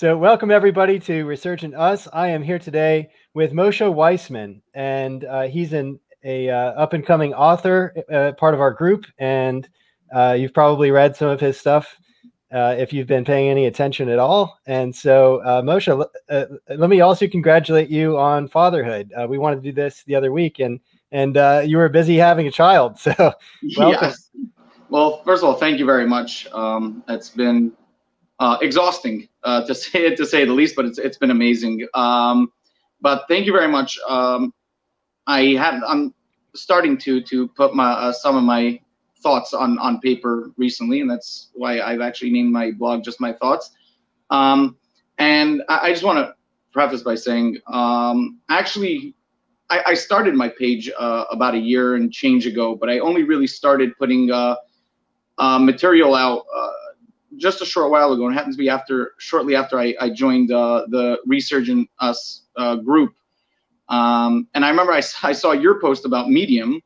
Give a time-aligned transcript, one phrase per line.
[0.00, 2.08] So, welcome everybody to Resurgent Us.
[2.14, 7.04] I am here today with Moshe Weissman, and uh, he's an a uh, up and
[7.04, 9.68] coming author, uh, part of our group, and
[10.16, 11.98] uh, you've probably read some of his stuff
[12.50, 14.58] uh, if you've been paying any attention at all.
[14.64, 19.12] And so, uh, Moshe, let me also congratulate you on fatherhood.
[19.28, 20.80] we wanted to do this the other week, and
[21.12, 21.36] and
[21.68, 22.98] you were busy having a child.
[23.02, 23.34] So,
[23.76, 24.08] welcome.
[24.08, 24.30] Yes.
[24.88, 26.46] Well, first of all, thank you very much.
[26.52, 27.72] Um, it's been
[28.40, 31.86] uh, exhausting uh, to say to say the least, but it's it's been amazing.
[31.94, 32.50] Um,
[33.00, 33.98] but thank you very much.
[34.08, 34.52] Um,
[35.26, 36.12] I have I'm
[36.54, 38.80] starting to to put my uh, some of my
[39.22, 43.32] thoughts on on paper recently, and that's why I've actually named my blog just my
[43.34, 43.70] thoughts.
[44.30, 44.76] Um,
[45.18, 46.34] and I, I just want to
[46.72, 49.16] preface by saying, um, actually,
[49.68, 53.24] I, I, started my page uh, about a year and change ago, but I only
[53.24, 54.54] really started putting uh,
[55.38, 56.44] uh, material out
[57.40, 60.10] just a short while ago, and it happens to be after shortly after I, I
[60.10, 63.14] joined uh, the Resurgent Us uh, group.
[63.88, 66.80] Um, and I remember I, I saw your post about Medium.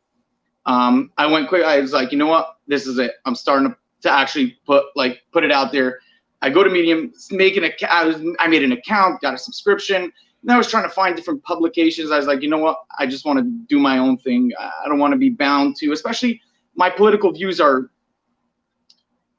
[0.67, 1.65] Um, I went quick.
[1.65, 2.57] I was like, you know what?
[2.67, 3.13] This is it.
[3.27, 5.99] I'm starting to, to actually put like put it out there.
[6.41, 7.93] I go to Medium, make an account.
[7.93, 10.13] I, was, I made an account, got a subscription.
[10.43, 12.11] And I was trying to find different publications.
[12.11, 12.77] I was like, you know what?
[12.99, 14.53] I just want to do my own thing.
[14.61, 16.41] I don't want to be bound to, especially
[16.75, 17.91] my political views are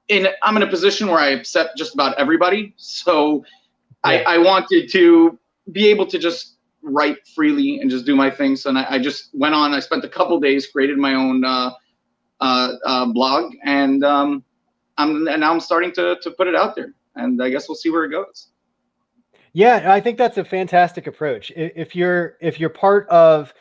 [0.08, 2.74] in I'm in a position where I accept just about everybody.
[2.78, 3.44] So
[4.06, 4.24] yeah.
[4.28, 5.38] I, I wanted to
[5.72, 8.66] be able to just write freely and just do my things.
[8.66, 9.74] And I, I just went on.
[9.74, 11.72] I spent a couple days, created my own uh,
[12.40, 14.44] uh, uh, blog, and um,
[14.98, 16.94] I'm and now I'm starting to to put it out there.
[17.16, 18.50] And I guess we'll see where it goes.
[19.54, 21.52] Yeah, I think that's a fantastic approach.
[21.56, 23.54] If you're if you're part of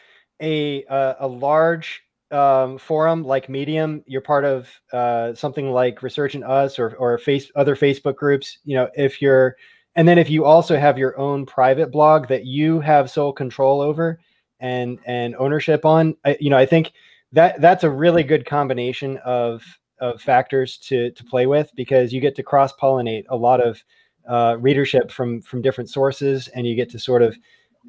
[0.42, 2.03] a a, a large
[2.34, 7.50] um, forum like Medium, you're part of uh, something like Resurgent Us or or face
[7.54, 8.58] other Facebook groups.
[8.64, 9.56] You know, if you're
[9.94, 13.80] and then if you also have your own private blog that you have sole control
[13.80, 14.18] over
[14.60, 16.92] and and ownership on, I, you know, I think
[17.32, 19.62] that that's a really good combination of
[20.00, 23.82] of factors to to play with because you get to cross pollinate a lot of
[24.28, 27.36] uh, readership from from different sources and you get to sort of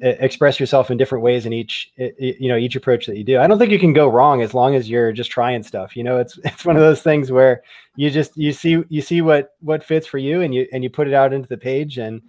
[0.02, 3.38] express yourself in different ways in each you know each approach that you do.
[3.38, 6.04] I don't think you can go wrong as long as you're just trying stuff you
[6.04, 6.18] know?
[6.18, 7.62] It's it's one of those things where
[7.96, 10.90] you just you see you see what what fits for you and you and you
[10.90, 12.20] put it out into the page and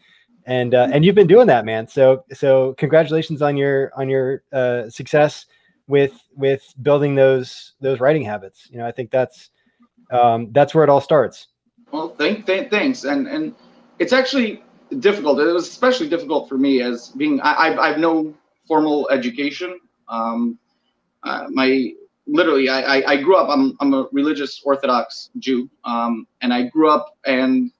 [0.45, 1.87] and uh, and you've been doing that man.
[1.87, 5.45] So so congratulations on your on your uh, success
[5.87, 8.67] with with building those those writing habits.
[8.71, 9.49] You know i think that's
[10.09, 11.47] um, that's where it all starts.
[11.91, 13.03] Well thank, th- thanks.
[13.03, 13.53] And and
[13.99, 14.63] it's actually
[14.99, 15.39] difficult.
[15.39, 18.33] It was especially difficult for me as being I, I've, I've no
[18.67, 19.79] formal education.
[20.09, 20.57] Um,
[21.23, 21.91] uh, my
[22.27, 23.49] literally, I, I, I, grew up.
[23.49, 27.71] I'm I'm a religious Orthodox Jew, um, and I grew up and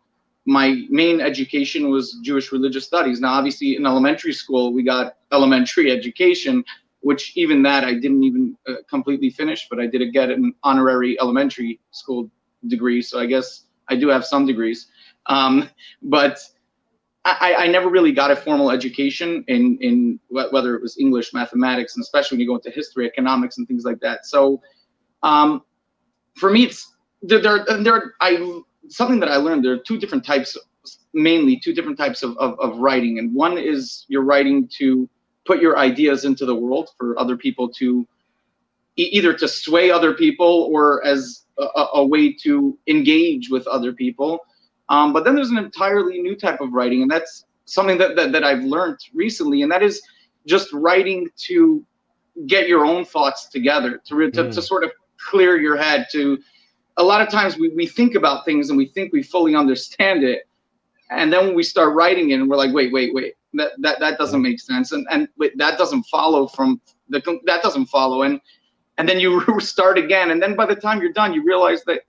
[0.48, 3.20] my main education was Jewish religious studies.
[3.20, 6.64] Now, obviously, in elementary school, we got elementary education,
[7.02, 11.20] which even that I didn't even uh, completely finish, but I did get an honorary
[11.20, 12.32] elementary school
[12.68, 13.02] degree.
[13.02, 14.88] So I guess I do have some degrees.
[15.26, 15.70] Um,
[16.02, 16.40] but
[17.40, 21.96] I, I never really got a formal education in in whether it was English, mathematics,
[21.96, 24.26] and especially when you go into history, economics, and things like that.
[24.26, 24.62] So,
[25.24, 25.64] um,
[26.36, 27.42] for me, it's there.
[27.42, 29.66] There, there I something that I learned.
[29.66, 30.58] There are two different types,
[31.14, 35.10] mainly two different types of, of, of writing, and one is you're writing to
[35.46, 38.08] put your ideas into the world for other people to
[38.98, 44.40] either to sway other people or as a, a way to engage with other people
[44.90, 48.32] um, but then there's an entirely new type of writing, and that's something that, that,
[48.32, 50.02] that I've learned recently, and that is
[50.46, 51.86] just writing to
[52.46, 54.54] get your own thoughts together, to, to, mm.
[54.54, 56.08] to sort of clear your head.
[56.14, 56.40] To
[56.98, 60.24] a lot of times we, we think about things and we think we fully understand
[60.24, 60.48] it,
[61.12, 64.00] and then when we start writing it, and we're like, wait, wait, wait, that that,
[64.00, 66.80] that doesn't make sense, and and wait, that doesn't follow from
[67.10, 68.40] the that doesn't follow, and
[68.98, 72.04] and then you start again, and then by the time you're done, you realize that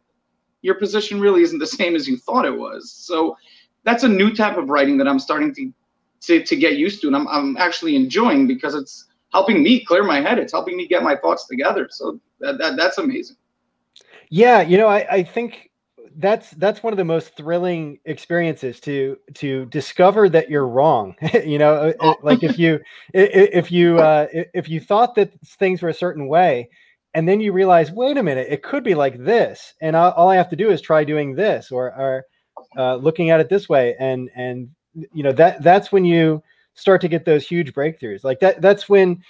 [0.62, 2.90] your position really isn't the same as you thought it was.
[2.90, 3.36] So
[3.84, 5.72] that's a new type of writing that I'm starting to
[6.20, 10.02] to, to get used to, and I'm I'm actually enjoying because it's helping me clear
[10.02, 10.38] my head.
[10.38, 11.88] It's helping me get my thoughts together.
[11.90, 13.36] So that, that that's amazing.
[14.30, 15.70] Yeah, you know, I, I think
[16.18, 21.14] that's that's one of the most thrilling experiences to to discover that you're wrong
[21.44, 22.80] you know uh, uh, like if you
[23.14, 26.68] if you uh if you thought that things were a certain way
[27.14, 30.36] and then you realize, wait a minute, it could be like this, and all I
[30.36, 32.24] have to do is try doing this, or, or
[32.76, 34.68] uh, looking at it this way, and and
[35.12, 36.42] you know that that's when you
[36.74, 38.24] start to get those huge breakthroughs.
[38.24, 39.22] Like that, that's when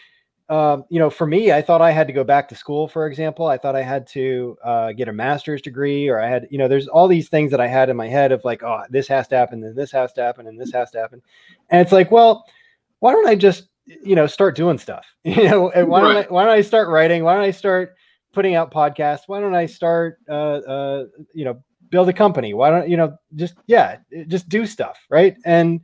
[0.51, 3.07] um, you know, for me, I thought I had to go back to school, for
[3.07, 3.47] example.
[3.47, 6.69] I thought I had to uh, get a master's degree, or I had, you know,
[6.69, 9.29] there's all these things that I had in my head of like, oh, this has
[9.29, 11.21] to happen, and this has to happen, and this has to happen.
[11.69, 12.47] And it's like, well,
[13.01, 13.68] why don't I just,
[14.05, 15.07] you know, start doing stuff?
[15.25, 16.13] You know, and why right.
[16.13, 17.23] don't I, why don't I start writing?
[17.23, 17.95] Why don't I start
[18.33, 19.23] putting out podcasts?
[19.27, 21.05] Why don't I start, uh, uh,
[21.35, 22.55] you know, build a company?
[22.55, 25.37] Why don't you know, just yeah, just do stuff, right?
[25.45, 25.81] And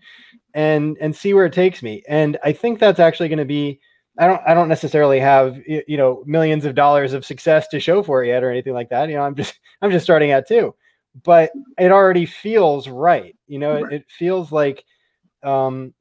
[0.54, 2.02] and and see where it takes me.
[2.08, 3.80] And I think that's actually going to be
[4.18, 8.02] I don't I don't necessarily have you know millions of dollars of success to show
[8.02, 9.08] for it yet or anything like that.
[9.08, 10.74] You know, I'm just I'm just starting out too.
[11.22, 13.36] But it already feels right.
[13.46, 14.84] You know, it, it feels like
[15.42, 15.94] um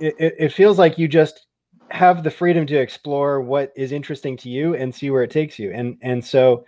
[0.00, 1.46] it, it feels like you just
[1.90, 5.58] have the freedom to explore what is interesting to you and see where it takes
[5.58, 5.72] you.
[5.72, 6.64] And and so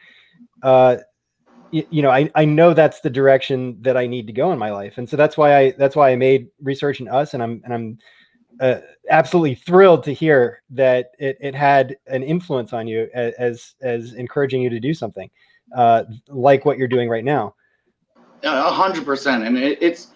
[0.62, 0.96] uh
[1.70, 4.58] you, you know, I, I know that's the direction that I need to go in
[4.58, 4.98] my life.
[4.98, 7.98] And so that's why I that's why I made Resurgent Us and I'm and I'm
[8.60, 14.12] uh, absolutely thrilled to hear that it, it had an influence on you as as
[14.14, 15.30] encouraging you to do something
[15.76, 17.54] uh, like what you're doing right now.
[18.42, 20.08] A hundred percent, and it, it's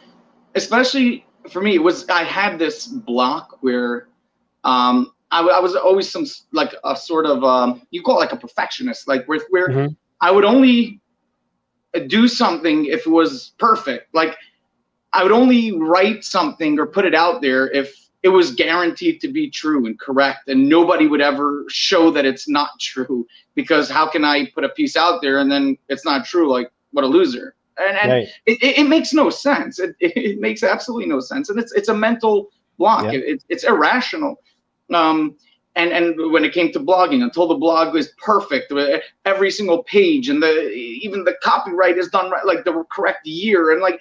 [0.55, 1.75] especially for me.
[1.75, 4.09] It was I had this block where
[4.65, 8.33] um, I, I was always some like a sort of um, you call it like
[8.33, 9.93] a perfectionist, like where where mm-hmm.
[10.21, 11.01] I would only
[12.07, 14.37] do something if it was perfect, like.
[15.17, 19.29] I would only write something or put it out there if it was guaranteed to
[19.29, 24.09] be true and correct and nobody would ever show that it's not true because how
[24.09, 27.07] can i put a piece out there and then it's not true like what a
[27.07, 28.29] loser and, and right.
[28.47, 29.79] it, it, makes no sense.
[29.79, 31.51] It, it makes absolutely no sense.
[31.51, 33.05] And it's it's a mental block.
[33.05, 33.21] Yeah.
[33.21, 34.37] it, it's irrational.
[34.93, 35.37] Um
[35.77, 38.73] and and when it came to blogging until the blog was perfect
[39.25, 43.73] every single page and the even the copyright is done right like the correct year.
[43.73, 44.01] And like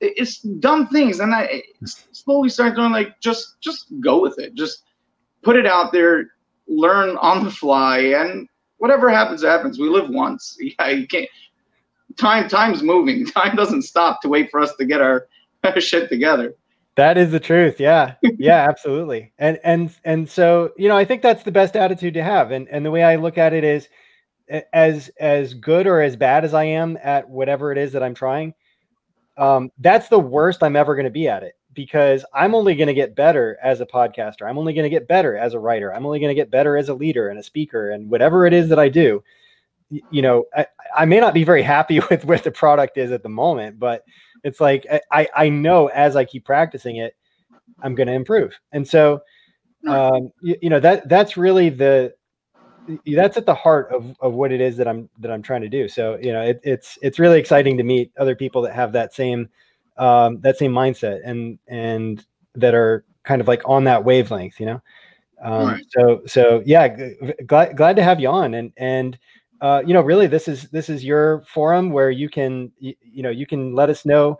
[0.00, 1.20] it's dumb things.
[1.20, 4.54] And i slowly started going like just just go with it.
[4.54, 4.84] Just
[5.42, 6.30] put it out there
[6.68, 7.98] learn on the fly.
[7.98, 9.78] And whatever happens happens.
[9.78, 10.56] We live once.
[10.78, 11.28] Yeah you can't
[12.16, 15.26] time time's moving time doesn't stop to wait for us to get our,
[15.64, 16.54] our shit together
[16.96, 21.22] that is the truth yeah yeah absolutely and and and so you know i think
[21.22, 23.88] that's the best attitude to have and and the way i look at it is
[24.72, 28.14] as as good or as bad as i am at whatever it is that i'm
[28.14, 28.52] trying
[29.40, 32.88] um, that's the worst I'm ever going to be at it because I'm only going
[32.88, 34.46] to get better as a podcaster.
[34.46, 35.94] I'm only going to get better as a writer.
[35.94, 38.52] I'm only going to get better as a leader and a speaker and whatever it
[38.52, 39.22] is that I do.
[39.90, 40.66] You know, I,
[40.96, 44.04] I may not be very happy with where the product is at the moment, but
[44.44, 47.14] it's like I, I know as I keep practicing it,
[47.82, 48.52] I'm going to improve.
[48.72, 49.20] And so,
[49.86, 52.14] um, you, you know, that that's really the
[53.06, 55.68] that's at the heart of, of what it is that I'm that I'm trying to
[55.68, 55.88] do.
[55.88, 59.14] So you know, it, it's it's really exciting to meet other people that have that
[59.14, 59.48] same
[59.96, 64.58] um, that same mindset and and that are kind of like on that wavelength.
[64.60, 64.82] You know,
[65.42, 65.84] um, right.
[65.90, 67.16] so so yeah, g-
[67.46, 69.18] glad glad to have you on and and.
[69.60, 73.22] Uh, you know, really, this is this is your forum where you can, you, you
[73.22, 74.38] know, you can let us know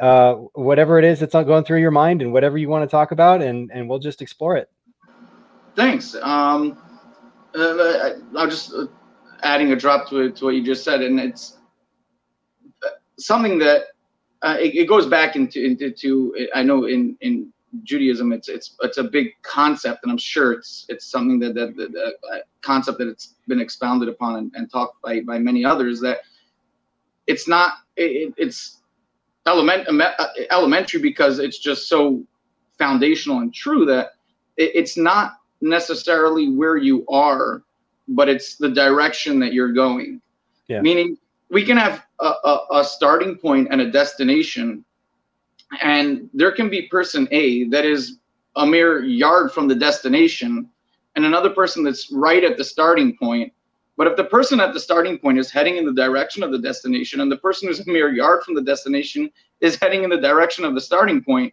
[0.00, 3.10] uh, whatever it is that's going through your mind and whatever you want to talk
[3.10, 4.70] about, and and we'll just explore it.
[5.74, 6.14] Thanks.
[6.22, 6.78] Um,
[7.54, 8.86] uh, I'm just uh,
[9.42, 11.58] adding a drop to, to what you just said, and it's
[12.84, 13.84] uh, something that
[14.42, 18.76] uh, it, it, goes back into into to, I know in in Judaism it's it's
[18.80, 22.38] it's a big concept, and I'm sure it's it's something that that, that, that uh,
[22.62, 26.18] concept that it's been expounded upon and, and, talked by by many others that
[27.26, 28.78] it's not it, it's
[29.46, 29.86] element
[30.50, 32.24] elementary because it's just so
[32.78, 34.12] foundational and true that
[34.56, 37.62] it, it's not necessarily where you are,
[38.08, 40.20] but it's the direction that you're going.
[40.68, 40.80] Yeah.
[40.80, 41.16] Meaning,
[41.50, 44.84] we can have a, a, a starting point and a destination,
[45.82, 48.18] and there can be person A that is
[48.56, 50.68] a mere yard from the destination,
[51.16, 53.52] and another person that's right at the starting point.
[53.96, 56.58] But if the person at the starting point is heading in the direction of the
[56.58, 60.20] destination, and the person who's a mere yard from the destination is heading in the
[60.20, 61.52] direction of the starting point,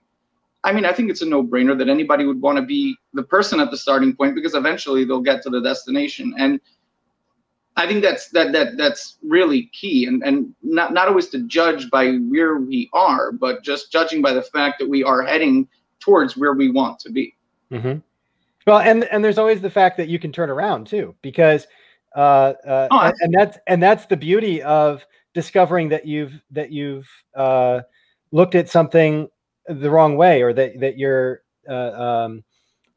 [0.64, 3.60] I mean, I think it's a no-brainer that anybody would want to be the person
[3.60, 6.34] at the starting point because eventually they'll get to the destination.
[6.38, 6.60] And
[7.78, 11.90] I think that's that that that's really key, and and not not always to judge
[11.90, 15.68] by where we are, but just judging by the fact that we are heading
[16.00, 17.36] towards where we want to be.
[17.72, 18.00] Mm-hmm.
[18.66, 21.68] Well, and and there's always the fact that you can turn around too, because
[22.16, 26.72] uh, uh oh, and, and that's and that's the beauty of discovering that you've that
[26.72, 27.82] you've uh,
[28.32, 29.28] looked at something
[29.68, 32.44] the wrong way or that that you're uh, um,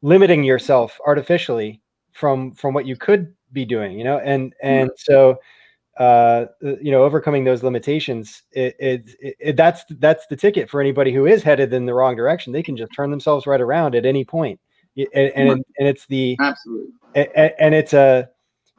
[0.01, 1.81] limiting yourself artificially
[2.13, 5.39] from from what you could be doing you know and and so
[5.99, 11.13] uh, you know overcoming those limitations it, it, it, that's that's the ticket for anybody
[11.13, 12.53] who is headed in the wrong direction.
[12.53, 14.61] They can just turn themselves right around at any point.
[14.95, 16.93] And and, and it's the absolutely.
[17.15, 18.29] and, and it's a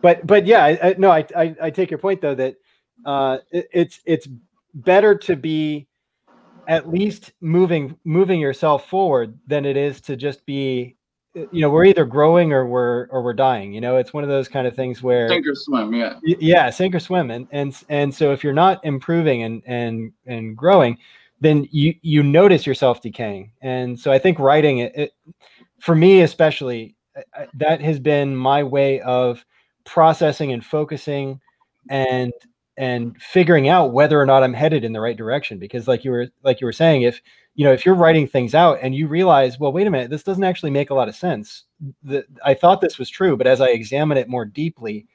[0.00, 2.56] but but yeah I, I, no I, I i take your point though that
[3.04, 4.28] uh it, it's it's
[4.74, 5.86] better to be
[6.68, 10.96] at least moving moving yourself forward than it is to just be
[11.36, 13.96] Uh, you know we're either growing or we're or we're dying you know?
[13.96, 16.18] It's one of those kind of things where sink or swim yeah.
[16.22, 20.56] Yeah sink or swim and and and so if you're not improving and and and
[20.56, 20.98] growing
[21.40, 25.12] then you you notice yourself decaying and so i think writing it, it
[25.78, 26.96] for me especially
[27.54, 29.44] that has been my way of
[29.84, 31.40] processing and focusing
[31.88, 32.32] and
[32.76, 36.10] and figuring out whether or not I'm headed in the right direction because like you
[36.10, 37.20] were like you were saying if
[37.54, 40.22] you know if you're writing things out and you realize well wait a minute this
[40.22, 41.64] doesn't actually make a lot of sense
[42.02, 45.06] the, I thought this was true but as I examine it more deeply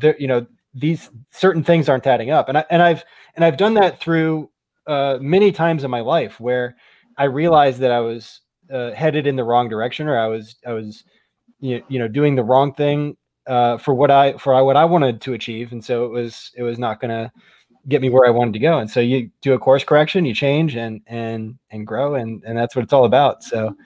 [0.00, 2.48] there you know these certain things aren't adding up.
[2.48, 4.50] And I and I've and I've done that through
[4.86, 6.76] uh, many times in my life where
[7.16, 8.40] I realized that I was
[8.72, 11.04] uh, headed in the wrong direction or I was I was
[11.60, 15.34] you, know doing the wrong thing uh, for what I for what I wanted to
[15.34, 17.32] achieve, and so it was it was not going to
[17.88, 18.78] get me where I wanted to go.
[18.78, 22.56] And so you do a course correction, you change and and and grow, and and
[22.56, 23.42] that's what it's all about.
[23.42, 23.76] So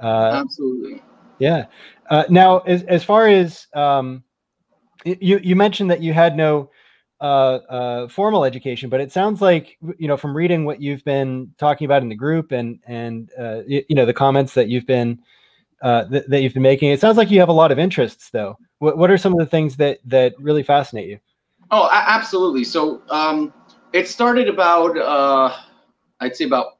[0.00, 1.02] uh, absolutely,
[1.38, 1.66] yeah.
[2.08, 4.22] Uh, now, as as far as um,
[5.04, 6.70] you you mentioned that you had no
[7.20, 11.52] uh, uh, formal education, but it sounds like you know from reading what you've been
[11.58, 14.86] talking about in the group and and uh, you, you know the comments that you've
[14.86, 15.20] been
[15.82, 16.90] uh, th- that you've been making.
[16.90, 18.56] It sounds like you have a lot of interests, though.
[18.78, 21.18] What What are some of the things that that really fascinate you?
[21.70, 22.64] Oh, absolutely.
[22.64, 23.52] So um,
[23.92, 25.56] it started about uh,
[26.20, 26.78] I'd say about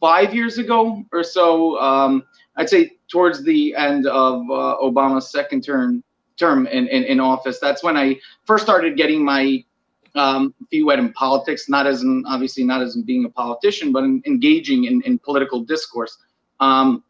[0.00, 1.78] five years ago or so.
[1.78, 2.24] Um,
[2.56, 6.02] I'd say towards the end of uh, Obama's second term
[6.38, 7.58] term in, in, in office.
[7.58, 9.64] That's when I first started getting my
[10.14, 13.92] um, feet wet in politics, not as in obviously not as in being a politician,
[13.92, 16.16] but in engaging in, in political discourse.
[16.60, 17.04] Um,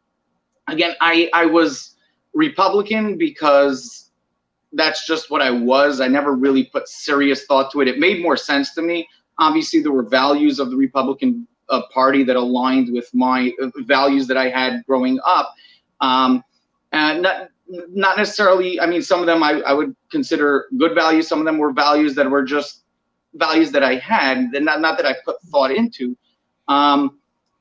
[0.67, 1.97] again, I, I was
[2.35, 4.08] Republican because
[4.73, 6.01] that's just what I was.
[6.01, 7.89] I never really put serious thought to it.
[7.89, 9.09] It made more sense to me.
[9.39, 14.27] Obviously, there were values of the Republican uh, Party that aligned with my uh, values
[14.27, 15.55] that I had growing up.
[16.01, 16.43] Um,
[16.93, 21.29] and not, not necessarily, I mean, some of them I, I would consider good values.
[21.29, 22.85] Some of them were values that were just
[23.35, 26.17] values that I had, and not, not that I put thought into.
[26.67, 27.19] Um,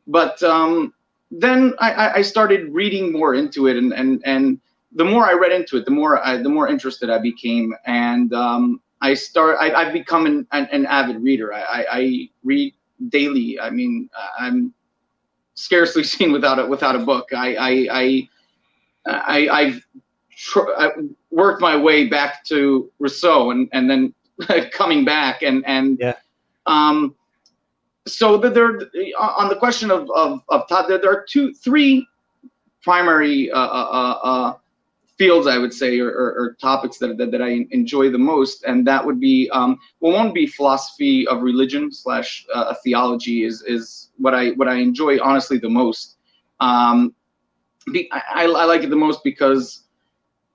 [0.08, 0.94] but um,
[1.32, 4.60] then I, I started reading more into it, and and and
[4.98, 8.34] the more I read into it, the more I, the more interested I became, and
[8.34, 9.58] um, I start.
[9.62, 11.54] I, have become an, an, an, avid reader.
[11.54, 12.74] I, I, I, read
[13.10, 13.60] daily.
[13.60, 14.74] I mean, I'm
[15.54, 17.30] scarcely seen without a without a book.
[17.32, 18.30] I I
[19.06, 19.82] I, I have
[20.36, 20.90] tr- I
[21.30, 24.14] worked my way back to Rousseau, and and then
[24.72, 26.16] coming back, and and yeah.
[26.66, 27.16] Um,
[28.08, 28.80] so the, there
[29.20, 32.08] on the question of of, of Todd, there, there are two, three
[32.82, 34.54] primary uh, uh, uh, uh,
[35.18, 38.64] fields, I would say, or, or, or topics that, that, that I enjoy the most,
[38.66, 43.62] and that would be um, well, would be philosophy of religion slash uh, theology is
[43.64, 46.18] is what I what I enjoy honestly the most.
[46.60, 47.14] Um,
[48.12, 49.84] I, I like it the most because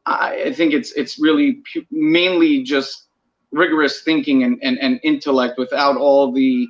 [0.07, 3.07] I, I think it's it's really mainly just
[3.52, 6.66] rigorous thinking and, and, and intellect without all the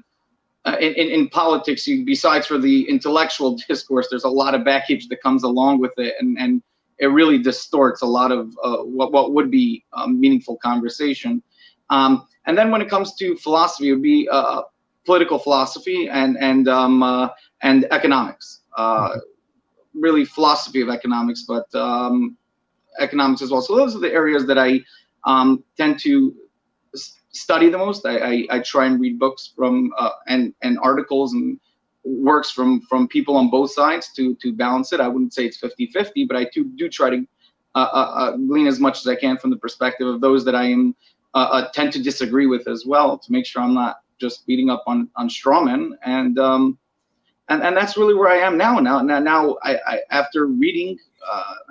[0.64, 5.08] uh, in, in, politics, you, besides for the intellectual discourse, there's a lot of baggage
[5.08, 6.62] that comes along with it, and, and
[7.02, 11.42] it really distorts a lot of uh, what, what would be meaningful conversation.
[11.90, 14.62] Um, and then when it comes to philosophy, it would be uh,
[15.04, 17.28] political philosophy and and um, uh,
[17.62, 18.62] and economics.
[18.78, 19.18] Uh,
[19.94, 22.36] really, philosophy of economics, but um,
[23.00, 23.60] economics as well.
[23.60, 24.80] So those are the areas that I
[25.24, 26.34] um, tend to
[27.32, 28.06] study the most.
[28.06, 31.58] I, I, I try and read books from uh, and and articles and
[32.04, 35.00] works from from people on both sides to to balance it.
[35.00, 37.26] I wouldn't say it's 50-50, but I do do try to
[37.74, 40.54] uh, uh, uh, glean as much as I can from the perspective of those that
[40.54, 40.94] I am
[41.34, 44.68] uh, uh, tend to disagree with as well to make sure I'm not just beating
[44.68, 46.78] up on on strawmen and um
[47.48, 48.78] and and that's really where I am now.
[48.78, 50.98] Now now now I, I after reading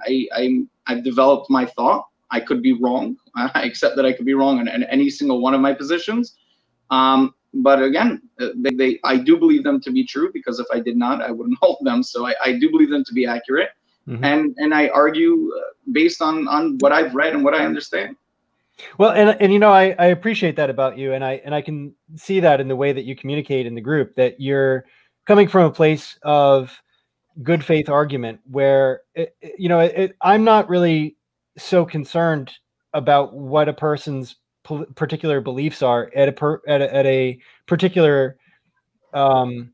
[0.08, 3.18] I I'm I've developed my thought I could be wrong.
[3.36, 6.38] I accept that I could be wrong in, in any single one of my positions.
[6.90, 10.68] Um, but again, uh, they, they, I do believe them to be true because if
[10.74, 12.04] I did not, I wouldn't hold them.
[12.04, 13.70] So I, I do believe them to be accurate,
[14.08, 14.24] mm-hmm.
[14.24, 18.16] and and I argue uh, based on on what I've read and what I understand.
[18.98, 21.62] Well, and and you know, I I appreciate that about you, and I and I
[21.62, 24.86] can see that in the way that you communicate in the group that you're
[25.26, 26.82] coming from a place of
[27.44, 31.16] good faith argument where it, you know it, I'm not really
[31.58, 32.52] so concerned
[32.94, 38.38] about what a person's particular beliefs are at a, per- at a, at a particular
[39.14, 39.74] um,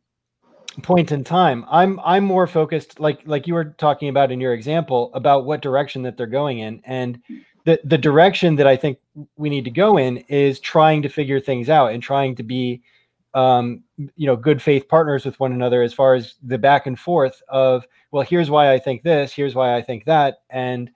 [0.84, 1.65] point in time.
[1.70, 5.62] I'm I'm more focused, like like you were talking about in your example, about what
[5.62, 7.22] direction that they're going in, and
[7.65, 9.00] the the direction that I think
[9.36, 12.82] we need to go in is trying to figure things out and trying to be,
[13.34, 17.00] um, you know, good faith partners with one another as far as the back and
[17.00, 20.89] forth of, well, here's why I think this, here's why I think that, and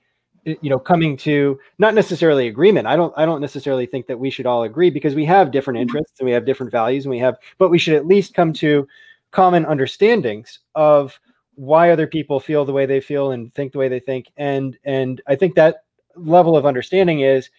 [0.45, 2.87] you know coming to not necessarily agreement.
[2.87, 5.77] I don't i don't necessarily think that we should all agree because we have different
[5.77, 5.95] mm-hmm.
[5.95, 8.53] interests and we have different values and we have but we should at least come
[8.53, 8.87] to
[9.31, 11.19] common understandings of
[11.55, 14.27] why other people feel the way they feel and think the way they think.
[14.37, 15.83] And and i think that
[16.15, 17.49] level of understanding is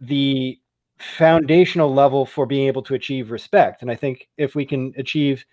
[0.00, 0.58] the
[0.98, 3.82] foundational level for being able to achieve respect.
[3.82, 5.44] And i think if we can achieve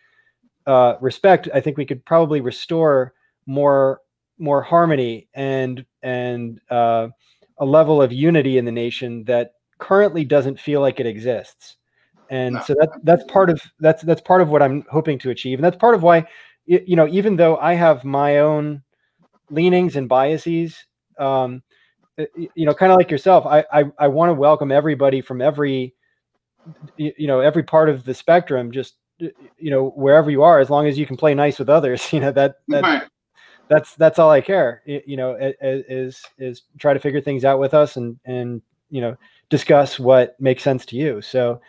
[0.66, 3.14] uh, respect i think we could probably restore
[3.48, 4.02] more
[4.40, 7.10] more harmony and and uh,
[7.60, 11.78] a level of unity in the nation that currently doesn't feel like it exists.
[12.30, 12.62] And no.
[12.62, 15.58] so that that's part of that's that's part of what i'm hoping to achieve.
[15.58, 16.26] And that's part of why
[16.70, 18.84] you know even though i have my own
[19.50, 20.78] leanings and biases
[21.18, 21.64] um
[22.36, 25.96] you know kind of like yourself i i, I want to welcome everybody from every
[26.98, 30.86] you know every part of the spectrum just you know wherever you are as long
[30.86, 33.04] as you can play nice with others you know that, that right
[33.70, 34.82] that's that's all I care.
[34.86, 39.16] You know, is is try to figure things out with us and and you know
[39.50, 41.22] discuss what makes sense to you.
[41.22, 41.62] So,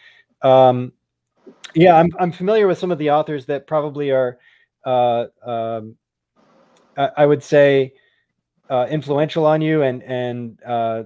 [0.43, 0.93] um,
[1.75, 4.39] yeah, I'm I'm familiar with some of the authors that probably are,
[4.85, 5.97] uh, um,
[6.97, 7.93] I, I would say,
[8.71, 11.03] uh, influential on you and and uh,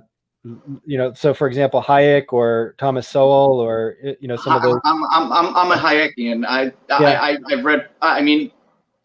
[0.85, 4.79] you know, so for example, Hayek or Thomas Sowell or you know some of those.
[4.85, 6.47] I'm I'm I'm, I'm a Hayekian.
[6.47, 6.65] I,
[7.01, 7.21] yeah.
[7.21, 7.89] I I I've read.
[8.01, 8.53] I mean,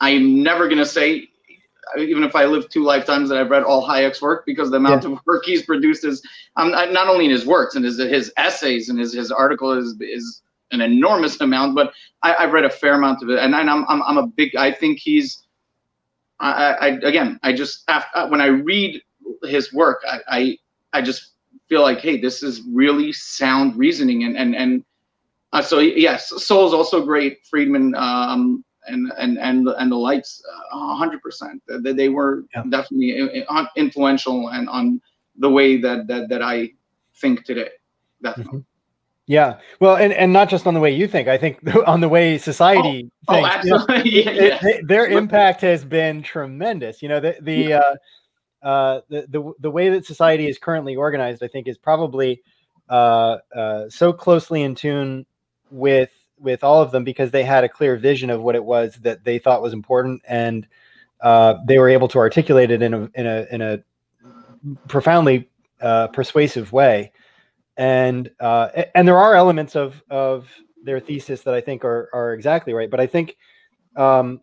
[0.02, 1.29] I'm never gonna say
[1.98, 5.04] even if I live two lifetimes that I've read all Hayek's work because the amount
[5.04, 5.12] yeah.
[5.12, 6.22] of work he's produced is
[6.56, 9.96] um, not only in his works and his his essays and his his article is
[10.00, 13.70] is an enormous amount, but I, have read a fair amount of it, and, and
[13.70, 14.56] I'm, I'm I'm a big.
[14.56, 15.44] I think he's.
[16.42, 19.02] I, I again, I just after, when I read
[19.44, 20.58] his work, I, I
[20.94, 21.32] I just
[21.68, 24.84] feel like, hey, this is really sound reasoning, and and and
[25.54, 27.40] uh, so yes, Sowell is also great.
[27.50, 31.62] Friedman, um, and and and and the lights, uh, hundred percent.
[31.68, 32.64] They, they were yeah.
[32.70, 35.02] definitely influential and on
[35.38, 36.72] the way that that that I
[37.16, 37.70] think today.
[38.22, 38.60] Definitely.
[38.60, 38.66] Mm-hmm.
[39.28, 41.28] Yeah, well, and, and not just on the way you think.
[41.28, 43.12] I think on the way society.
[43.28, 44.26] Oh, thinks, oh absolutely.
[44.26, 47.04] Yeah, it, their impact has been tremendous.
[47.04, 47.82] You know, the the yeah.
[48.64, 52.42] uh, uh, the, the the way that society is currently organized, I think, is probably
[52.90, 55.28] uh, uh, so closely in tune
[55.70, 58.96] with with all of them because they had a clear vision of what it was
[59.02, 60.68] that they thought was important, and
[61.22, 63.80] uh, they were able to articulate it in a in a in a
[64.88, 65.50] profoundly
[65.82, 67.12] uh, persuasive way.
[67.78, 70.50] And uh, and there are elements of of
[70.84, 73.38] their thesis that I think are are exactly right, but I think
[73.96, 74.42] um,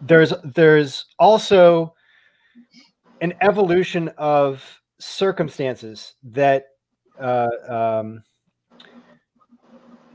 [0.00, 1.94] there's there's also
[3.20, 4.62] an evolution of
[4.98, 6.68] circumstances that
[7.20, 8.22] uh, um,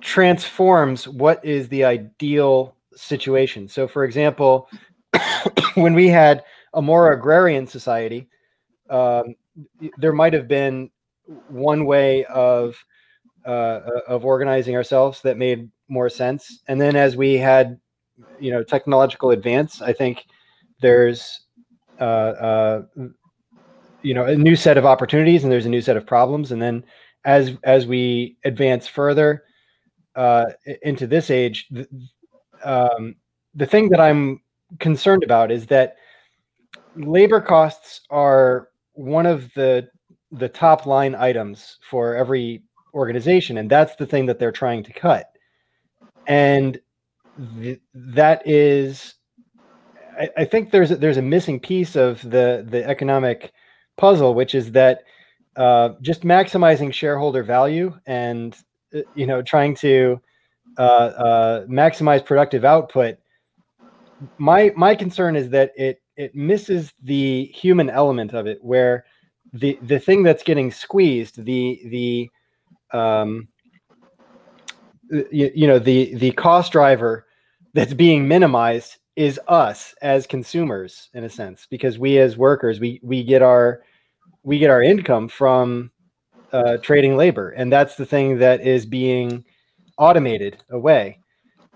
[0.01, 3.67] transforms what is the ideal situation.
[3.67, 4.69] So, for example,
[5.75, 8.27] when we had a more agrarian society,
[8.89, 9.35] um,
[9.97, 10.89] there might have been
[11.47, 12.75] one way of
[13.45, 16.61] uh, of organizing ourselves that made more sense.
[16.67, 17.79] And then as we had,
[18.39, 20.25] you know, technological advance, I think
[20.81, 21.41] there's
[21.99, 22.81] uh, uh,
[24.01, 26.51] you know a new set of opportunities and there's a new set of problems.
[26.51, 26.83] And then
[27.25, 29.43] as as we advance further,
[30.15, 30.45] uh,
[30.83, 31.87] into this age, the,
[32.63, 33.15] um,
[33.55, 34.41] the thing that I'm
[34.79, 35.95] concerned about is that
[36.95, 39.89] labor costs are one of the
[40.33, 44.93] the top line items for every organization, and that's the thing that they're trying to
[44.93, 45.25] cut.
[46.27, 46.79] And
[47.59, 49.15] th- that is,
[50.17, 53.51] I, I think there's a, there's a missing piece of the the economic
[53.97, 55.03] puzzle, which is that
[55.57, 58.55] uh, just maximizing shareholder value and
[59.15, 60.21] you know, trying to
[60.77, 63.17] uh, uh, maximize productive output.
[64.37, 69.05] My my concern is that it it misses the human element of it, where
[69.53, 73.47] the the thing that's getting squeezed, the the um,
[75.09, 77.25] you, you know the the cost driver
[77.73, 82.99] that's being minimized is us as consumers in a sense because we as workers we
[83.03, 83.81] we get our
[84.43, 85.90] we get our income from
[86.51, 89.43] uh, trading labor, and that's the thing that is being
[89.97, 91.19] automated away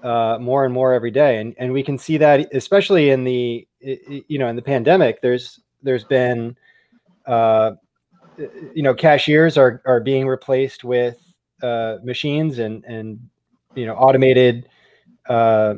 [0.04, 1.40] uh, more and more every day.
[1.40, 5.22] And and we can see that especially in the you know in the pandemic.
[5.22, 6.56] There's there's been
[7.26, 7.72] uh,
[8.38, 11.18] you know cashiers are are being replaced with
[11.64, 13.20] uh, machines and and
[13.76, 14.68] you know automated
[15.28, 15.76] uh,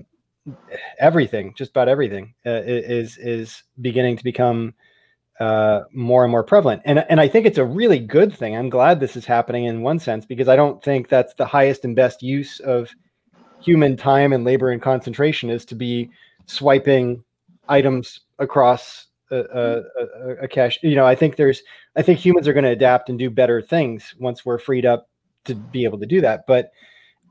[1.00, 4.74] everything, just about everything, uh, is is beginning to become
[5.40, 6.82] uh, more and more prevalent.
[6.86, 8.56] And and I think it's a really good thing.
[8.56, 11.86] I'm glad this is happening in one sense because I don't think that's the highest
[11.86, 12.90] and best use of
[13.60, 16.10] human time and labor and concentration is to be
[16.46, 17.24] swiping
[17.68, 20.80] items across a, a, a, a cash.
[20.82, 21.62] You know, I think there's
[21.96, 25.10] I think humans are going to adapt and do better things once we're freed up
[25.46, 26.42] to be able to do that.
[26.48, 26.72] But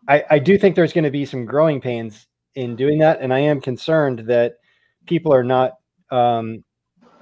[0.09, 3.35] I, I do think there's going to be some growing pains in doing that, and
[3.35, 4.55] I am concerned that
[5.07, 5.73] people are not
[6.11, 6.65] um,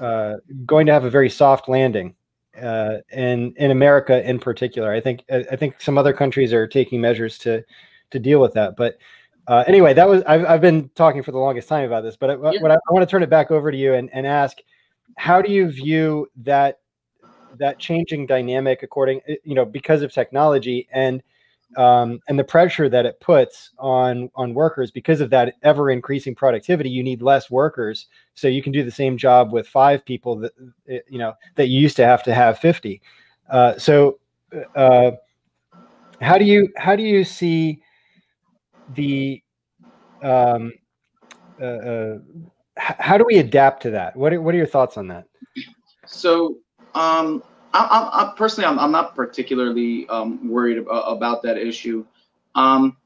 [0.00, 0.34] uh,
[0.66, 2.14] going to have a very soft landing.
[2.60, 7.00] Uh, in in America, in particular, I think I think some other countries are taking
[7.00, 7.64] measures to
[8.10, 8.76] to deal with that.
[8.76, 8.96] But
[9.48, 12.16] uh, anyway, that was I've, I've been talking for the longest time about this.
[12.16, 12.62] But I, yeah.
[12.62, 14.58] what I, I want to turn it back over to you and, and ask,
[15.16, 16.78] how do you view that
[17.58, 21.22] that changing dynamic according you know because of technology and
[21.76, 26.34] um, and the pressure that it puts on on workers because of that ever increasing
[26.34, 28.06] productivity you need less workers.
[28.34, 30.52] So you can do the same job with five people that
[30.88, 33.00] eh, you know that you used to have to have 50
[33.50, 34.18] uh, so
[34.74, 35.12] uh,
[36.20, 37.82] how do you how do you see
[38.88, 39.42] the
[40.22, 40.72] um,
[41.60, 42.18] uh, uh
[42.76, 44.16] how do we adapt to that?
[44.16, 45.26] What are, what are your thoughts on that?
[46.06, 46.56] So
[46.94, 47.42] um
[47.74, 52.06] I, I, I personally, I'm, I'm not particularly um, worried about, about that issue.
[52.54, 52.96] Um,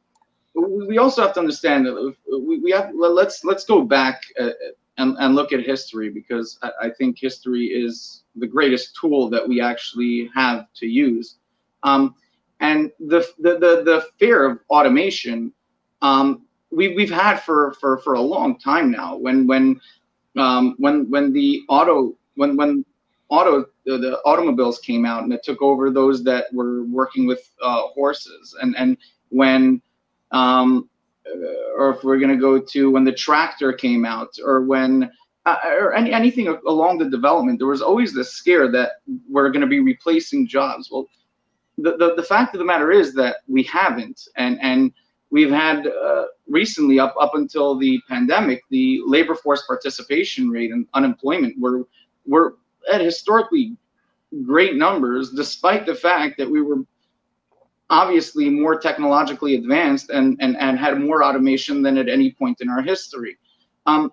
[0.54, 4.50] we also have to understand that we, we have let's let's go back uh,
[4.98, 9.46] and, and look at history because I, I, think history is the greatest tool that
[9.46, 11.36] we actually have to use.
[11.84, 12.16] Um,
[12.60, 15.52] and the, the the the fear of automation
[16.02, 19.16] um, we we've had for for for a long time now.
[19.16, 19.80] When when
[20.36, 22.84] um, when when the auto when when
[23.28, 27.50] auto the, the, automobiles came out and it took over those that were working with
[27.62, 28.54] uh, horses.
[28.60, 28.98] And and
[29.30, 29.80] when
[30.30, 30.90] um,
[31.26, 35.10] uh, or if we're going to go to when the tractor came out or when
[35.46, 39.62] uh, or any, anything along the development there was always this scare that we're going
[39.62, 40.90] to be replacing jobs.
[40.90, 41.06] Well
[41.78, 44.28] the, the, the fact of the matter is that we haven't.
[44.36, 44.92] And and
[45.30, 50.86] we've had uh, recently up up until the pandemic the labor force participation rate and
[50.92, 51.84] unemployment were
[52.26, 52.56] were
[52.88, 53.76] at historically
[54.44, 56.84] great numbers, despite the fact that we were
[57.90, 62.68] obviously more technologically advanced and, and, and had more automation than at any point in
[62.68, 63.38] our history.
[63.86, 64.12] Um,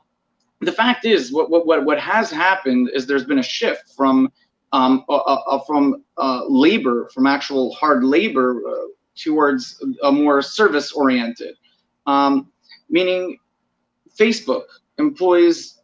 [0.62, 4.32] the fact is, what, what, what has happened is there's been a shift from
[4.72, 10.42] um, uh, uh, uh from uh, labor, from actual hard labor, uh, towards a more
[10.42, 11.56] service oriented.
[12.08, 12.52] Um,
[12.90, 13.38] meaning,
[14.20, 14.64] Facebook
[14.98, 15.80] employs,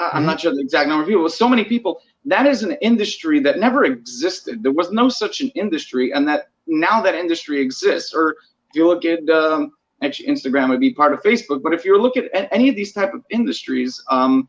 [0.00, 0.16] mm-hmm.
[0.16, 2.72] I'm not sure the exact number of people, but so many people that is an
[2.80, 4.62] industry that never existed.
[4.62, 8.14] There was no such an industry, and that now that industry exists.
[8.14, 8.36] Or
[8.70, 12.00] if you look at um, actually Instagram would be part of Facebook, but if you
[12.00, 14.48] look at any of these type of industries, um,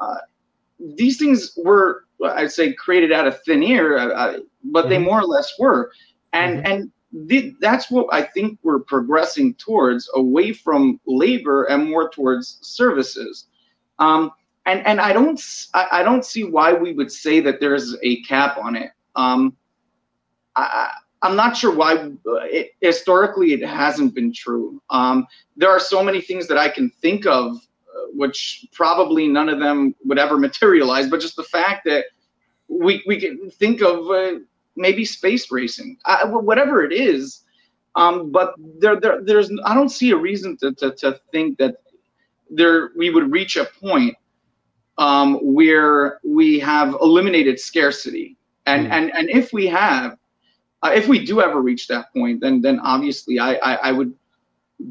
[0.00, 0.18] uh,
[0.96, 4.90] these things were I'd say created out of thin air, uh, uh but mm-hmm.
[4.90, 5.92] they more or less were,
[6.32, 6.72] and mm-hmm.
[6.72, 12.58] and th- that's what I think we're progressing towards, away from labor and more towards
[12.62, 13.48] services.
[13.98, 14.30] Um,
[14.66, 15.40] and and I don't
[15.74, 18.90] I, I don't see why we would say that there's a cap on it.
[19.16, 19.56] Um,
[20.56, 22.10] I, I'm not sure why.
[22.24, 24.82] It, historically, it hasn't been true.
[24.90, 29.48] Um, there are so many things that I can think of, uh, which probably none
[29.48, 31.08] of them would ever materialize.
[31.08, 32.06] But just the fact that
[32.68, 34.40] we we can think of uh,
[34.76, 37.40] maybe space racing, I, whatever it is.
[37.94, 41.76] Um, but there, there, there's I don't see a reason to, to, to think that
[42.48, 44.16] there we would reach a point
[44.98, 48.36] um, where we have eliminated scarcity.
[48.66, 48.92] And, mm.
[48.92, 50.16] and, and if we have,
[50.82, 54.14] uh, if we do ever reach that point, then, then obviously I, I, I would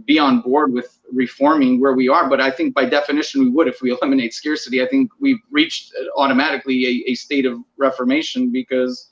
[0.06, 2.30] be on board with reforming where we are.
[2.30, 4.82] But I think by definition we would if we eliminate scarcity.
[4.82, 9.12] I think we've reached automatically a, a state of reformation because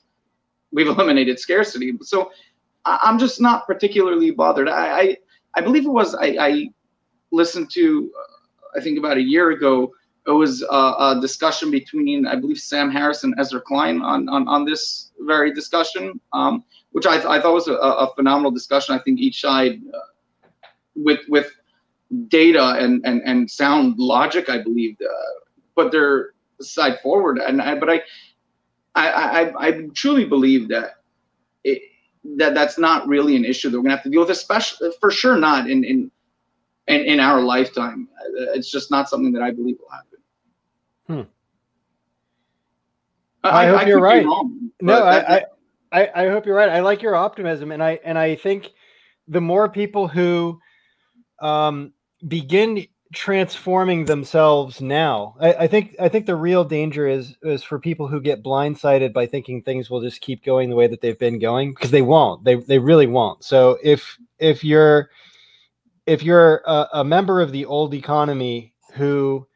[0.72, 1.92] we've eliminated scarcity.
[2.02, 2.30] So
[2.84, 4.68] I'm just not particularly bothered.
[4.68, 5.16] I I,
[5.54, 6.70] I believe it was I, I
[7.30, 9.92] listened to uh, I think about a year ago
[10.26, 14.46] it was a, a, discussion between I believe Sam Harris and Ezra Klein on on,
[14.48, 18.94] on this very discussion, um, which I, I thought was a, a, phenomenal discussion.
[18.94, 21.50] I think each side uh, with with
[22.28, 25.40] data and and and sound logic, I believe, uh,
[25.74, 27.38] put their side forward.
[27.38, 28.02] And I, but I,
[28.94, 30.96] I I I truly believe that.
[31.64, 31.82] It,
[32.36, 35.10] that that's not really an issue that we're gonna have to deal with, especially for
[35.10, 36.10] sure not in in
[36.86, 38.08] in, in our lifetime.
[38.54, 40.09] It's just not something that I believe will happen.
[41.10, 41.22] Hmm.
[43.42, 44.24] I, I, hope I you're right.
[44.24, 45.44] Wrong, no, I,
[45.90, 46.68] I, I hope you're right.
[46.68, 48.68] I like your optimism, and I and I think
[49.26, 50.60] the more people who
[51.40, 51.92] um,
[52.28, 55.34] begin transforming themselves now.
[55.40, 59.12] I, I, think I think the real danger is is for people who get blindsided
[59.12, 62.02] by thinking things will just keep going the way that they've been going because they
[62.02, 62.44] won't.
[62.44, 63.42] They they really won't.
[63.42, 65.10] So if if you're
[66.06, 69.46] if you're a, a member of the old economy who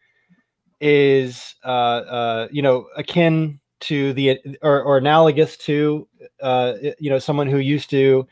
[0.80, 6.06] is uh, uh, you know akin to the or, or analogous to
[6.42, 8.26] uh, you know someone who used to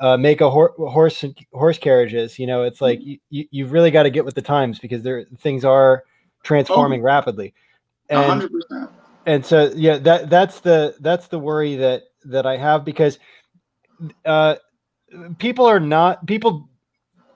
[0.00, 2.38] uh, make a hor- horse horse carriages.
[2.38, 3.14] You know, it's like mm-hmm.
[3.30, 6.04] you you've really got to get with the times because there things are
[6.42, 7.54] transforming oh, rapidly.
[8.10, 8.90] And 100%.
[9.26, 13.18] and so yeah, that that's the that's the worry that that I have because
[14.24, 14.56] uh,
[15.38, 16.68] people are not people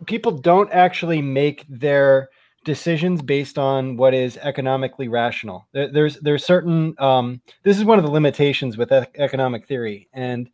[0.06, 2.28] people don't actually make their
[2.64, 5.66] decisions based on what is economically rational.
[5.72, 10.08] There, there's there's certain um, this is one of the limitations with e- economic theory,
[10.12, 10.50] and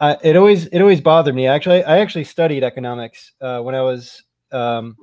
[0.00, 1.46] uh, it always it always bothered me.
[1.46, 4.96] Actually, I actually studied economics uh, when I was um,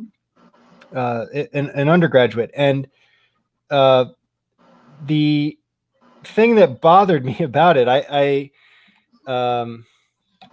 [0.95, 2.87] uh, an, an, undergraduate, and
[3.69, 4.05] uh,
[5.01, 5.57] the
[6.23, 8.51] thing that bothered me about it, I,
[9.27, 9.85] I um,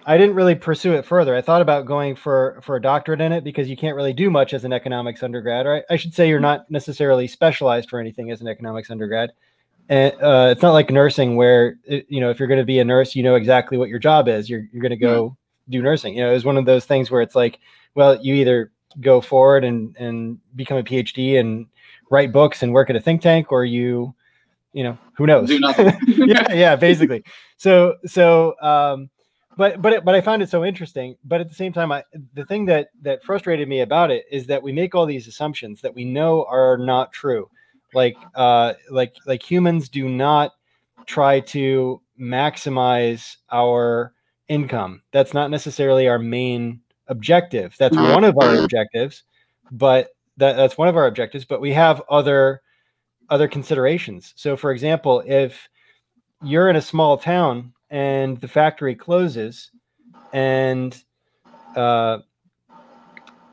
[0.06, 1.34] I didn't really pursue it further.
[1.34, 4.30] I thought about going for for a doctorate in it because you can't really do
[4.30, 5.66] much as an economics undergrad.
[5.66, 9.32] Or I, should say you're not necessarily specialized for anything as an economics undergrad.
[9.88, 12.84] And uh, it's not like nursing where you know if you're going to be a
[12.84, 14.48] nurse, you know exactly what your job is.
[14.48, 15.36] You're you're going to go
[15.68, 16.14] do nursing.
[16.14, 17.58] You know, it's one of those things where it's like,
[17.94, 21.66] well, you either go forward and and become a PhD and
[22.10, 24.14] write books and work at a think tank, or you,
[24.72, 25.48] you know, who knows?
[25.48, 25.92] Do nothing.
[26.06, 27.24] yeah, yeah, basically.
[27.56, 29.10] So so um,
[29.56, 31.16] but but it, but I found it so interesting.
[31.24, 32.02] But at the same time, I
[32.34, 35.80] the thing that that frustrated me about it is that we make all these assumptions
[35.80, 37.48] that we know are not true.
[37.92, 40.52] Like uh like like humans do not
[41.06, 44.12] try to maximize our
[44.48, 45.02] income.
[45.12, 47.74] That's not necessarily our main objective.
[47.78, 49.22] That's one of our objectives,
[49.70, 51.44] but that, that's one of our objectives.
[51.44, 52.62] But we have other
[53.30, 54.32] other considerations.
[54.36, 55.68] So, for example, if
[56.42, 59.70] you're in a small town and the factory closes
[60.32, 61.00] and
[61.76, 62.18] uh,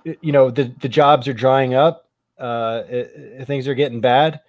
[0.04, 4.42] you know the, the jobs are drying up uh, it, things are getting bad.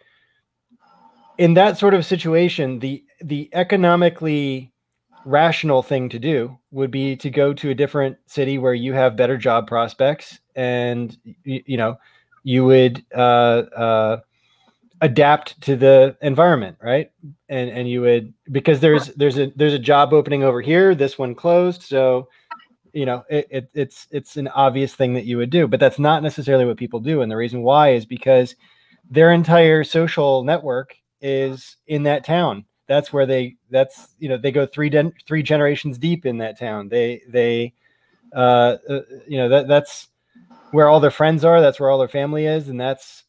[1.36, 4.72] In that sort of situation the the economically
[5.26, 9.14] rational thing to do would be to go to a different city where you have
[9.14, 11.96] better job prospects and you, you know
[12.44, 14.20] you would uh, uh,
[15.02, 17.10] adapt to the environment right?
[17.48, 21.18] And and you would because there's there's a there's a job opening over here this
[21.18, 22.28] one closed so
[22.94, 25.98] you know it, it, it's it's an obvious thing that you would do but that's
[25.98, 28.54] not necessarily what people do and the reason why is because
[29.10, 32.64] their entire social network is in that town.
[32.88, 36.58] That's where they that's you know they go three den- three generations deep in that
[36.58, 36.88] town.
[36.88, 37.74] They they
[38.34, 40.08] uh, uh you know that that's
[40.72, 43.24] where all their friends are that's where all their family is and that's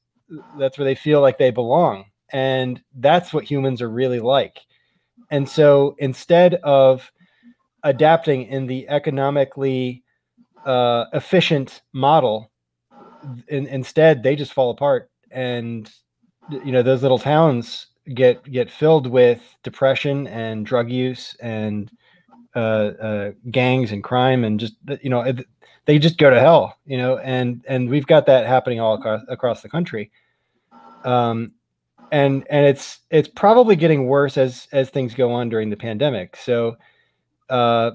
[0.58, 4.60] that's where they feel like they belong and that's what humans are really like
[5.32, 7.12] and so instead of
[7.84, 10.04] adapting in the economically
[10.66, 12.52] uh, efficient model
[13.48, 15.92] in, instead they just fall apart and
[16.50, 21.92] you know those little towns get get filled with depression and drug use and
[22.56, 25.24] uh, uh, gangs and crime and just you know
[25.86, 29.22] they just go to hell, you know, and and we've got that happening all across
[29.28, 30.12] across the country.
[31.04, 31.54] Um,
[32.12, 36.36] and and it's it's probably getting worse as as things go on during the pandemic.
[36.36, 36.78] So,
[37.50, 37.92] uh,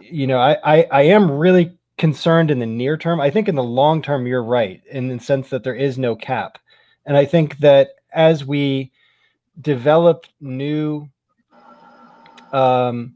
[0.00, 3.20] you know, I, I I am really concerned in the near term.
[3.20, 6.16] I think in the long term, you're right in the sense that there is no
[6.16, 6.58] cap,
[7.06, 8.90] and I think that as we
[9.60, 11.08] develop new
[12.52, 13.14] um,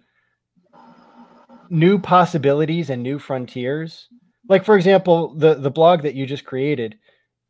[1.71, 4.09] new possibilities and new frontiers.
[4.49, 6.99] Like for example, the the blog that you just created.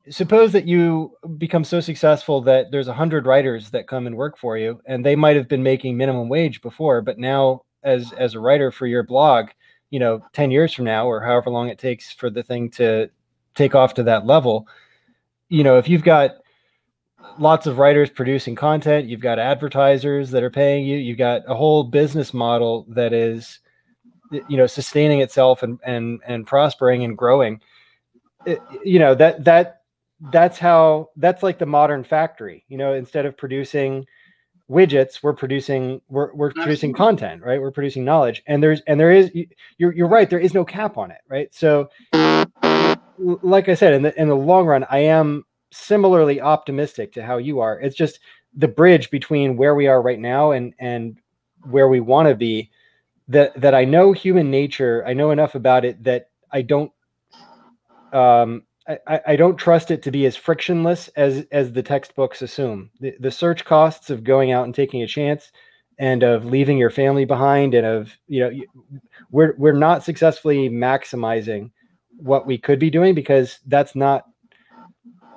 [0.08, 4.38] Suppose that you become so successful that there's a hundred writers that come and work
[4.38, 8.34] for you, and they might have been making minimum wage before, but now as as
[8.34, 9.48] a writer for your blog,
[9.90, 13.08] you know, ten years from now or however long it takes for the thing to
[13.54, 14.68] take off to that level,
[15.48, 16.32] you know, if you've got
[17.38, 21.54] lots of writers producing content, you've got advertisers that are paying you, you've got a
[21.54, 23.60] whole business model that is
[24.48, 27.60] you know sustaining itself and and and prospering and growing
[28.44, 29.82] it, you know that that
[30.32, 34.04] that's how that's like the modern factory you know instead of producing
[34.70, 37.60] widgets we're producing we're, we're producing content right?
[37.60, 38.42] We're producing knowledge.
[38.46, 39.30] And there's and there is
[39.78, 41.54] you're, you're right there is no cap on it right?
[41.54, 41.88] So
[43.42, 45.42] like i said in the in the long run i am
[45.76, 47.78] similarly optimistic to how you are.
[47.80, 48.20] It's just
[48.54, 51.18] the bridge between where we are right now and and
[51.64, 52.70] where we want to be
[53.28, 55.04] that that I know human nature.
[55.06, 56.92] I know enough about it that I don't
[58.12, 62.90] um, I, I don't trust it to be as frictionless as as the textbooks assume.
[63.00, 65.50] The, the search costs of going out and taking a chance
[65.98, 68.50] and of leaving your family behind and of you know
[69.30, 71.70] we're we're not successfully maximizing
[72.18, 74.24] what we could be doing because that's not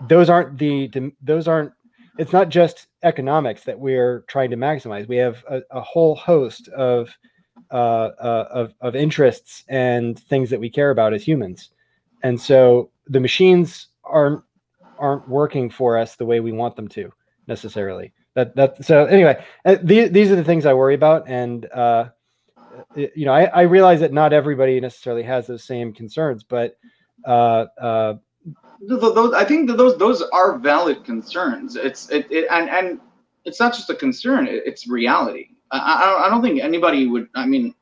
[0.08, 0.90] those aren't the
[1.22, 1.72] those aren't
[2.18, 6.68] it's not just economics that we're trying to maximize we have a, a whole host
[6.70, 7.10] of
[7.72, 11.70] uh, uh, of, of interests and things that we care about as humans
[12.24, 14.42] and so the machines aren't
[14.98, 17.12] aren't working for us the way we want them to
[17.48, 21.66] necessarily that that so anyway uh, these, these are the things i worry about and
[21.72, 22.06] uh
[22.96, 26.78] you know I, I realize that not everybody necessarily has those same concerns but
[27.26, 28.16] uh uh
[28.82, 31.76] those, I think that those those are valid concerns.
[31.76, 33.00] It's it, it and and
[33.46, 35.50] it's not just a concern; it's reality.
[35.72, 37.28] I, I don't I don't think anybody would.
[37.36, 37.74] I mean,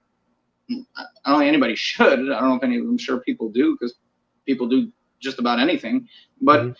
[0.69, 2.19] I don't think anybody should.
[2.31, 2.97] I don't know if any them.
[2.97, 3.95] sure people do because
[4.47, 6.07] people do just about anything.
[6.41, 6.71] But mm-hmm.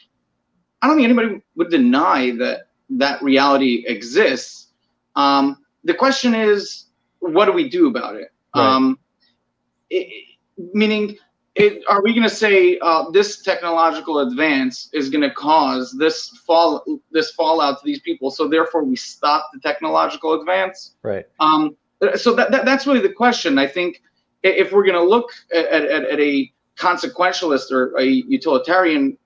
[0.81, 4.71] I don't think anybody would deny that that reality exists.
[5.15, 6.85] Um, the question is,
[7.19, 8.29] what do we do about it?
[8.55, 8.75] Right.
[8.75, 8.99] Um,
[9.89, 10.07] it
[10.73, 11.17] meaning,
[11.55, 16.29] it, are we going to say uh, this technological advance is going to cause this
[16.45, 20.95] fall this fallout to these people, so therefore we stop the technological advance?
[21.01, 21.25] Right.
[21.39, 21.75] Um,
[22.15, 23.57] so that, that that's really the question.
[23.57, 24.01] I think
[24.43, 29.17] if we're going to look at, at, at a consequentialist or a utilitarian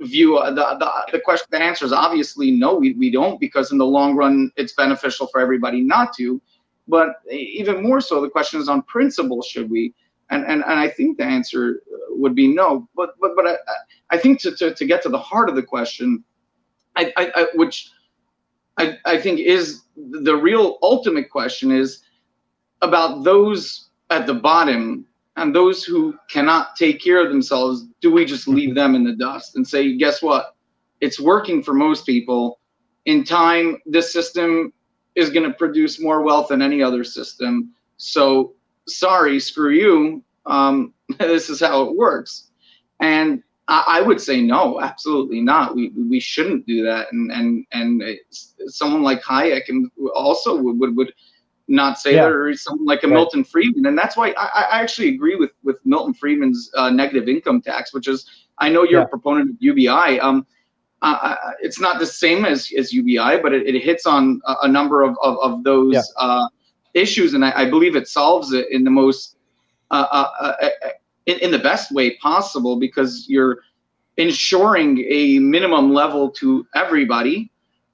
[0.00, 3.70] view uh, the, the, the question the answer is obviously no we, we don't because
[3.70, 6.40] in the long run it's beneficial for everybody not to.
[6.86, 9.94] But even more so the question is on principle should we?
[10.30, 12.88] And and, and i think the answer would be no.
[12.96, 13.56] But but but i,
[14.10, 16.24] I think to, to, to get to the heart of the question
[16.96, 17.90] I, I, I which
[18.78, 22.02] I, I think is the real ultimate question is
[22.82, 28.24] about those at the bottom and those who cannot take care of themselves, do we
[28.24, 30.54] just leave them in the dust and say, guess what?
[31.00, 32.60] It's working for most people.
[33.06, 34.72] In time, this system
[35.14, 37.72] is going to produce more wealth than any other system.
[37.96, 38.54] So,
[38.86, 40.22] sorry, screw you.
[40.46, 42.50] Um, this is how it works.
[43.00, 45.74] And I, would say no, absolutely not.
[45.74, 47.10] We we shouldn't do that.
[47.12, 48.02] And and and
[48.66, 51.12] someone like Hayek and also would would, would
[51.68, 52.26] not say yeah.
[52.26, 53.14] or someone like a right.
[53.14, 53.86] Milton Friedman.
[53.86, 57.94] And that's why I, I, actually agree with with Milton Friedman's uh, negative income tax,
[57.94, 59.06] which is I know you're yeah.
[59.06, 60.20] a proponent of UBI.
[60.20, 60.46] Um,
[61.02, 64.68] uh, it's not the same as, as UBI, but it, it hits on a, a,
[64.68, 66.00] number of, of, of those yeah.
[66.16, 66.48] uh,
[66.94, 69.36] issues, and I, I, believe it solves it in the most
[69.90, 70.68] uh, uh, uh,
[71.26, 73.58] in, in the best way possible because you're
[74.16, 77.50] ensuring a minimum level to everybody.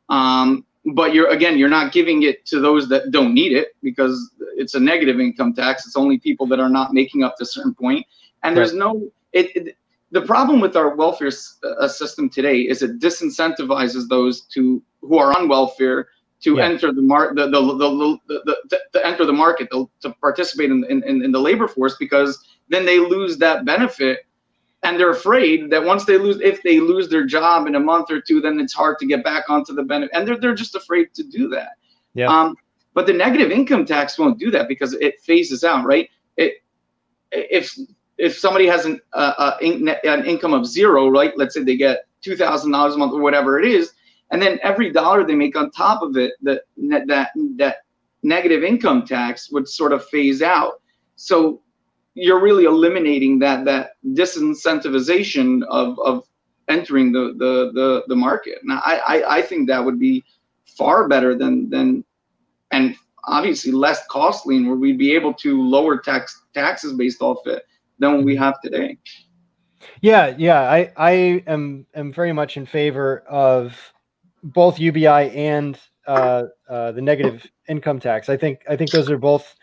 [0.08, 4.30] Um, but you're again you're not giving it to those that don't need it because
[4.56, 7.46] it's a negative income tax it's only people that are not making up to a
[7.46, 8.06] certain point
[8.42, 8.78] and there's right.
[8.78, 9.76] no it, it,
[10.12, 11.30] the problem with our welfare
[11.78, 16.08] uh, system today is it disincentivizes those to who are on welfare
[16.40, 16.64] to yeah.
[16.64, 20.70] enter the market the, the, the, the, the, to enter the market to, to participate
[20.70, 24.26] in, in, in the labor force because then they lose that benefit
[24.82, 28.10] and they're afraid that once they lose if they lose their job in a month
[28.10, 30.10] or two then it's hard to get back onto the benefit.
[30.14, 31.70] And they're, they're just afraid to do that.
[32.14, 32.28] Yeah.
[32.28, 32.56] Um,
[32.94, 36.08] but the negative income tax won't do that because it phases out right?
[36.36, 36.62] It
[37.30, 37.76] if
[38.18, 41.36] if somebody has an uh, an income of zero right?
[41.36, 43.92] Let's say they get two thousand dollars a month or whatever it is
[44.30, 47.76] and then every dollar they make on top of it that that that
[48.22, 50.80] negative income tax would sort of phase out.
[51.16, 51.62] So
[52.14, 56.24] you're really eliminating that that disincentivization of of
[56.68, 58.58] entering the the the, the market.
[58.64, 60.24] Now, I, I I think that would be
[60.64, 62.04] far better than than
[62.70, 67.46] and obviously less costly, and where we'd be able to lower tax taxes based off
[67.46, 67.64] it
[67.98, 68.96] than what we have today.
[70.00, 71.10] Yeah, yeah, I I
[71.46, 73.76] am am very much in favor of
[74.42, 78.28] both UBI and uh, uh, the negative income tax.
[78.28, 79.54] I think I think those are both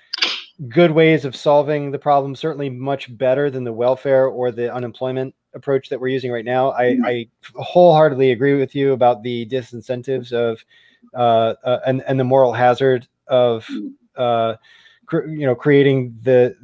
[0.70, 2.36] good ways of solving the problem.
[2.36, 6.72] Certainly, much better than the welfare or the unemployment approach that we're using right now.
[6.72, 7.06] I, mm-hmm.
[7.06, 10.64] I wholeheartedly agree with you about the disincentives of
[11.14, 13.88] uh, uh, and and the moral hazard of mm-hmm.
[14.16, 14.56] uh,
[15.06, 16.56] cr- you know creating the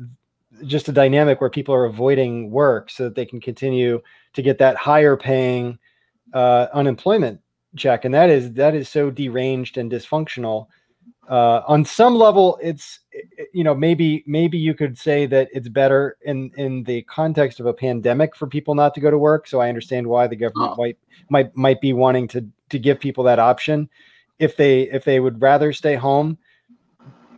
[0.65, 4.01] just a dynamic where people are avoiding work so that they can continue
[4.33, 5.77] to get that higher paying
[6.33, 7.39] uh, unemployment
[7.75, 10.67] check, and that is that is so deranged and dysfunctional
[11.29, 12.99] uh, on some level it's
[13.53, 17.65] you know maybe maybe you could say that it's better in in the context of
[17.65, 20.73] a pandemic for people not to go to work so i understand why the government
[20.73, 20.75] oh.
[20.75, 20.97] might
[21.29, 23.89] might might be wanting to to give people that option
[24.39, 26.37] if they if they would rather stay home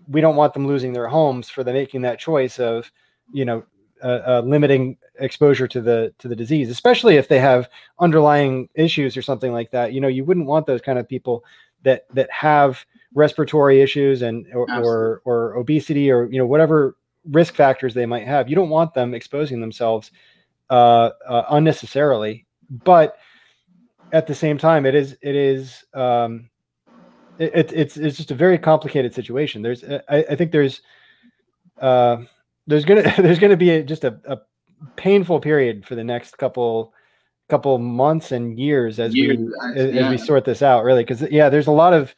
[0.08, 2.92] we don't want them losing their homes for the making that choice of
[3.32, 3.64] you know
[4.04, 9.16] uh, uh, limiting exposure to the to the disease, especially if they have underlying issues
[9.16, 9.94] or something like that.
[9.94, 11.44] You know, you wouldn't want those kind of people
[11.84, 12.86] that that have
[13.16, 16.96] respiratory issues and or, or, or obesity or you know whatever
[17.32, 18.48] risk factors they might have.
[18.50, 20.12] You don't want them exposing themselves
[20.70, 23.18] uh, uh, unnecessarily, but
[24.12, 26.50] at the same time, it is it is um,
[27.40, 29.62] it, it's it's just a very complicated situation.
[29.62, 30.82] There's I, I think there's
[31.82, 32.18] uh,
[32.68, 34.38] there's gonna there's gonna be a, just a, a
[34.98, 36.94] painful period for the next couple
[37.48, 40.06] couple months and years as years, we as, yeah.
[40.06, 42.16] as we sort this out really because yeah there's a lot of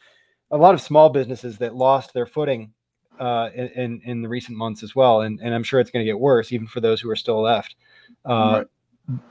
[0.50, 2.72] a lot of small businesses that lost their footing
[3.18, 6.10] uh, in in the recent months as well, and and I'm sure it's going to
[6.10, 7.76] get worse even for those who are still left.
[8.24, 8.66] Uh, right.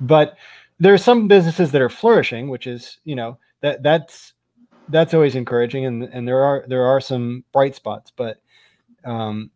[0.02, 0.38] But
[0.80, 4.34] there are some businesses that are flourishing, which is you know that that's
[4.90, 8.42] that's always encouraging, and and there are there are some bright spots, but
[9.06, 9.52] um,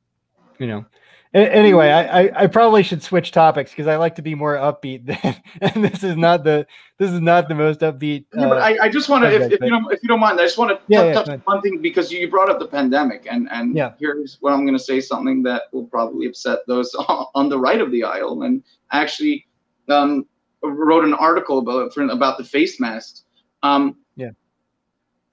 [0.60, 0.86] you know
[1.34, 5.06] Anyway, I, I, I probably should switch topics because I like to be more upbeat.
[5.22, 6.68] Than, and this is not the
[6.98, 8.26] this is not the most upbeat.
[8.36, 10.20] Uh, yeah, but I, I just want to, if, if, you don't if you don't
[10.20, 12.68] mind, I just want to yeah, touch, yeah, one thing because you brought up the
[12.68, 13.94] pandemic, and and yeah.
[13.98, 17.80] here's what I'm going to say something that will probably upset those on the right
[17.80, 18.44] of the aisle.
[18.44, 18.62] And
[18.92, 19.48] actually,
[19.88, 20.26] um,
[20.62, 23.24] wrote an article about about the face masks.
[23.64, 24.32] Um, yeah.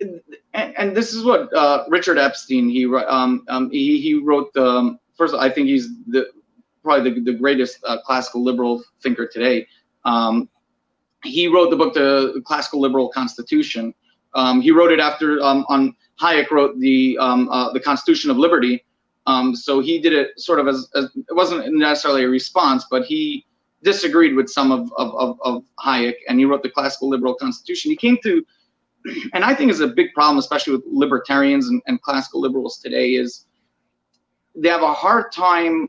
[0.01, 4.65] And, and this is what uh, Richard Epstein he um, um he he wrote the
[4.65, 6.29] um, first, all, I think he's the
[6.83, 9.67] probably the, the greatest uh, classical liberal thinker today.
[10.05, 10.49] Um,
[11.25, 13.93] he wrote the book, The Classical Liberal Constitution.
[14.35, 18.39] Um, he wrote it after um, on Hayek wrote the um, uh, the Constitution of
[18.39, 18.85] Liberty.
[19.27, 23.05] Um, so he did it sort of as, as, it wasn't necessarily a response, but
[23.05, 23.45] he
[23.83, 27.91] disagreed with some of, of, of, of Hayek, and he wrote the Classical Liberal Constitution.
[27.91, 28.43] He came to,
[29.35, 33.11] and I think is a big problem, especially with libertarians and, and classical liberals today,
[33.17, 33.45] is
[34.59, 35.89] they have a hard time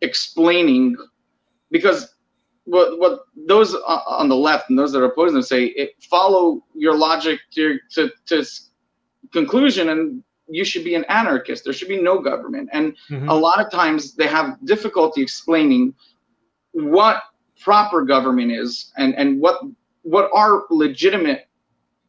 [0.00, 0.96] explaining
[1.70, 2.14] because
[2.64, 6.64] what what those on the left and those that are opposing them say it, follow
[6.74, 8.44] your logic to, to to
[9.32, 11.64] conclusion and you should be an anarchist.
[11.64, 12.68] There should be no government.
[12.72, 13.28] And mm-hmm.
[13.28, 15.94] a lot of times they have difficulty explaining
[16.72, 17.22] what
[17.60, 19.60] proper government is and and what
[20.02, 21.48] what are legitimate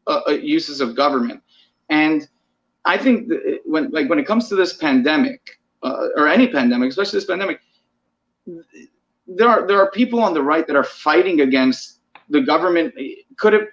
[0.06, 1.42] uh, uh uses of government.
[1.90, 2.28] And
[2.84, 3.30] i think
[3.64, 7.60] when like when it comes to this pandemic uh, or any pandemic, especially this pandemic,
[9.26, 12.00] there are there are people on the right that are fighting against
[12.30, 12.94] the government.
[13.36, 13.68] Could it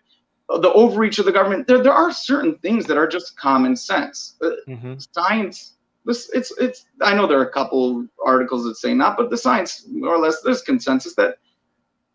[0.49, 1.67] the overreach of the government?
[1.67, 4.35] There there are certain things that are just common sense.
[4.41, 4.95] Uh, mm-hmm.
[5.13, 5.73] Science.
[6.05, 6.85] This it's it's.
[7.01, 10.19] I know there are a couple articles that say not, but the science more or
[10.19, 11.37] less there's consensus that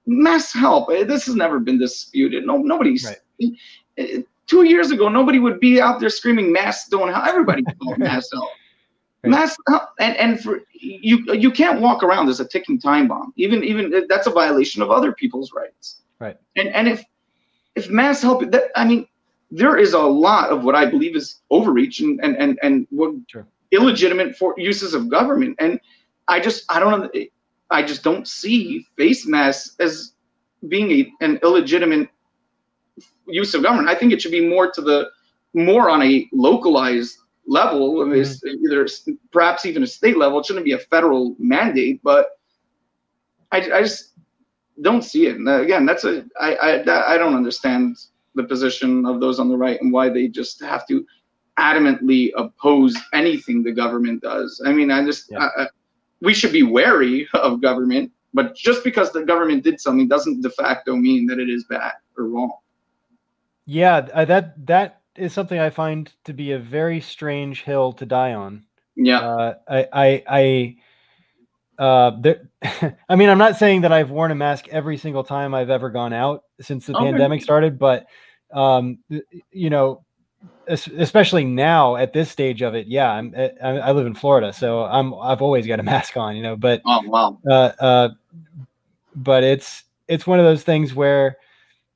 [0.06, 0.90] mass help.
[0.90, 2.46] Eh, this has never been disputed.
[2.46, 3.04] No nobody's.
[3.04, 3.52] Right.
[3.98, 7.26] Eh, two years ago, nobody would be out there screaming mass don't help.
[7.26, 7.64] Everybody
[7.96, 8.50] mass help.
[9.22, 9.32] Right.
[9.32, 9.56] That's
[9.98, 13.32] and and for you you can't walk around as a ticking time bomb.
[13.36, 16.00] Even even uh, that's a violation of other people's rights.
[16.18, 16.36] Right.
[16.56, 17.04] And and if
[17.76, 19.06] if mass help that I mean
[19.50, 23.14] there is a lot of what I believe is overreach and and and and what
[23.26, 23.46] sure.
[23.72, 25.56] illegitimate for uses of government.
[25.58, 25.78] And
[26.28, 27.14] I just I don't
[27.70, 30.14] I just don't see face masks as
[30.68, 32.08] being a, an illegitimate
[33.26, 33.88] use of government.
[33.88, 35.10] I think it should be more to the
[35.52, 37.18] more on a localized
[37.50, 38.00] level.
[38.00, 38.64] I mean, mm-hmm.
[38.64, 38.86] either
[39.32, 40.38] perhaps even a state level.
[40.38, 42.38] It shouldn't be a federal mandate, but
[43.52, 44.12] I, I just
[44.80, 45.36] don't see it.
[45.36, 47.96] And again, that's a I I I don't understand
[48.36, 51.04] the position of those on the right and why they just have to
[51.58, 54.62] adamantly oppose anything the government does.
[54.64, 55.48] I mean, I just yeah.
[55.56, 55.66] I, I,
[56.22, 60.50] we should be wary of government, but just because the government did something doesn't de
[60.50, 62.52] facto mean that it is bad or wrong.
[63.66, 68.06] Yeah, uh, that that is something I find to be a very strange hill to
[68.06, 68.64] die on.
[68.96, 69.20] Yeah.
[69.20, 72.48] Uh, I, I, I, uh, there,
[73.08, 75.90] I mean, I'm not saying that I've worn a mask every single time I've ever
[75.90, 77.06] gone out since the okay.
[77.06, 78.06] pandemic started, but,
[78.52, 78.98] um,
[79.50, 80.04] you know,
[80.68, 84.84] especially now at this stage of it, yeah, I'm, I, I live in Florida, so
[84.84, 87.38] I'm, I've always got a mask on, you know, but, oh, wow.
[87.48, 88.08] Uh, uh,
[89.16, 91.36] but it's, it's one of those things where,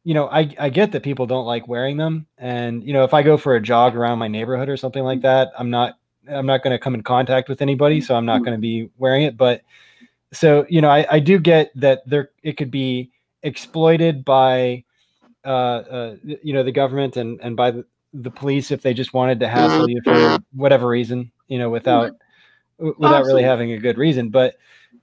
[0.04, 2.26] you know, I, I get that people don't like wearing them.
[2.36, 5.22] And, you know, if I go for a jog around my neighborhood or something like
[5.22, 5.98] that, I'm not,
[6.28, 8.02] I'm not going to come in contact with anybody.
[8.02, 8.44] So I'm not mm-hmm.
[8.44, 9.38] going to be wearing it.
[9.38, 9.62] But
[10.32, 13.10] so, you know, I, I do get that there, it could be
[13.42, 14.84] exploited by,
[15.44, 19.14] uh, uh, you know, the government and, and by the, the police if they just
[19.14, 22.12] wanted to hassle you for whatever reason, you know, without,
[22.78, 24.28] without really having a good reason.
[24.28, 24.56] But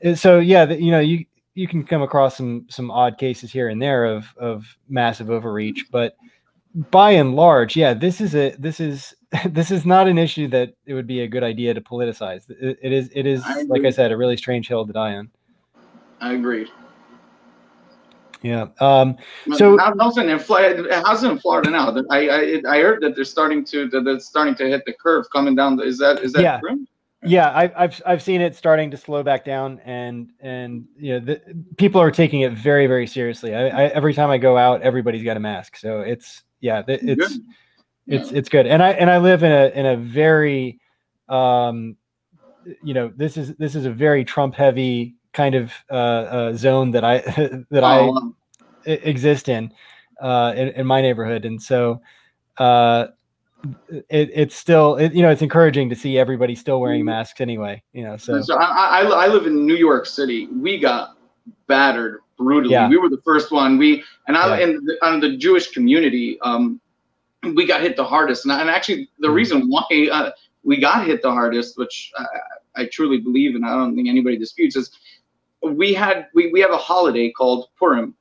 [0.05, 3.69] uh, so, yeah, you know, you, you can come across some some odd cases here
[3.69, 6.15] and there of of massive overreach, but
[6.89, 9.13] by and large, yeah, this is a this is
[9.45, 12.49] this is not an issue that it would be a good idea to politicize.
[12.49, 15.15] it, it is it is I like I said, a really strange hill to die
[15.15, 15.29] on.
[16.19, 16.71] I agree.
[18.43, 18.67] Yeah.
[18.79, 19.17] Um,
[19.55, 21.03] so how's it in Florida?
[21.05, 21.95] How's it in Florida now?
[22.09, 25.25] I, I I heard that they're starting to that they're starting to hit the curve
[25.31, 25.79] coming down.
[25.81, 26.59] Is that is that yeah.
[26.59, 26.87] true?
[27.23, 31.19] Yeah, I, I've I've seen it starting to slow back down, and and you know
[31.19, 33.53] the, people are taking it very very seriously.
[33.53, 37.03] I, I, every time I go out, everybody's got a mask, so it's yeah, it's
[37.03, 37.41] good.
[38.07, 38.37] it's yeah.
[38.37, 38.65] it's good.
[38.65, 40.79] And I and I live in a in a very,
[41.29, 41.95] um,
[42.83, 46.89] you know, this is this is a very Trump heavy kind of uh, uh, zone
[46.91, 47.17] that I
[47.69, 48.33] that oh,
[48.87, 49.71] I exist in,
[50.19, 52.01] uh, in, in my neighborhood, and so
[52.57, 53.07] uh,
[53.89, 57.09] it, it's still it, you know it's encouraging to see everybody still wearing mm-hmm.
[57.09, 57.81] masks anyway.
[57.93, 60.47] You know, so, so I, I, I live in New York City.
[60.47, 61.17] We got
[61.67, 62.73] battered brutally.
[62.73, 62.89] Yeah.
[62.89, 63.77] We were the first one.
[63.77, 64.65] We and I yeah.
[64.65, 66.81] in the, on the Jewish community, um,
[67.55, 68.45] we got hit the hardest.
[68.45, 69.35] And, and actually, the mm-hmm.
[69.35, 70.31] reason why uh,
[70.63, 72.25] we got hit the hardest, which I,
[72.75, 74.91] I truly believe, and I don't think anybody disputes, is
[75.61, 78.15] we had we, we have a holiday called Purim,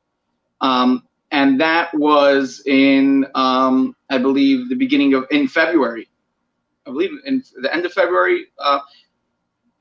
[0.61, 6.09] um, and that was in um, I believe the beginning of in February,
[6.87, 8.81] I believe in the end of February, uh,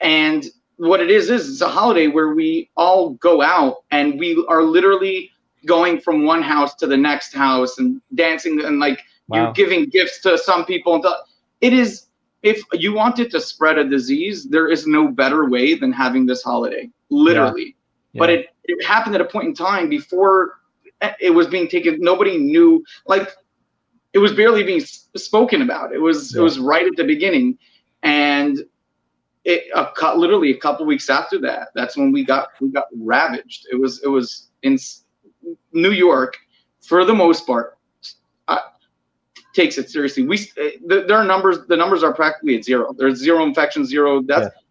[0.02, 0.46] and
[0.78, 4.64] what it is is it's a holiday where we all go out and we are
[4.64, 5.30] literally
[5.66, 9.44] going from one house to the next house and dancing and like wow.
[9.44, 11.04] you're giving gifts to some people and
[11.60, 12.06] it is
[12.44, 16.42] if you wanted to spread a disease there is no better way than having this
[16.42, 17.76] holiday literally.
[18.14, 18.20] Yeah.
[18.20, 20.59] But it, it happened at a point in time before
[21.20, 21.98] it was being taken.
[22.00, 23.30] Nobody knew, like,
[24.14, 25.94] it was barely being spoken about.
[25.94, 26.42] It was yeah.
[26.42, 27.58] it was right at the beginning,
[28.04, 28.60] and
[29.46, 31.70] it a, literally a couple weeks after that.
[31.76, 33.68] That's when we got we got ravaged.
[33.72, 34.78] It was it was in
[35.74, 36.38] New York,
[36.82, 37.78] for the most part,
[38.48, 38.58] uh,
[39.54, 40.24] takes it seriously.
[40.24, 40.40] We
[40.88, 41.60] there are numbers.
[41.68, 42.94] The numbers are practically at zero.
[42.98, 44.50] There's zero infections, zero deaths.
[44.56, 44.62] Yeah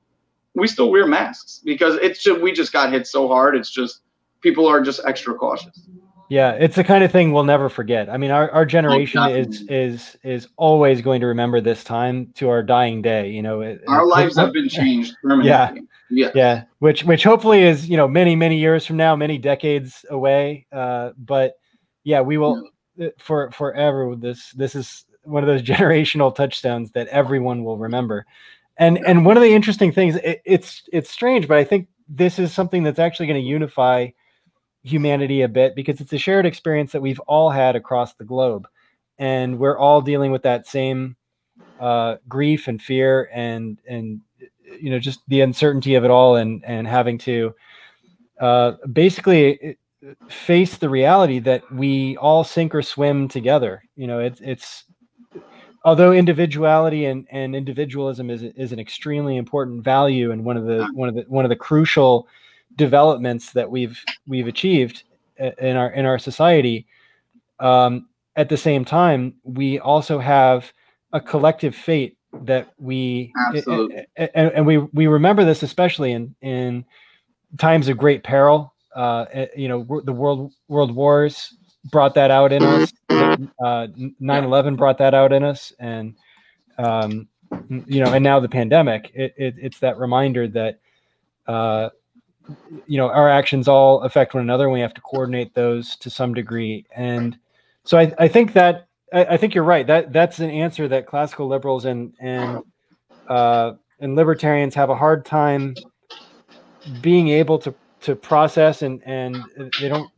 [0.58, 3.56] we still wear masks because it's just we just got hit so hard.
[3.56, 4.02] It's just
[4.40, 5.88] people are just extra cautious.
[6.28, 8.10] Yeah, it's the kind of thing we'll never forget.
[8.10, 12.32] I mean, our, our generation oh, is is is always going to remember this time
[12.34, 13.30] to our dying day.
[13.30, 15.48] You know, it, our it, lives it, have been changed permanently.
[15.48, 15.72] Yeah,
[16.10, 16.64] yeah, yeah.
[16.80, 20.66] Which which hopefully is you know many many years from now, many decades away.
[20.70, 21.54] Uh, but
[22.04, 22.62] yeah, we will
[22.96, 23.06] yeah.
[23.06, 24.14] Uh, for forever.
[24.16, 28.26] This this is one of those generational touchstones that everyone will remember.
[28.76, 32.38] And and one of the interesting things, it, it's it's strange, but I think this
[32.38, 34.08] is something that's actually going to unify
[34.88, 38.66] humanity a bit because it's a shared experience that we've all had across the globe,
[39.18, 41.16] and we're all dealing with that same
[41.80, 44.20] uh, grief and fear and and
[44.80, 47.54] you know just the uncertainty of it all and and having to
[48.40, 49.76] uh, basically
[50.28, 53.82] face the reality that we all sink or swim together.
[53.96, 54.84] You know, it's it's
[55.84, 60.88] although individuality and, and individualism is is an extremely important value and one of the
[60.94, 62.28] one of the one of the crucial
[62.78, 65.02] developments that we've we've achieved
[65.58, 66.86] in our in our society
[67.60, 70.72] um, at the same time we also have
[71.12, 73.32] a collective fate that we
[74.16, 76.84] and, and, we we remember this especially in in
[77.58, 81.54] times of great peril uh, eh, you know the world world wars
[81.90, 82.92] brought that out in us.
[83.10, 83.86] Uh,
[84.20, 86.14] 9/11 brought that out in us, and
[86.78, 87.28] um,
[87.86, 89.10] you know, and now the pandemic.
[89.14, 90.80] It, it, it's that reminder that
[91.46, 91.90] uh,
[92.86, 96.10] you know our actions all affect one another, and we have to coordinate those to
[96.10, 96.86] some degree.
[96.94, 97.38] And
[97.84, 99.86] so I, I think that I, I think you're right.
[99.86, 102.62] That that's an answer that classical liberals and and
[103.28, 105.74] uh, and libertarians have a hard time
[107.00, 109.36] being able to to process and and
[109.80, 110.10] they don't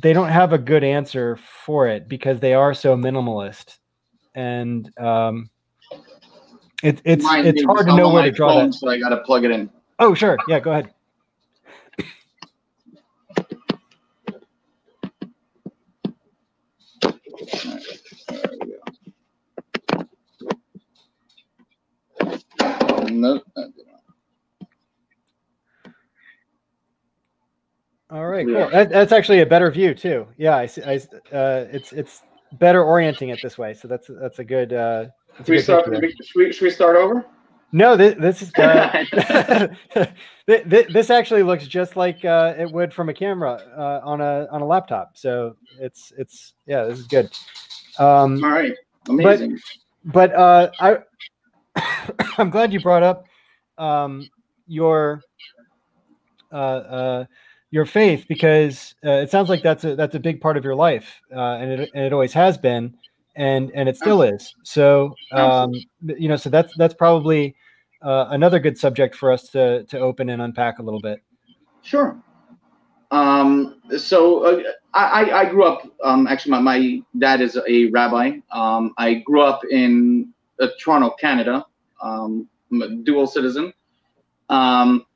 [0.00, 3.78] they don't have a good answer for it because they are so minimalist.
[4.34, 5.50] And um
[6.82, 9.18] it, it's Mine it's hard to know where to draw phone, that so i gotta
[9.18, 9.70] plug it in.
[9.98, 10.38] Oh sure.
[10.48, 10.92] Yeah go ahead
[23.20, 23.40] no,
[28.10, 28.68] All right, cool.
[28.70, 30.26] That, that's actually a better view too.
[30.36, 30.96] Yeah, I, I
[31.34, 33.72] uh, it's it's better orienting it this way.
[33.72, 34.74] So that's that's a good.
[34.74, 35.06] Uh,
[35.38, 37.24] should, we start, should, we, should we start over?
[37.72, 39.66] No, this, this is uh,
[40.46, 44.60] this actually looks just like uh, it would from a camera uh, on a on
[44.60, 45.16] a laptop.
[45.16, 47.30] So it's it's yeah, this is good.
[47.98, 48.74] Um, All right,
[49.08, 49.58] amazing.
[50.04, 50.98] But, but uh, I
[52.38, 53.24] I'm glad you brought up
[53.78, 54.28] um,
[54.66, 55.22] your
[56.52, 57.24] uh, uh,
[57.70, 60.74] your faith because uh, it sounds like that's a that's a big part of your
[60.74, 62.94] life uh, and it and it always has been
[63.34, 67.54] and and it still is so um, you know so that's that's probably
[68.02, 71.22] uh, another good subject for us to to open and unpack a little bit
[71.80, 72.16] sure
[73.12, 74.62] um, so uh,
[74.94, 75.86] I, I grew up.
[76.02, 78.38] Um, actually, my, my dad is a rabbi.
[78.50, 81.64] Um, I grew up in uh, Toronto, Canada.
[82.02, 83.72] Um, I'm a dual citizen.
[84.48, 85.06] Um,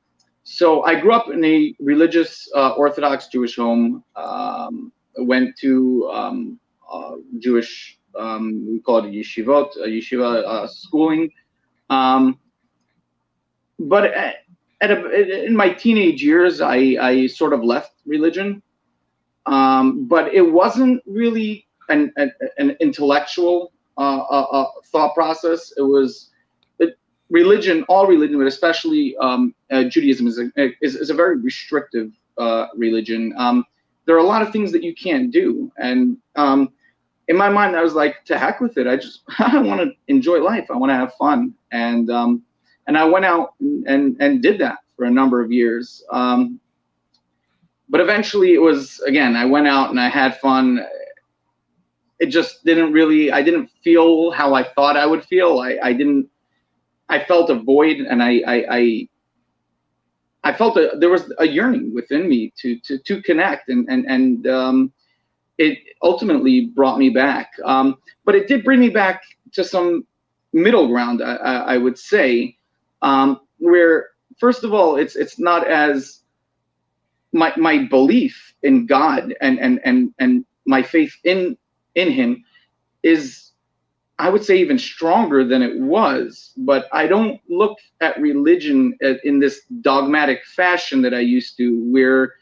[0.45, 4.05] so I grew up in a religious uh, Orthodox Jewish home.
[4.14, 11.30] Um, went to uh, Jewish, um, we call it yeshivot, yeshiva uh, schooling.
[11.91, 12.39] Um,
[13.78, 14.37] but at,
[14.80, 18.62] at a, in my teenage years, I, I sort of left religion.
[19.47, 25.72] But it wasn't really an, an, an intellectual uh, uh, uh thought process.
[25.76, 26.30] It was
[26.78, 26.99] it,
[27.30, 32.12] religion, all religion, but especially um, uh, Judaism, is a, is, is a very restrictive
[32.76, 33.32] religion.
[33.36, 33.64] Um,
[34.07, 35.70] there are a lot of things that you can't do.
[35.78, 36.72] And um,
[37.28, 38.86] in my mind, I was like, to heck with it.
[38.86, 40.70] I just I want to enjoy life.
[40.70, 41.55] I want to have fun.
[41.72, 42.42] And um,
[42.86, 46.05] and I went out and and did that for a number of years.
[46.11, 46.61] Um,
[47.88, 49.36] but eventually, it was again.
[49.36, 50.84] I went out and I had fun.
[52.18, 53.30] It just didn't really.
[53.30, 55.58] I didn't feel how I thought I would feel.
[55.58, 56.28] I, I didn't.
[57.08, 59.08] I felt a void, and I I, I
[60.44, 64.06] I felt a, there was a yearning within me to to to connect, and and
[64.06, 64.92] and um,
[65.58, 67.50] it ultimately brought me back.
[67.64, 70.06] Um, but it did bring me back to some
[70.52, 72.56] middle ground, I, I would say,
[73.02, 76.20] um, where first of all, it's it's not as
[77.32, 81.56] my my belief in God and and and and my faith in
[81.97, 82.44] in Him
[83.03, 83.47] is
[84.18, 89.40] I would say even stronger than it was, but I don't look at religion in
[89.40, 92.32] this dogmatic fashion that I used to, where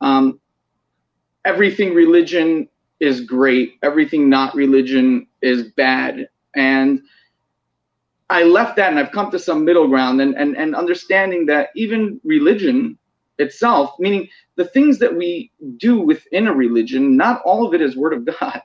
[0.00, 0.38] um,
[1.44, 2.68] everything religion
[3.00, 6.28] is great, everything not religion is bad.
[6.54, 7.00] And
[8.30, 11.70] I left that and I've come to some middle ground and, and, and understanding that
[11.74, 12.98] even religion
[13.38, 17.96] itself, meaning the things that we do within a religion, not all of it is
[17.96, 18.62] word of God.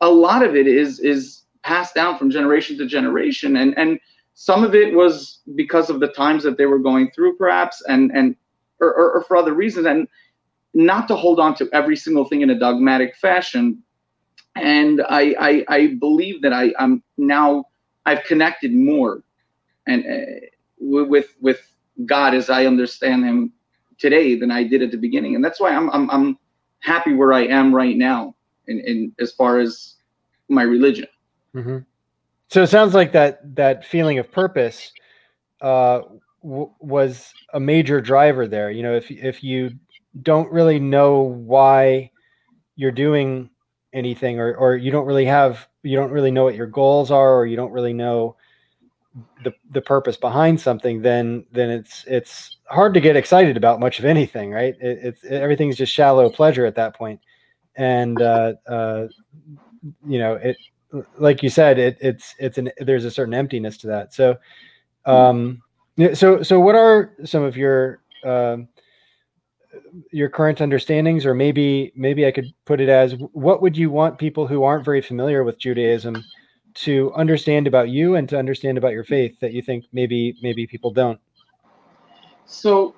[0.00, 3.56] A lot of it is is passed down from generation to generation.
[3.56, 3.98] And and
[4.34, 8.10] some of it was because of the times that they were going through perhaps and
[8.12, 8.36] and
[8.80, 9.86] or, or, or for other reasons.
[9.86, 10.08] And
[10.74, 13.82] not to hold on to every single thing in a dogmatic fashion.
[14.56, 17.66] And i i, I believe that i i'm now
[18.06, 19.22] i've connected more
[19.86, 20.46] and uh,
[20.80, 21.60] with with
[22.06, 23.52] god as i understand him
[23.98, 25.34] today than i did at the beginning.
[25.34, 26.38] And that's why i'm i'm, I'm
[26.80, 28.35] happy where i am right now
[28.68, 29.94] in, in as far as
[30.48, 31.06] my religion
[31.56, 31.78] Mm-hmm.
[32.48, 34.92] So it sounds like that that feeling of purpose
[35.62, 36.02] uh,
[36.42, 38.70] w- was a major driver there.
[38.70, 39.70] You know, if if you
[40.22, 42.10] don't really know why
[42.76, 43.50] you're doing
[43.92, 47.34] anything, or or you don't really have you don't really know what your goals are,
[47.34, 48.36] or you don't really know
[49.42, 53.98] the the purpose behind something, then then it's it's hard to get excited about much
[53.98, 54.74] of anything, right?
[54.78, 57.20] It, it's it, everything's just shallow pleasure at that point,
[57.76, 59.06] and uh, uh,
[60.06, 60.56] you know it
[61.18, 64.14] like you said, it, it's it's an there's a certain emptiness to that.
[64.14, 64.36] So,
[65.04, 65.62] um,
[66.14, 68.68] so so what are some of your um,
[70.10, 74.18] your current understandings, or maybe maybe I could put it as what would you want
[74.18, 76.22] people who aren't very familiar with Judaism
[76.74, 80.66] to understand about you and to understand about your faith that you think maybe maybe
[80.66, 81.20] people don't?
[82.46, 82.94] So,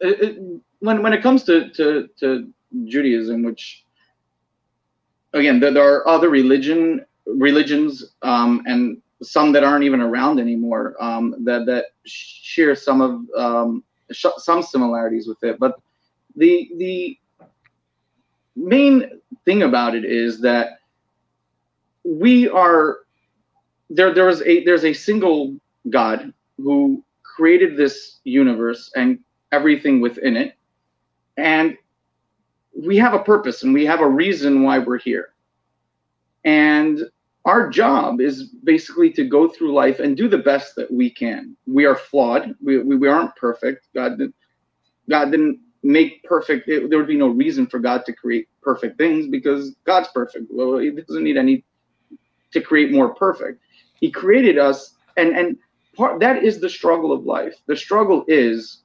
[0.00, 2.52] it, it, when when it comes to to, to
[2.86, 3.84] Judaism, which
[5.32, 10.94] again, there, there are other religion religions um, and some that aren't even around anymore
[11.00, 15.58] um, that that share some of um, sh- some similarities with it.
[15.58, 15.80] But
[16.36, 17.18] the the
[18.54, 20.80] main thing about it is that
[22.04, 22.98] we are
[23.90, 24.12] there.
[24.14, 25.56] There is a there's a single
[25.90, 29.18] God who created this universe and
[29.52, 30.54] everything within it,
[31.36, 31.76] and
[32.76, 35.30] we have a purpose and we have a reason why we're here.
[36.44, 37.00] And
[37.44, 41.56] our job is basically to go through life and do the best that we can.
[41.66, 42.54] We are flawed.
[42.62, 43.86] We, we, we aren't perfect.
[43.94, 44.32] God, did,
[45.08, 46.68] God didn't make perfect.
[46.68, 50.46] It, there would be no reason for God to create perfect things because God's perfect.
[50.50, 51.64] Well, He doesn't need any
[52.52, 53.60] to create more perfect.
[54.00, 55.56] He created us, and and
[55.94, 57.54] part that is the struggle of life.
[57.66, 58.82] The struggle is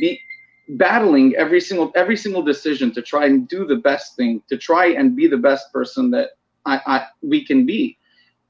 [0.00, 0.20] be
[0.70, 4.86] battling every single every single decision to try and do the best thing to try
[4.86, 6.30] and be the best person that
[6.64, 7.98] I, I we can be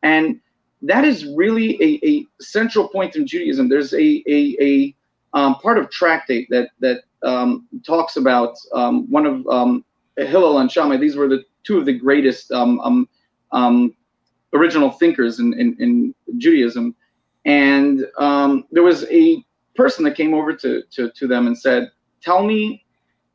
[0.03, 0.41] and
[0.83, 3.69] that is really a, a central point in Judaism.
[3.69, 4.95] There's a a, a
[5.33, 9.85] um, part of tractate that that um, talks about um, one of um,
[10.17, 10.99] Hillel and Shammai.
[10.99, 13.09] These were the two of the greatest um, um,
[13.53, 13.95] um,
[14.53, 16.95] original thinkers in, in, in Judaism,
[17.47, 18.07] and
[18.71, 19.43] there was a
[19.75, 21.91] person that came over to, to to them and said,
[22.25, 22.85] tell me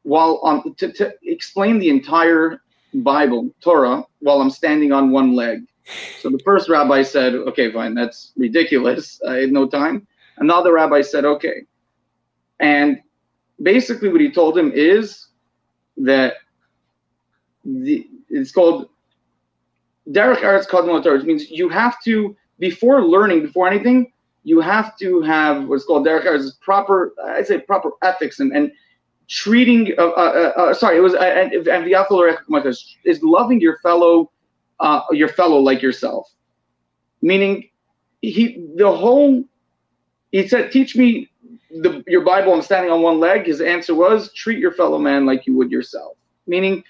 [0.04, 2.62] while on to, to explain the entire
[2.94, 5.66] Bible, Torah, while I'm standing on one leg.
[6.20, 9.22] So the first rabbi said, okay, fine, that's ridiculous.
[9.28, 10.08] I had no time.
[10.38, 11.64] Another rabbi said, okay.
[12.60, 13.02] And
[13.62, 15.28] basically what he told him is
[15.98, 16.36] that
[17.66, 18.90] the, it's called
[20.10, 24.12] Derech Eretz Kadmah LaTorah, which means you have to, before learning, before anything,
[24.44, 28.72] you have to have what's called Derech proper, I'd say proper ethics and, and
[29.28, 31.52] treating, uh, uh, uh, sorry, it was, uh, and
[31.86, 32.36] the Atholo
[33.04, 34.32] is loving your fellow,
[34.80, 36.32] uh, your fellow like yourself.
[37.22, 37.70] Meaning,
[38.22, 39.44] he, the whole,
[40.32, 41.30] he said, teach me
[41.70, 43.46] the, your Bible, I'm standing on one leg.
[43.46, 46.18] His answer was, treat your fellow man like you would yourself.
[46.48, 46.84] Meaning,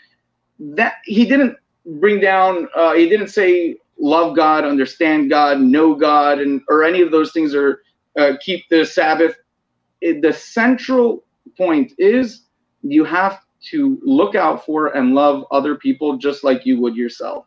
[0.59, 6.39] that he didn't bring down uh, he didn't say love god understand god know god
[6.39, 7.81] and or any of those things or
[8.17, 9.35] uh, keep the sabbath.
[10.01, 11.23] It, the central
[11.57, 12.45] point is
[12.81, 13.39] you have
[13.71, 17.45] to look out for and love other people just like you would yourself.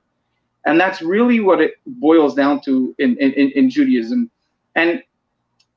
[0.66, 4.30] And that's really what it boils down to in, in, in judaism.
[4.76, 5.02] And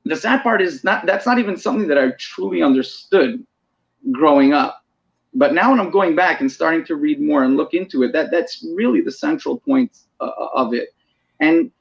[0.03, 3.43] the sad part is not that's not even something that i truly understood
[4.11, 4.83] growing up.
[5.33, 8.13] But now when I'm going back and starting to read more and look into it,
[8.13, 10.89] that that's really the central point of it.
[11.39, 11.71] And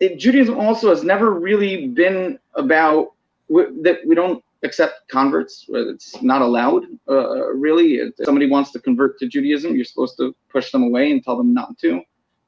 [0.00, 3.12] it, Judaism also has never really been about
[3.48, 5.66] that we don't accept converts.
[5.68, 7.94] It's not allowed, uh, really.
[7.96, 11.36] If somebody wants to convert to Judaism, you're supposed to push them away and tell
[11.36, 12.02] them not to.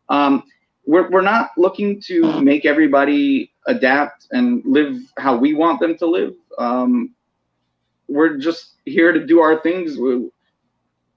[0.08, 0.42] Um,
[0.86, 6.06] we're, we're not looking to make everybody adapt and live how we want them to
[6.06, 6.34] live.
[6.58, 7.14] Um,
[8.08, 9.98] we're just here to do our things.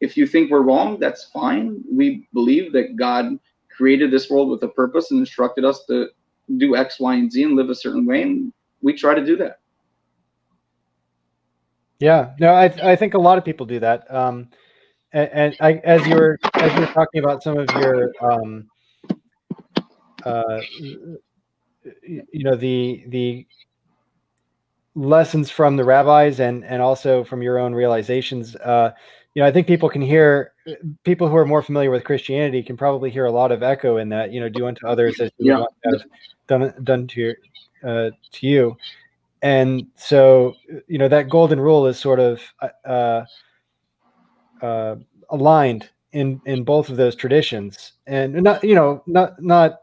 [0.01, 1.81] If you think we're wrong, that's fine.
[1.91, 3.39] We believe that God
[3.69, 6.07] created this world with a purpose and instructed us to
[6.57, 9.37] do X, Y, and Z and live a certain way, and we try to do
[9.37, 9.59] that.
[11.99, 14.11] Yeah, no, I I think a lot of people do that.
[14.13, 14.49] Um,
[15.13, 18.67] and, and I, as you were as you talking about some of your um,
[20.25, 20.61] uh,
[22.03, 23.45] you know the the
[24.95, 28.91] lessons from the rabbis and and also from your own realizations uh,
[29.33, 30.53] you know i think people can hear
[31.03, 34.09] people who are more familiar with christianity can probably hear a lot of echo in
[34.09, 35.65] that you know do unto others as you yeah.
[35.85, 36.01] have
[36.47, 37.35] done done to your,
[37.83, 38.77] uh, to you
[39.41, 40.53] and so
[40.87, 42.41] you know that golden rule is sort of
[42.85, 43.23] uh,
[44.61, 44.95] uh,
[45.29, 49.81] aligned in in both of those traditions and not you know not not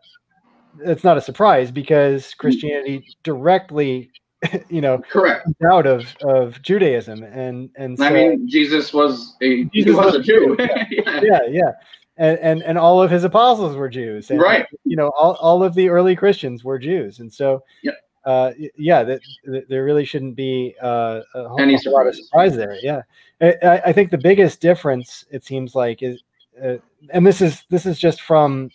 [0.80, 2.36] it's not a surprise because mm.
[2.36, 4.10] christianity directly
[4.68, 5.48] you know, correct.
[5.70, 10.14] out of of Judaism, and and so, I mean, Jesus was a Jesus was, was
[10.16, 11.20] a Jew, yeah.
[11.22, 11.72] yeah, yeah,
[12.16, 14.66] And, and and all of his apostles were Jews, and, right?
[14.84, 17.92] You know, all, all of the early Christians were Jews, and so yeah,
[18.24, 22.54] uh, yeah, that, that, there really shouldn't be uh, a whole, Any lot of surprise.
[22.54, 22.76] there.
[22.82, 23.02] Yeah,
[23.40, 26.22] I, I, think the biggest difference it seems like is,
[26.62, 26.76] uh,
[27.10, 28.70] and this is this is just from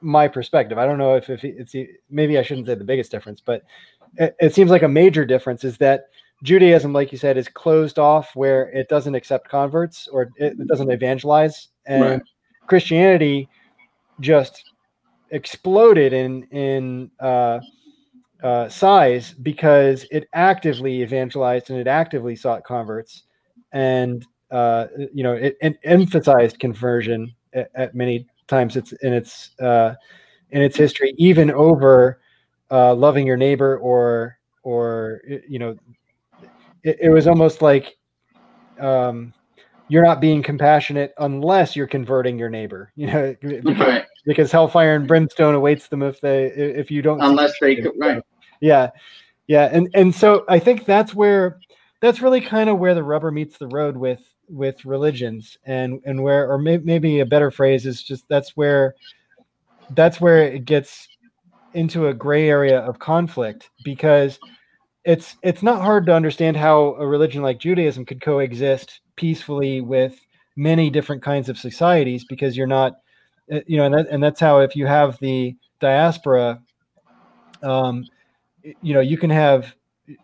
[0.00, 0.78] my perspective.
[0.78, 1.74] I don't know if, if it's
[2.10, 3.62] maybe I shouldn't say the biggest difference, but
[4.16, 6.04] it, it seems like a major difference is that
[6.42, 10.66] Judaism, like you said, is closed off where it doesn't accept converts or it, it
[10.66, 12.22] doesn't evangelize, and right.
[12.66, 13.48] Christianity
[14.20, 14.70] just
[15.30, 17.60] exploded in in uh,
[18.42, 23.22] uh, size because it actively evangelized and it actively sought converts,
[23.72, 28.76] and uh, you know it, it emphasized conversion at, at, many times.
[28.76, 29.94] It's in its uh,
[30.50, 32.20] in its history, even over
[32.70, 35.76] uh, loving your neighbor or or you know
[36.82, 37.96] it, it was almost like
[38.80, 39.32] um,
[39.88, 44.04] you're not being compassionate unless you're converting your neighbor you know because, right.
[44.24, 48.22] because hellfire and brimstone awaits them if they if you don't unless they right.
[48.60, 48.90] Yeah.
[49.46, 49.68] Yeah.
[49.70, 51.58] And and so i think that's where
[52.00, 56.22] that's really kind of where the rubber meets the road with with religions and and
[56.22, 58.94] where or may, maybe a better phrase is just that's where
[59.90, 61.08] that's where it gets
[61.74, 64.38] into a gray area of conflict because
[65.04, 70.18] it's it's not hard to understand how a religion like Judaism could coexist peacefully with
[70.56, 72.94] many different kinds of societies because you're not
[73.52, 76.60] uh, you know and, that, and that's how if you have the diaspora
[77.62, 78.04] um
[78.80, 79.74] you know you can have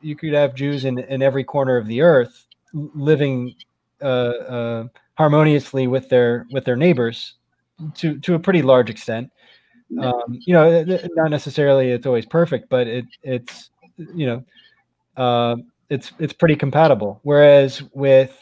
[0.01, 3.55] you could have Jews in in every corner of the earth living
[4.01, 4.84] uh, uh
[5.14, 7.34] harmoniously with their with their neighbors
[7.94, 9.30] to to a pretty large extent
[9.99, 10.84] um, you know,
[11.14, 14.45] not necessarily it's always perfect, but it it's you know,
[15.16, 15.57] uh,
[15.88, 17.20] it's it's pretty compatible.
[17.22, 18.36] Whereas with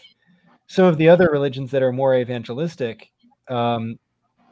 [0.66, 3.10] some of the other religions that are more evangelistic,
[3.48, 3.98] um,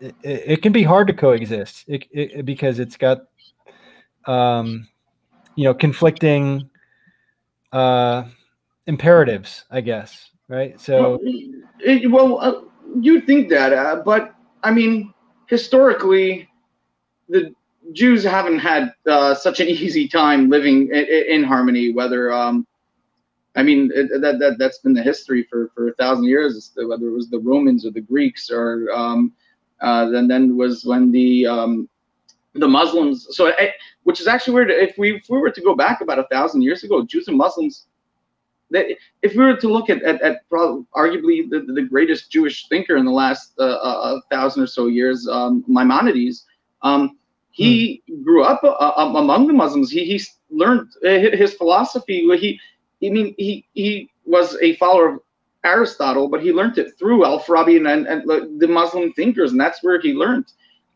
[0.00, 3.22] it, it, can be hard to coexist it, it, because it's got
[4.26, 4.88] um,
[5.54, 6.68] you know conflicting
[7.72, 8.24] uh,
[8.86, 10.80] imperatives, I guess, right?
[10.80, 12.62] So, well, it, well uh,
[13.00, 15.12] you think that, uh, but I mean,
[15.46, 16.48] historically,
[17.28, 17.54] the
[17.92, 21.92] Jews haven't had uh, such an easy time living in, in harmony.
[21.92, 22.66] Whether, um,
[23.54, 26.72] I mean, it, that that that's been the history for for a thousand years.
[26.76, 29.32] Whether it was the Romans or the Greeks, or um,
[29.80, 31.88] uh, then then was when the um,
[32.54, 33.26] the Muslims.
[33.30, 33.52] So,
[34.04, 34.70] which is actually weird.
[34.70, 37.36] If we if we were to go back about a thousand years ago, Jews and
[37.36, 37.86] Muslims
[38.70, 38.86] that
[39.22, 43.04] if we were to look at at, at arguably the, the greatest Jewish thinker in
[43.04, 46.46] the last uh, uh, thousand or so years, um, Maimonides,
[46.82, 47.18] um,
[47.50, 48.22] he hmm.
[48.22, 49.90] grew up uh, uh among the Muslims.
[49.90, 50.20] He he
[50.50, 52.28] learned uh, his philosophy.
[52.38, 52.60] He
[53.06, 55.20] I mean he he was a follower of
[55.64, 59.82] Aristotle, but he learned it through Al-Farabi and, and, and the Muslim thinkers, and that's
[59.82, 60.46] where he learned.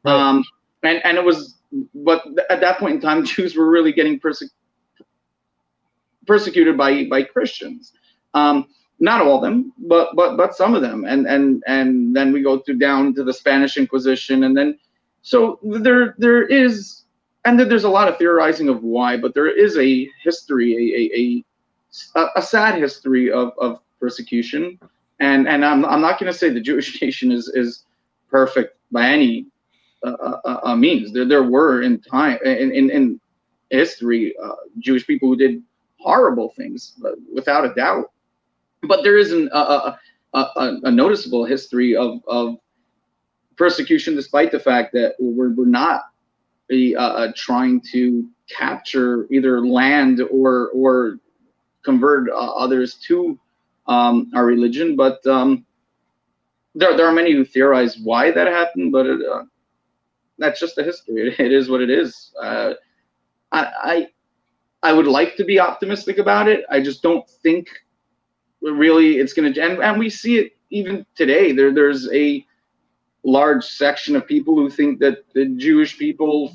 [0.05, 0.15] Right.
[0.15, 0.45] Um,
[0.83, 1.59] and and it was,
[1.95, 4.55] but at that point in time, Jews were really getting persecuted
[6.27, 7.93] persecuted by by Christians.
[8.35, 8.67] Um,
[9.01, 12.43] not all of them, but but but some of them, and and and then we
[12.43, 14.79] go through down to the Spanish Inquisition, and then
[15.23, 17.03] so there there is,
[17.45, 21.45] and there's a lot of theorizing of why, but there is a history,
[22.15, 24.79] a a, a, a sad history of of persecution,
[25.21, 27.85] and and I'm I'm not going to say the Jewish nation is is
[28.31, 29.47] perfect by any
[30.05, 31.13] uh, uh, uh, means.
[31.13, 33.21] There there were in time in in, in
[33.71, 35.63] history uh, Jewish people who did
[36.01, 36.95] horrible things,
[37.33, 38.11] without a doubt.
[38.83, 42.57] But there is an, a, a, a, a noticeable history of, of
[43.61, 46.05] persecution, despite the fact that we're, we're not
[46.97, 51.19] uh, trying to capture either land or or
[51.85, 53.39] convert uh, others to
[53.87, 54.97] um, our religion.
[54.97, 55.67] But um,
[56.75, 59.43] there, there are many who theorize why that happened, but it, uh,
[60.39, 61.29] that's just the history.
[61.29, 62.33] It, it is what it is.
[62.43, 62.73] Uh,
[63.53, 64.07] I, I
[64.83, 66.65] I would like to be optimistic about it.
[66.71, 67.69] I just don't think
[68.63, 69.61] really it's going to.
[69.61, 71.53] And, and we see it even today.
[71.53, 72.47] There, there's a
[73.25, 76.55] large section of people who think that the Jewish people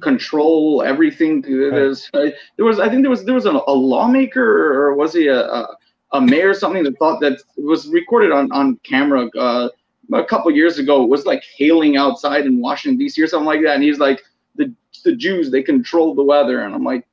[0.00, 1.40] control everything.
[1.42, 2.34] There's, right.
[2.56, 5.40] there was, I think there was, there was a, a lawmaker or was he a,
[5.40, 5.76] a,
[6.12, 9.68] a, mayor or something that thought that was recorded on, on camera uh,
[10.12, 11.02] a couple years ago.
[11.02, 13.22] It was like hailing outside in Washington D.C.
[13.22, 14.20] or something like that, and he's like,
[14.56, 14.74] the
[15.04, 17.06] the Jews they control the weather, and I'm like,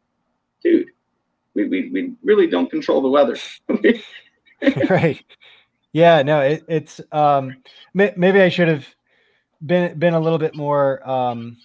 [0.61, 0.87] dude,
[1.53, 3.37] we, we, we really don't control the weather.
[4.89, 5.23] right.
[5.91, 7.57] Yeah, no, it, it's um,
[7.93, 8.85] maybe I should have
[9.65, 11.57] been been a little bit more um,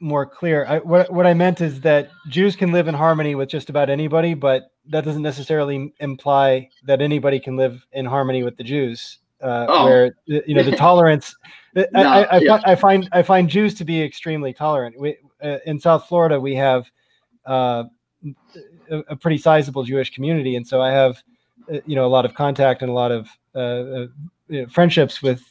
[0.00, 0.66] more clear.
[0.66, 3.88] I, what what I meant is that Jews can live in harmony with just about
[3.88, 9.18] anybody, but that doesn't necessarily imply that anybody can live in harmony with the Jews.
[9.40, 9.84] Uh, oh.
[9.84, 11.36] Where you know the tolerance,
[11.74, 12.60] no, I, I, yeah.
[12.64, 14.98] I, find I find Jews to be extremely tolerant.
[14.98, 16.90] We, uh, in South Florida, we have
[17.46, 17.84] uh,
[18.90, 21.22] a, a, pretty sizable Jewish community, and so I have
[21.86, 24.06] you know a lot of contact and a lot of uh, uh
[24.48, 25.42] you know, friendships with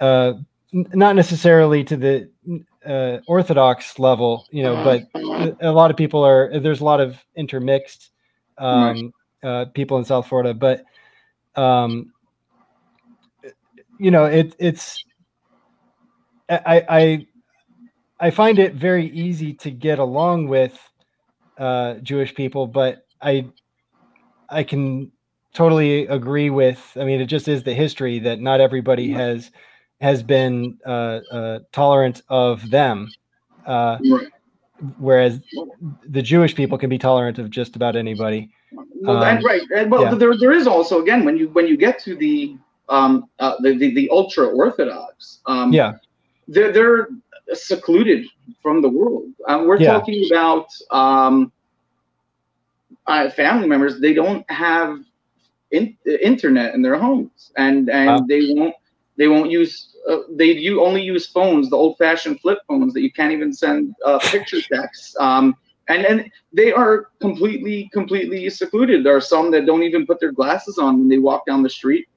[0.00, 0.34] uh,
[0.72, 2.30] not necessarily to the
[2.86, 7.16] uh, Orthodox level, you know, but a lot of people are there's a lot of
[7.36, 8.10] intermixed
[8.58, 9.12] um,
[9.74, 10.84] people in South Florida, but
[11.56, 12.12] um,
[13.98, 15.04] you know it, it's
[16.48, 17.26] I, I
[18.20, 20.78] I find it very easy to get along with
[21.56, 23.48] uh, Jewish people, but I
[24.48, 25.12] I can
[25.58, 26.92] totally agree with.
[26.94, 29.50] I mean, it just is the history that not everybody has
[30.00, 33.10] has been uh, uh, tolerant of them,
[33.66, 33.98] uh,
[34.98, 35.40] whereas
[36.08, 38.50] the Jewish people can be tolerant of just about anybody.
[39.02, 40.14] Well, um, right, and well, yeah.
[40.14, 42.56] there there is also again when you when you get to the
[42.88, 45.94] um, uh, the, the, the ultra orthodox, um, yeah,
[46.46, 47.08] they're they're
[47.52, 48.26] secluded
[48.62, 49.26] from the world.
[49.48, 49.94] Um, we're yeah.
[49.94, 51.50] talking about um,
[53.08, 54.00] uh, family members.
[54.00, 55.00] They don't have
[55.70, 58.24] in, internet in their homes, and and wow.
[58.28, 58.74] they won't
[59.16, 63.12] they won't use uh, they you only use phones, the old-fashioned flip phones that you
[63.12, 65.14] can't even send uh, picture texts.
[65.18, 65.56] Um,
[65.88, 69.04] and and they are completely completely secluded.
[69.04, 71.70] There are some that don't even put their glasses on when they walk down the
[71.70, 72.08] street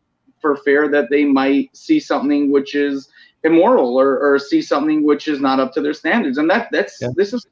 [0.41, 3.09] for fear that they might see something which is
[3.43, 6.37] immoral or, or see something which is not up to their standards.
[6.37, 7.09] And that that's yeah.
[7.15, 7.47] this is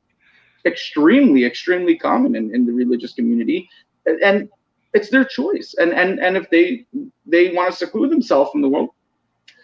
[0.65, 3.69] extremely, extremely common in, in the religious community.
[4.05, 4.49] And
[4.93, 5.75] it's their choice.
[5.77, 6.85] And and and if they
[7.25, 8.89] they want to seclude themselves from the world,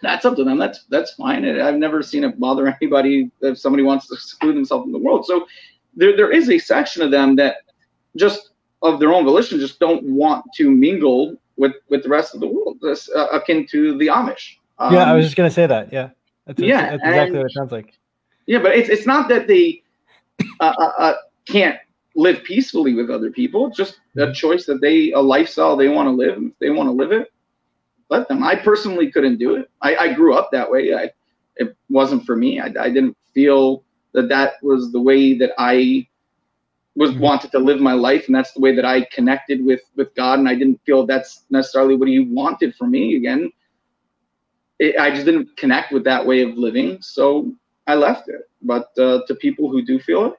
[0.01, 0.57] that's up to them.
[0.57, 1.45] That's that's fine.
[1.45, 5.25] I've never seen it bother anybody if somebody wants to seclude themselves from the world.
[5.25, 5.45] So
[5.95, 7.57] there there is a section of them that
[8.15, 8.51] just
[8.81, 12.47] of their own volition just don't want to mingle with with the rest of the
[12.47, 14.57] world, this, uh, akin to the Amish.
[14.77, 15.91] Um, yeah, I was um, just gonna say that.
[15.91, 16.09] Yeah,
[16.45, 17.93] that's, yeah, that's exactly and, what it sounds like.
[18.45, 19.81] Yeah, but it's it's not that they
[20.59, 21.13] uh, uh, uh,
[21.45, 21.79] can't
[22.15, 23.69] live peacefully with other people.
[23.69, 24.33] Just a Mm-hmm.
[24.33, 26.37] choice that they, a lifestyle they want to live.
[26.41, 27.29] If they want to live it,
[28.09, 28.43] let them.
[28.43, 29.69] I personally couldn't do it.
[29.81, 30.93] I, I grew up that way.
[30.93, 31.11] I,
[31.57, 32.59] it wasn't for me.
[32.59, 36.07] I, I didn't feel that that was the way that I
[36.95, 37.19] was Mhm.
[37.19, 40.39] wanted to live my life, and that's the way that I connected with with God.
[40.39, 43.15] And I didn't feel that's necessarily what He wanted for me.
[43.17, 43.51] Again,
[44.79, 47.51] it, I just didn't connect with that way of living, so
[47.87, 48.41] I left it.
[48.61, 50.33] But uh, to people who do feel it,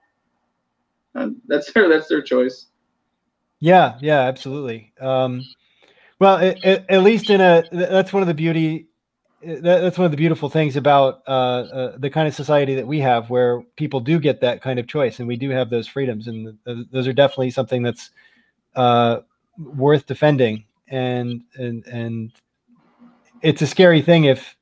[1.14, 2.66] uh, that's their that's their choice.
[3.60, 4.92] Yeah, yeah, absolutely.
[5.00, 5.42] Um,
[6.20, 8.88] well, it, it, at least in a that's one of the beauty
[9.42, 12.86] that, that's one of the beautiful things about uh, uh, the kind of society that
[12.86, 15.86] we have, where people do get that kind of choice, and we do have those
[15.88, 18.10] freedoms, and th- those are definitely something that's
[18.76, 19.20] uh,
[19.58, 20.64] worth defending.
[20.88, 22.32] And and and
[23.42, 24.56] it's a scary thing if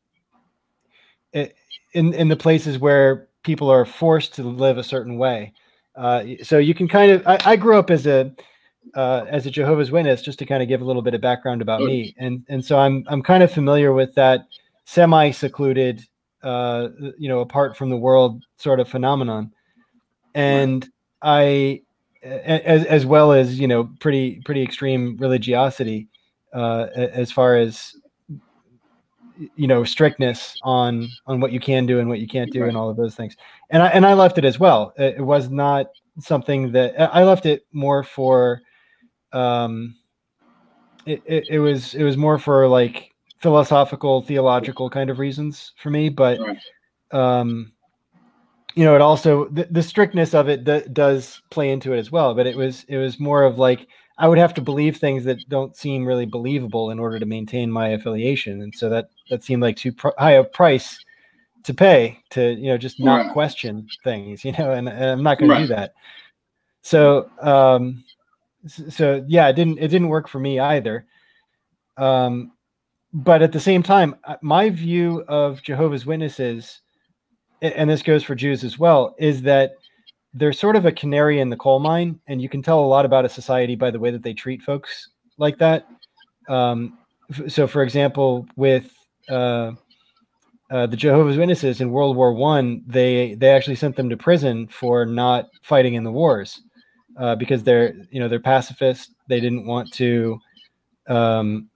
[1.33, 1.55] it,
[1.93, 5.53] in in the places where people are forced to live a certain way.
[5.97, 8.33] Uh, so you can kind of I, I grew up as a
[8.95, 11.63] uh, as a Jehovah's Witness, just to kind of give a little bit of background
[11.63, 14.47] about me, and and so I'm I'm kind of familiar with that
[14.85, 16.07] semi secluded,
[16.43, 19.53] uh, you know, apart from the world sort of phenomenon,
[20.35, 20.89] and
[21.23, 21.83] I,
[22.23, 26.09] as as well as you know, pretty pretty extreme religiosity,
[26.53, 27.97] uh, as far as
[29.57, 32.69] you know strictness on on what you can do and what you can't do Right.
[32.69, 33.37] and all of those things.
[33.71, 34.93] And i and i left it as well.
[34.97, 35.87] It, was not
[36.21, 38.61] something that i left it more for
[39.35, 39.95] um
[41.07, 43.11] it, it, it was it was more for like
[43.41, 46.39] philosophical theological kind of reasons for me but
[47.13, 47.73] um
[48.75, 52.11] you know it also the, the strictness of it d- does play into it as
[52.11, 53.87] well but it was it was more of like
[54.19, 57.71] i would have to believe things that don't seem really believable in order to maintain
[57.71, 61.05] my affiliation and so that that seemed like too pr- high a price
[61.65, 63.33] to pay to you know just not Right.
[63.33, 65.93] question things you know and, and i'm not going to do that.
[66.83, 68.05] So um
[68.67, 71.07] so yeah it didn't it didn't work for me either.
[71.97, 72.53] Um
[73.13, 76.81] but at the same time uh, my view of jehovah's witnesses
[77.63, 79.75] and this goes for jews as well is that
[80.35, 83.05] they're sort of a canary in the coal mine and you can tell a lot
[83.05, 85.87] about a society by the way that they treat folks like that.
[86.49, 86.99] Um
[87.47, 88.91] so for example with
[89.29, 89.73] uh
[90.71, 94.67] uh, the Jehovah's Witnesses in World War One, they they actually sent them to prison
[94.67, 96.63] for not fighting in the wars
[97.19, 99.13] uh, because they're you know they're pacifist.
[99.29, 100.39] They didn't want to.
[101.09, 101.69] Um,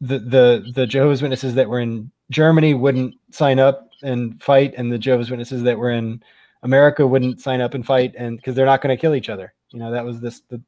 [0.00, 4.90] the the the Jehovah's Witnesses that were in Germany wouldn't sign up and fight, and
[4.92, 6.22] the Jehovah's Witnesses that were in
[6.62, 9.52] America wouldn't sign up and fight, and because they're not going to kill each other.
[9.70, 10.60] You know that was this the.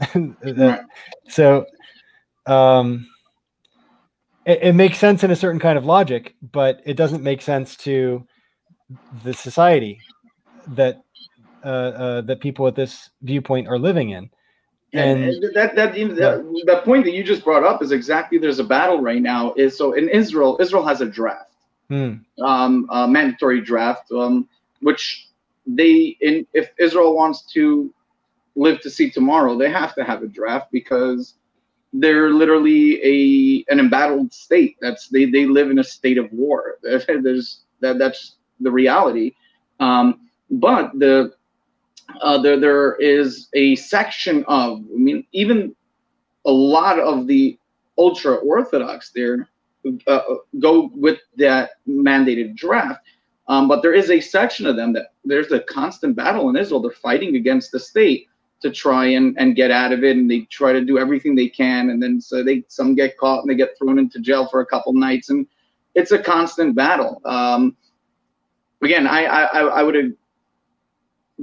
[0.42, 0.84] that-
[1.28, 1.64] So,
[2.46, 3.06] um,
[4.44, 7.76] it, it makes sense in a certain kind of logic, but it doesn't make sense
[7.78, 8.26] to
[9.24, 9.98] the society
[10.68, 11.02] that
[11.64, 14.30] uh, uh, that people with this viewpoint are living in.
[14.92, 18.60] And, And that that, that that point that you just brought up is exactly there's
[18.60, 19.52] a battle right now.
[19.54, 21.52] Is so in Israel, Israel has a draft,
[21.88, 24.48] hmm, um, a mandatory draft, um,
[24.80, 25.28] which
[25.66, 27.92] they in if Israel wants to
[28.54, 31.34] live to see tomorrow, they have to have a draft because
[31.92, 34.76] they're literally a an embattled state.
[34.80, 36.78] That's they they live in a state of war.
[36.82, 39.34] There's that that's the reality.
[39.80, 41.32] Um, but the
[42.20, 45.74] uh, there there is a section of I mean even
[46.44, 47.58] a lot of the
[47.98, 49.48] ultra orthodox there
[50.06, 50.20] uh,
[50.58, 53.00] go with that mandated draft.
[53.48, 56.80] Um, but there is a section of them that there's a constant battle in Israel.
[56.80, 58.28] They're fighting against the state
[58.60, 61.48] to try and, and get out of it, and they try to do everything they
[61.48, 64.60] can, and then so they some get caught and they get thrown into jail for
[64.60, 65.46] a couple nights, and
[65.94, 67.20] it's a constant battle.
[67.24, 67.76] Um,
[68.82, 70.16] again, I I, I would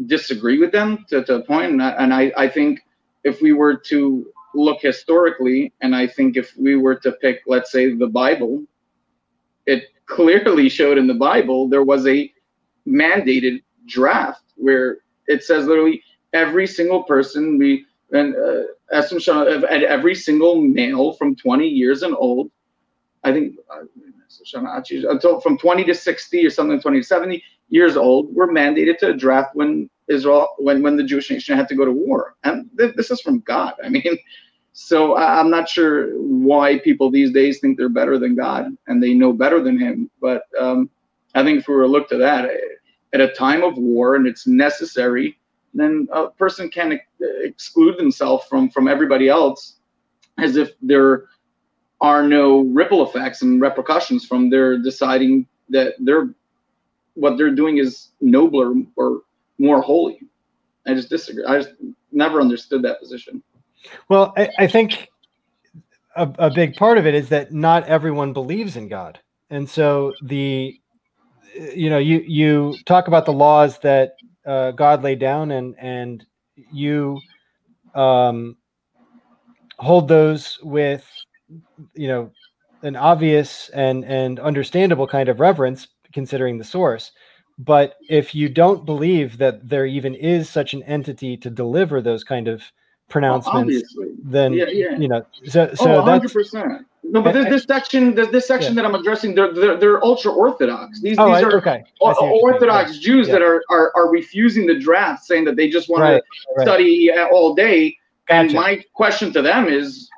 [0.06, 2.80] disagree with them to, to a point, and I, and I I think
[3.24, 4.26] if we were to
[4.56, 8.64] look historically, and I think if we were to pick, let's say, the Bible,
[9.66, 12.32] it clearly showed in the Bible there was a
[12.88, 21.14] mandated draft where it says literally every single person we and uh, every single male
[21.14, 22.52] from 20 years and old,
[23.24, 23.86] I think uh,
[25.10, 27.44] until from 20 to 60 or something, 20 to 70
[27.74, 31.76] years old, were mandated to draft when Israel, when when the Jewish nation had to
[31.76, 33.74] go to war, and th- this is from God.
[33.84, 34.18] I mean,
[34.74, 39.02] so I- I'm not sure why people these days think they're better than God and
[39.04, 40.10] they know better than Him.
[40.22, 40.90] But um,
[41.36, 42.50] I think if we were to look to that
[43.14, 45.40] at a time of war and it's necessary,
[45.74, 47.08] then a person can ex-
[47.44, 49.78] exclude themselves from from everybody else,
[50.38, 51.26] as if there
[52.02, 56.36] are no ripple effects and repercussions from their deciding that they're
[57.16, 59.22] what they're doing is nobler or
[59.58, 60.20] more holy.
[60.88, 61.46] I just disagree.
[61.46, 61.74] I just
[62.12, 63.42] never understood that position.
[64.10, 65.08] Well, I, I think
[66.16, 70.14] a, a big part of it is that not everyone believes in God, and so
[70.24, 70.80] the
[71.56, 76.26] you know you you talk about the laws that uh, God laid down, and and
[76.56, 77.20] you
[77.96, 78.58] um,
[79.78, 81.08] hold those with
[81.94, 82.32] you know
[82.84, 87.12] an obvious and and understandable kind of reverence considering the source
[87.60, 92.24] but if you don't believe that there even is such an entity to deliver those
[92.24, 92.64] kind of
[93.10, 94.98] pronouncements well, then yeah, yeah.
[94.98, 98.82] you know so so oh, 100% no but this, this section this, this section yeah.
[98.82, 101.84] that i'm addressing they're, they're, they're ultra orthodox these, oh, these are okay.
[102.00, 106.24] orthodox jews that are, are are refusing the draft saying that they just want right,
[106.24, 106.66] to right.
[106.66, 107.96] study all day
[108.28, 108.40] gotcha.
[108.40, 110.10] and my question to them is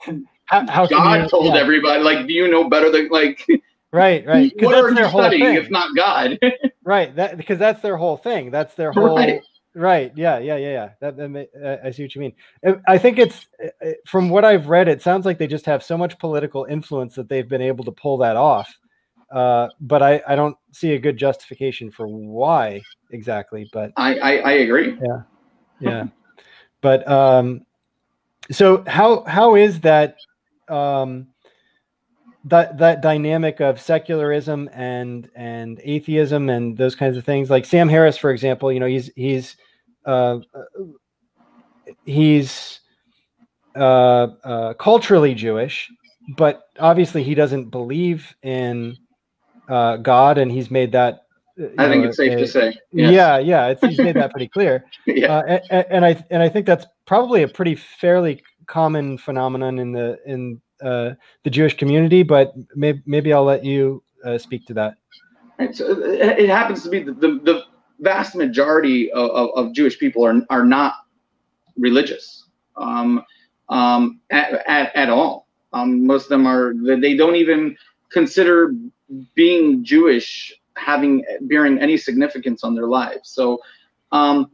[0.45, 3.45] how, how god you, told everybody like do you know better than like
[3.95, 4.51] Right, right.
[4.59, 6.37] What are you studying if not God?
[6.83, 7.15] right.
[7.15, 8.51] That because that's their whole thing.
[8.51, 9.15] That's their whole.
[9.15, 9.41] Right.
[9.73, 10.11] right.
[10.17, 10.37] Yeah.
[10.39, 10.57] Yeah.
[10.57, 10.71] Yeah.
[10.71, 10.89] Yeah.
[10.99, 12.33] That, that I see what you mean.
[12.89, 14.89] I think it's uh, uh, from what I've read.
[14.89, 17.91] It sounds like they just have so much political influence that they've been able to
[17.91, 18.77] pull that off.
[19.31, 22.81] Uh, but I, I don't see a good justification for why
[23.11, 23.69] exactly.
[23.71, 24.97] But I, I, I agree.
[25.01, 25.21] Yeah.
[25.79, 26.07] Yeah.
[26.81, 27.65] but um,
[28.51, 30.17] so how how is that
[30.67, 31.27] um
[32.45, 37.89] that that dynamic of secularism and and atheism and those kinds of things like sam
[37.89, 39.57] harris for example you know he's he's
[40.05, 40.37] uh,
[42.05, 42.79] he's
[43.75, 45.89] uh, uh, culturally jewish
[46.37, 48.95] but obviously he doesn't believe in
[49.67, 51.21] uh, god and he's made that
[51.77, 52.77] I think it's safe a, to say.
[52.91, 53.13] Yes.
[53.13, 54.83] Yeah, yeah, it's, he's made that pretty clear.
[55.05, 59.79] yeah, uh, and, and, I and I think that's probably a pretty fairly common phenomenon
[59.79, 61.11] in the in uh,
[61.43, 64.97] the Jewish community, but maybe, maybe I'll let you uh, speak to that.
[65.73, 67.63] So uh, it happens to be the, the, the
[67.99, 70.95] vast majority of, of, of, Jewish people are, are not
[71.77, 72.45] religious
[72.75, 73.23] um,
[73.69, 75.47] um, at, at, at, all.
[75.71, 77.77] Um, most of them are, they don't even
[78.11, 78.73] consider
[79.33, 83.29] being Jewish having, bearing any significance on their lives.
[83.29, 83.61] So,
[84.11, 84.51] um,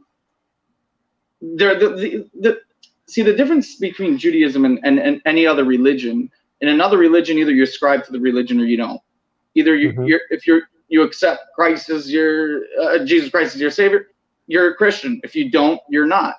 [1.40, 2.60] there, the, the, the,
[3.08, 6.30] see the difference between Judaism and, and, and any other religion.
[6.60, 9.00] In another religion, either you ascribe to the religion or you don't.
[9.54, 10.04] Either you, mm-hmm.
[10.04, 14.08] you're if you're you accept Christ as your uh, Jesus Christ as your savior,
[14.46, 15.20] you're a Christian.
[15.24, 16.36] If you don't, you're not.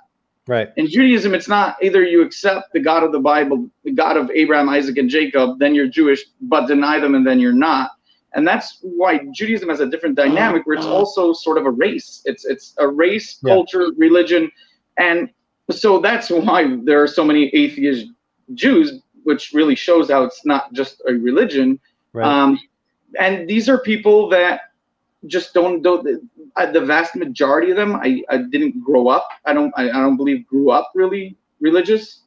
[0.48, 0.72] Right.
[0.76, 4.30] In Judaism, it's not either you accept the God of the Bible, the God of
[4.32, 7.92] Abraham, Isaac, and Jacob, then you're Jewish, but deny them and then you're not.
[8.36, 12.22] And that's why Judaism has a different dynamic where it's also sort of a race.
[12.26, 13.54] It's it's a race, yeah.
[13.54, 14.52] culture, religion,
[14.98, 15.30] and
[15.72, 18.08] so that's why there are so many atheist
[18.54, 21.80] Jews, which really shows how it's not just a religion.
[22.12, 22.26] Right.
[22.26, 22.60] Um,
[23.20, 24.74] and these are people that
[25.28, 29.74] just don't don't the vast majority of them I, I didn't grow up I don't
[29.78, 32.22] I, I don't believe grew up really religious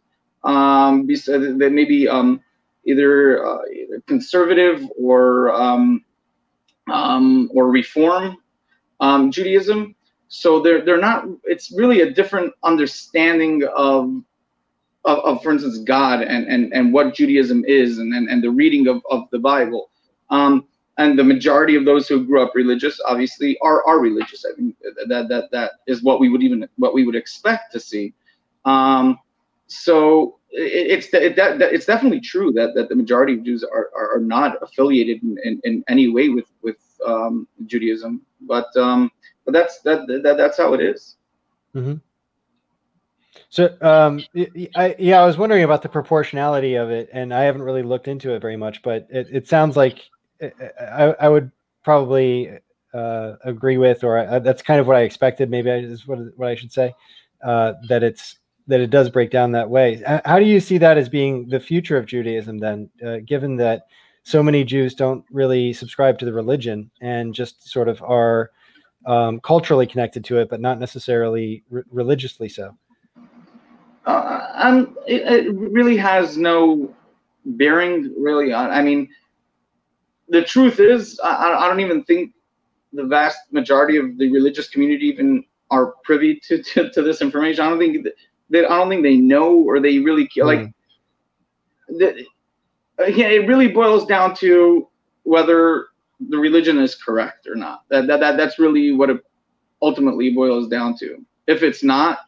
[0.44, 2.40] um they may be um
[2.84, 6.04] either, uh, either conservative or um,
[6.90, 8.36] um or reform
[9.00, 9.95] um Judaism
[10.28, 11.26] so they're they're not.
[11.44, 14.22] It's really a different understanding of
[15.06, 18.50] of, of, for instance, God and, and, and what Judaism is and, and, and the
[18.50, 19.90] reading of, of the Bible.
[20.30, 20.66] Um,
[20.98, 24.44] and the majority of those who grew up religious obviously are, are religious.
[24.44, 24.74] I mean,
[25.08, 28.14] that, that, that is what we would even, what we would expect to see.
[28.64, 29.18] Um,
[29.68, 33.62] so it, it's, it, that, that, it's definitely true that, that the majority of Jews
[33.62, 38.22] are, are, are not affiliated in, in, in any way with, with um, Judaism.
[38.40, 39.10] But um,
[39.46, 41.16] but that's that, that that's how it is.
[41.74, 41.94] Mm-hmm.
[43.48, 44.22] So, um,
[44.74, 48.08] I, yeah, I was wondering about the proportionality of it, and I haven't really looked
[48.08, 50.02] into it very much, but it, it sounds like
[50.42, 50.48] uh,
[50.80, 51.50] I, I would
[51.84, 52.58] probably
[52.92, 55.48] uh, agree with, or I, that's kind of what I expected.
[55.48, 56.94] Maybe I, is what, what I should say,
[57.44, 60.02] uh, that it's that it does break down that way.
[60.24, 63.86] How do you see that as being the future of Judaism then, uh, given that
[64.24, 68.50] so many Jews don't really subscribe to the religion and just sort of are
[69.06, 72.76] um, culturally connected to it, but not necessarily re- religiously so.
[74.04, 76.94] Uh, um, it, it, really has no
[77.44, 78.52] bearing, really.
[78.52, 79.08] On, I mean,
[80.28, 82.32] the truth is, I, I, don't even think
[82.92, 87.64] the vast majority of the religious community even are privy to, to, to this information.
[87.64, 88.14] I don't think that,
[88.48, 90.44] they, I don't think they know or they really mm.
[90.44, 90.72] like.
[91.88, 92.24] The,
[92.98, 94.88] again, it really boils down to
[95.24, 95.86] whether
[96.28, 97.82] the religion is correct or not.
[97.88, 99.20] That, that, that that's really what it
[99.82, 101.24] ultimately boils down to.
[101.46, 102.20] If it's not,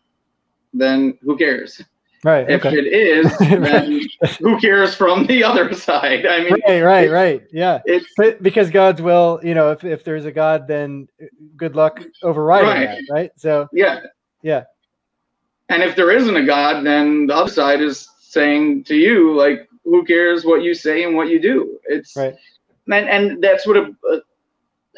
[0.73, 1.83] then who cares?
[2.25, 2.51] Right.
[2.51, 2.77] If okay.
[2.77, 4.01] it is, then
[4.41, 6.27] who cares from the other side?
[6.27, 7.43] I mean, right, right, right.
[7.53, 7.81] Yeah.
[7.85, 11.09] It's but because God's will, you know, if, if there's a God, then
[11.57, 12.87] good luck overriding right.
[12.87, 13.31] that, right?
[13.37, 14.01] So yeah,
[14.43, 14.65] yeah.
[15.69, 19.69] and if there isn't a God, then the other side is saying to you, like,
[19.85, 21.79] who cares what you say and what you do?
[21.85, 22.35] It's right.
[22.91, 23.77] And and that's what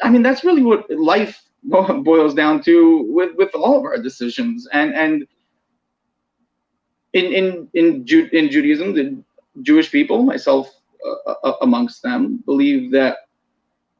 [0.03, 4.67] I mean, that's really what life boils down to with with all of our decisions.
[4.73, 5.27] And and
[7.13, 9.23] in in in, Ju- in Judaism, the
[9.61, 10.69] Jewish people, myself
[11.05, 13.17] uh, uh, amongst them, believe that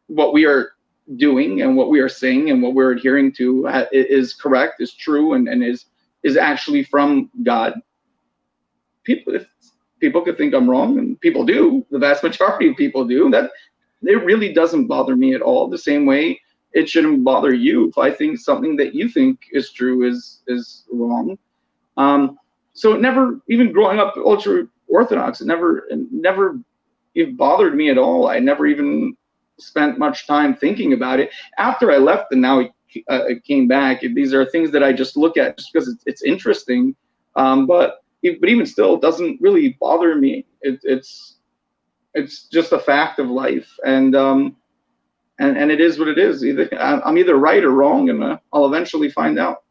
[0.08, 0.72] what we are
[1.18, 5.34] doing and what we are saying and what we're adhering to is correct, is true,
[5.34, 5.86] and, and is
[6.24, 7.74] is actually from God.
[9.04, 9.48] People, if
[10.00, 11.86] people could think I'm wrong, and people do.
[11.92, 13.30] The vast majority of people do.
[13.30, 13.52] That
[14.04, 15.68] it really doesn't bother me at all.
[15.70, 16.40] The same way
[16.74, 20.86] it shouldn't bother you if I think something that you think is true is is
[20.92, 21.38] wrong.
[21.98, 22.38] Um,
[22.74, 26.60] so it never, even growing up ultra orthodox, it never, it never
[27.16, 28.28] it bothered me at all.
[28.28, 29.16] I never even
[29.60, 31.30] spent much time thinking about it.
[31.58, 35.18] After I left and now uh, it came back, these are things that I just
[35.18, 36.96] look at just because it's, it's interesting.
[37.36, 40.46] Um, but but even still, it doesn't really bother me.
[40.62, 41.38] It, it's
[42.14, 44.56] it's just a fact of life, and um,
[45.40, 46.44] and and it is what it is.
[46.44, 49.64] Either I'm either right or wrong, and uh, I'll eventually find out.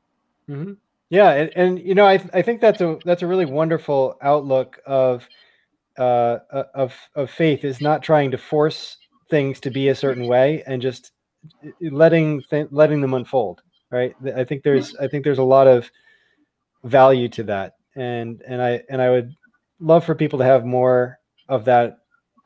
[0.48, 0.72] Mm-hmm.
[1.10, 4.78] Yeah, and, and you know, I I think that's a that's a really wonderful outlook
[4.86, 5.28] of
[5.98, 8.96] uh, uh of of faith is not trying to force
[9.28, 11.12] things to be a certain way and just
[11.80, 13.62] letting th- letting them unfold.
[13.90, 14.14] Right.
[14.36, 15.90] I think there's I think there's a lot of
[16.84, 19.34] value to that, and and I and I would
[19.80, 21.18] love for people to have more
[21.48, 21.99] of that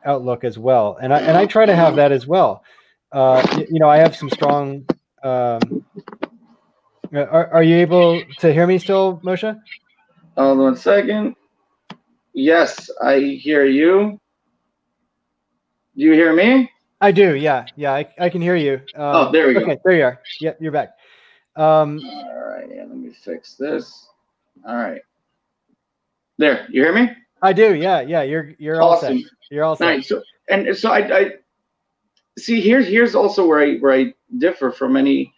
[0.05, 0.99] outlook as well.
[1.01, 2.65] And I and I try to have that as well.
[3.13, 4.85] Uh, you know, I have some strong
[5.23, 5.85] um,
[7.15, 9.59] uh, are, are you able to hear me still, Moshe?
[10.37, 11.37] Hold on one second.
[12.33, 14.21] Yes, I hear you.
[15.97, 16.71] Do you hear me?
[17.01, 17.37] I do.
[17.37, 18.75] Yeah, yeah, I, I can hear you.
[18.97, 19.61] Um, oh, there we go.
[19.61, 20.21] okay, there you are.
[20.41, 20.91] Yep, you're back.
[21.55, 22.83] Um, all right, yeah.
[22.83, 24.09] Let me fix this.
[24.67, 25.03] All right.
[26.39, 27.11] There, you hear me?
[27.45, 27.75] I do.
[27.75, 28.23] Yeah, yeah.
[28.23, 29.17] You're you're awesome.
[29.17, 29.31] all set.
[29.51, 29.85] You're all set.
[29.85, 30.09] Nice.
[30.09, 31.31] So, and so I, I
[32.39, 32.63] see.
[32.63, 35.31] Here's here's also where I where I differ from many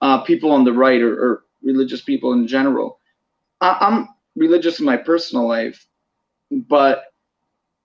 [0.00, 3.00] uh, people on the right or, or, religious people in general.
[3.60, 5.86] I, I'm religious in my personal life,
[6.50, 7.04] but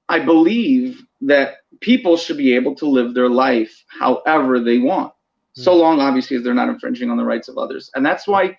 [0.07, 5.13] I believe that people should be able to live their life however they want,
[5.53, 7.89] so long, obviously, as they're not infringing on the rights of others.
[7.95, 8.57] And that's why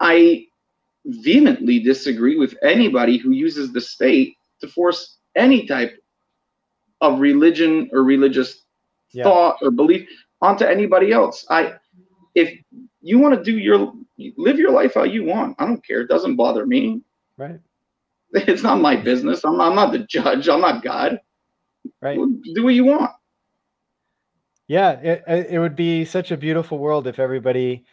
[0.00, 0.46] I
[1.06, 5.98] vehemently disagree with anybody who uses the state to force any type
[7.00, 8.62] of religion or religious
[9.12, 9.24] yeah.
[9.24, 10.08] thought or belief
[10.40, 11.44] onto anybody else.
[11.50, 11.74] I
[12.34, 12.58] if
[13.00, 13.92] you want to do your
[14.36, 16.00] live your life how you want, I don't care.
[16.00, 17.02] It doesn't bother me.
[17.36, 17.60] Right.
[18.36, 19.44] It's not my business.
[19.44, 20.48] I'm not, I'm not the judge.
[20.48, 21.20] I'm not God.
[22.02, 22.18] Right.
[22.54, 23.12] Do what you want.
[24.66, 27.84] Yeah, it, it would be such a beautiful world if everybody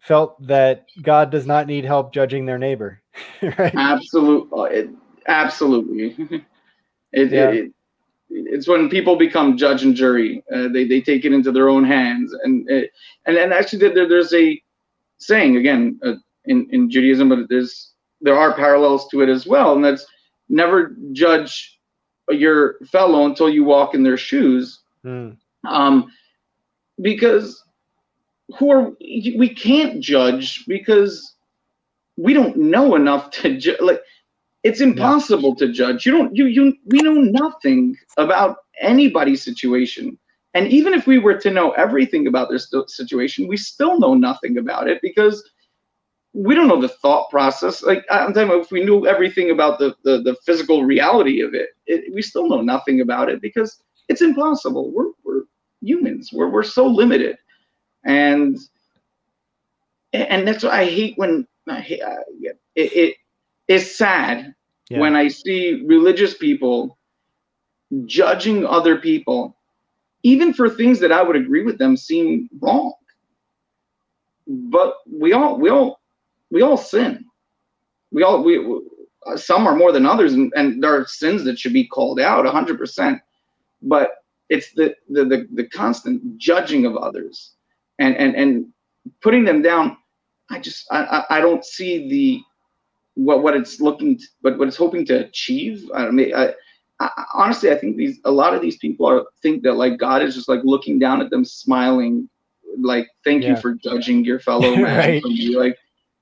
[0.00, 3.00] felt that God does not need help judging their neighbor.
[3.42, 3.74] right?
[3.76, 4.90] Absolutely.
[5.26, 6.16] Absolutely.
[7.12, 7.50] it, yeah.
[7.50, 7.72] it,
[8.30, 10.42] it's when people become judge and jury.
[10.54, 12.86] Uh, they they take it into their own hands, and uh,
[13.26, 14.60] and and actually there, there's a
[15.18, 16.14] saying again uh,
[16.44, 20.06] in in Judaism, but there's there are parallels to it as well, and that's
[20.48, 21.80] never judge
[22.28, 24.80] your fellow until you walk in their shoes.
[25.04, 25.36] Mm.
[25.66, 26.12] Um,
[27.02, 27.64] because
[28.58, 31.34] who are we can't judge because
[32.16, 33.80] we don't know enough to judge.
[33.80, 34.00] Like
[34.62, 35.66] it's impossible yeah.
[35.66, 36.06] to judge.
[36.06, 40.18] You don't you you we know nothing about anybody's situation.
[40.54, 42.58] And even if we were to know everything about their
[42.88, 45.48] situation, we still know nothing about it because
[46.32, 47.82] we don't know the thought process.
[47.82, 51.54] Like I'm talking about if we knew everything about the, the, the physical reality of
[51.54, 54.92] it, it, we still know nothing about it because it's impossible.
[54.92, 55.42] We're, we're
[55.80, 56.30] humans.
[56.32, 57.36] We're, we're so limited.
[58.04, 58.58] And
[60.12, 63.16] and that's what I hate when I hate, uh, it, it
[63.68, 64.54] it's sad
[64.88, 64.98] yeah.
[64.98, 66.98] when I see religious people
[68.06, 69.56] judging other people,
[70.22, 72.92] even for things that I would agree with them seem wrong.
[74.46, 76.00] But we all we all
[76.50, 77.24] we all sin.
[78.10, 78.58] We all we
[79.36, 82.46] some are more than others, and, and there are sins that should be called out
[82.46, 83.20] hundred percent.
[83.82, 84.10] But
[84.48, 87.54] it's the, the the the constant judging of others
[88.00, 88.66] and and and
[89.22, 89.96] putting them down.
[90.50, 92.42] I just I I don't see the
[93.14, 95.88] what what it's looking to, what what it's hoping to achieve.
[95.94, 96.54] I mean, I,
[96.98, 100.22] I, honestly, I think these a lot of these people are think that like God
[100.22, 102.28] is just like looking down at them, smiling,
[102.78, 103.50] like thank yeah.
[103.50, 105.22] you for judging your fellow man right.
[105.22, 105.58] from you.
[105.58, 105.76] Like,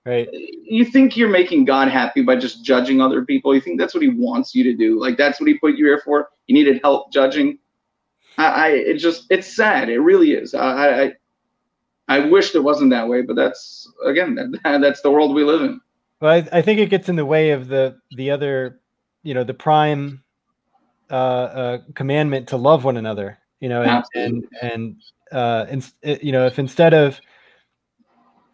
[0.05, 0.29] right?
[0.33, 3.55] You think you're making God happy by just judging other people?
[3.55, 5.01] You think that's what He wants you to do?
[5.01, 6.29] Like that's what He put you here for?
[6.47, 7.59] You needed help judging.
[8.37, 9.89] I, I it just it's sad.
[9.89, 10.55] It really is.
[10.55, 11.13] I, I
[12.09, 15.63] I wish it wasn't that way, but that's again that, that's the world we live
[15.63, 15.81] in.
[16.21, 18.81] Well, I, I think it gets in the way of the the other,
[19.23, 20.25] you know, the prime
[21.11, 23.39] uh, uh, commandment to love one another.
[23.61, 24.49] You know, and Absolutely.
[24.63, 24.97] and, and
[25.33, 27.21] uh, and you know, if instead of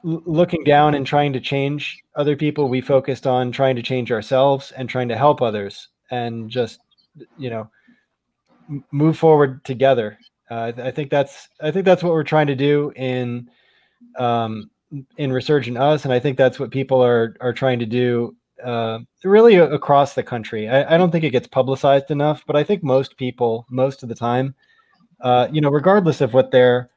[0.04, 4.10] l- looking down and trying to change other people, we focused on trying to change
[4.10, 6.80] ourselves and trying to help others, and just
[7.36, 7.70] you know,
[8.90, 10.18] move forward together.
[10.54, 13.48] I think that's I think that's what we're trying to do in
[14.18, 14.70] um,
[15.16, 19.00] in Resurgent Us, and I think that's what people are are trying to do uh,
[19.24, 20.68] really across the country.
[20.68, 24.08] I, I don't think it gets publicized enough, but I think most people, most of
[24.08, 24.54] the time,
[25.20, 26.90] uh, you know, regardless of what their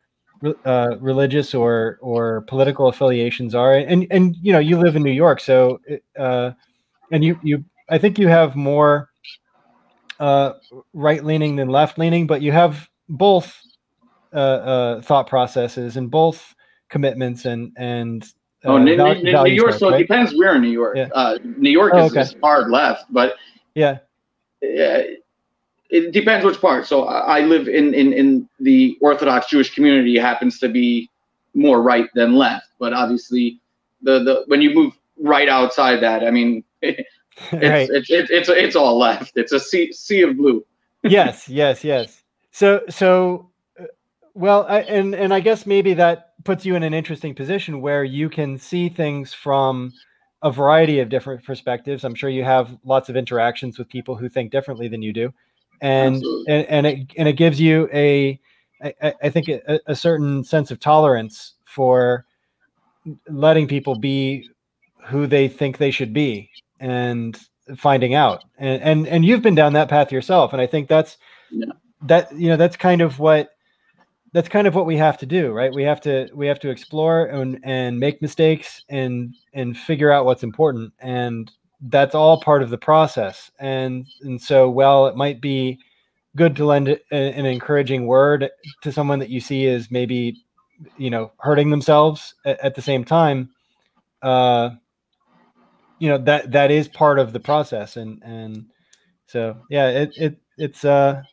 [0.65, 5.11] uh, religious or or political affiliations are, and and you know, you live in New
[5.11, 5.79] York, so
[6.19, 6.51] uh,
[7.11, 9.09] and you you I think you have more
[10.19, 10.53] uh,
[10.93, 13.59] right leaning than left leaning, but you have both
[14.33, 16.53] uh, uh, thought processes and both
[16.89, 18.25] commitments and and
[18.65, 19.73] Oh, uh, New, val- New- New York.
[19.75, 19.97] So it right?
[19.99, 20.97] depends where in New York.
[20.97, 21.09] Yeah.
[21.13, 22.21] Uh, New York Oh, is, okay.
[22.21, 23.35] is hard left, but
[23.75, 23.99] Yeah,
[24.63, 25.03] uh,
[25.89, 26.85] it depends which part.
[26.87, 31.09] So I I live in, in, in the Orthodox Jewish community happens to be
[31.53, 33.61] more right than left, but obviously
[34.01, 37.07] the, the when you move right outside that, I mean, it's,
[37.51, 37.89] right.
[37.89, 39.33] it's, it's, it's, it's all left.
[39.37, 40.65] It's a sea, sea of blue.
[41.03, 42.23] yes, yes, yes.
[42.57, 43.83] So, so, uh,
[44.33, 48.03] well, I, and and I guess maybe that puts you in an interesting position where
[48.03, 49.93] you can see things from
[50.41, 52.03] a variety of different perspectives.
[52.03, 55.31] I'm sure you have lots of interactions with people who think differently than you do,
[55.81, 56.53] and Absolutely.
[56.55, 58.39] and, and it and it gives you a,
[58.81, 62.25] I, I- I think a, a certain sense of tolerance for
[63.29, 64.49] letting people be
[65.05, 67.39] who they think they should be and
[67.77, 71.17] finding out and and and you've been down that path yourself and i think that's
[71.51, 71.71] Yeah.
[72.03, 73.49] That you know that's kind of what
[74.33, 75.73] that's kind of what we have to do right?
[75.73, 80.25] We have to we have to explore and and make mistakes and and figure out
[80.25, 80.93] what's important.
[80.99, 81.51] And
[81.81, 83.51] that's all part of the process.
[83.59, 85.79] And and so while it might be
[86.35, 88.49] good to lend a- an encouraging word
[88.81, 90.43] to someone that you see is maybe
[90.97, 93.49] you know hurting themselves at, at the same time
[94.21, 94.69] uh
[95.99, 97.97] you know that that is part of the process.
[97.97, 98.65] And and
[99.27, 101.23] so yeah it, it it's uh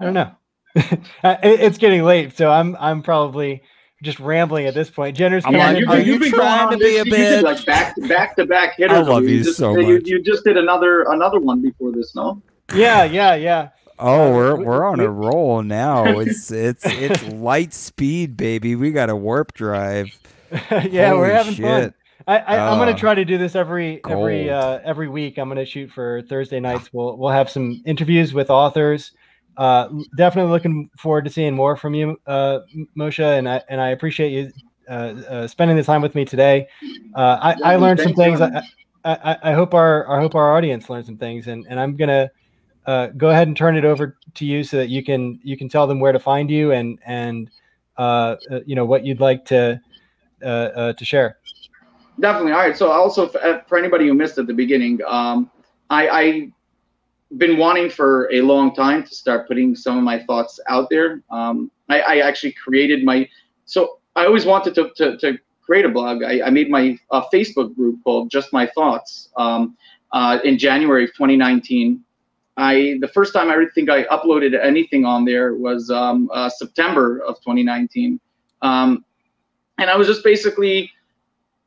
[0.00, 0.30] i don't know
[1.22, 3.62] Uh, it's getting late so i'm i'm probably
[4.02, 6.14] just rambling at this point jenner's I'm coming like, in are here.
[6.22, 7.42] you trying to be a you did bitch?
[7.44, 8.98] like back back to back hitters.
[8.98, 9.84] I love you just, so much.
[9.86, 12.42] you you, just did another another one before this, no?
[12.74, 16.04] yeah yeah yeah Oh, Uh, we're we- we're on a roll now.
[16.18, 18.74] It's it's it's light speed, baby.
[18.74, 20.08] We got a warp drive.
[20.50, 21.94] yeah we're Holy having fun shit.
[22.26, 25.38] I, I I'm gonna Uh, try to do this every every uh, every week.
[25.38, 26.92] I'm gonna shoot for Thursday nights.
[26.92, 29.12] We'll we'll have some interviews with authors.
[29.56, 32.60] Uh, definitely looking forward to seeing more from you, uh,
[32.96, 34.52] Moshe, and I and I appreciate you
[34.88, 36.66] uh, uh, spending the time with me today.
[37.14, 38.40] Uh, I, I learned some things.
[38.40, 38.62] I,
[39.04, 42.30] I, I hope our I hope our audience learned some things, and, and I'm gonna
[42.86, 45.68] uh, go ahead and turn it over to you so that you can you can
[45.68, 47.50] tell them where to find you and and
[47.96, 49.80] uh, uh, you know what you'd like to
[50.42, 51.38] to share.
[52.20, 52.52] Definitely.
[52.52, 52.76] All right.
[52.76, 55.50] So also for, for anybody who missed at the beginning, um,
[55.90, 56.48] I, I
[57.36, 61.22] been wanting for a long time to start putting some of my thoughts out there.
[61.30, 63.28] Um, I, I actually created my
[63.66, 66.22] so I always wanted to to, to create a blog.
[66.22, 69.76] I, I made my uh, Facebook group called Just My Thoughts um,
[70.12, 72.02] uh, in January of 2019.
[72.56, 77.18] I the first time I think I uploaded anything on there was um, uh, September
[77.26, 78.20] of 2019,
[78.62, 79.04] um,
[79.78, 80.90] and I was just basically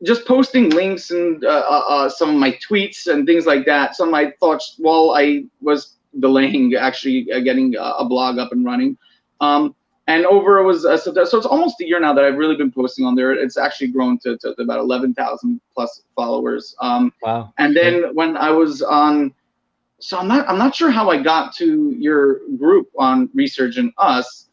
[0.03, 3.95] just posting links and uh, uh, uh, some of my tweets and things like that.
[3.95, 8.63] Some of my thoughts while I was delaying actually uh, getting a, blog up and
[8.63, 8.97] running.
[9.41, 9.75] Um,
[10.07, 12.55] and over it was uh, so, so it's almost a year now that I've really
[12.55, 13.33] been posting on there.
[13.33, 16.75] It's actually grown to, to about 11,000 plus followers.
[16.79, 17.53] Um, Wow.
[17.57, 19.33] and then when I was on,
[19.99, 24.47] so I'm not I'm not sure how I got to your group on Resurgent Us,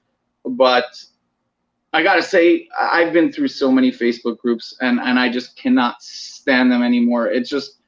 [0.45, 0.87] but
[1.95, 6.03] I gotta say I've been through so many Facebook groups and and I just cannot
[6.03, 7.29] stand them anymore.
[7.29, 7.79] It's just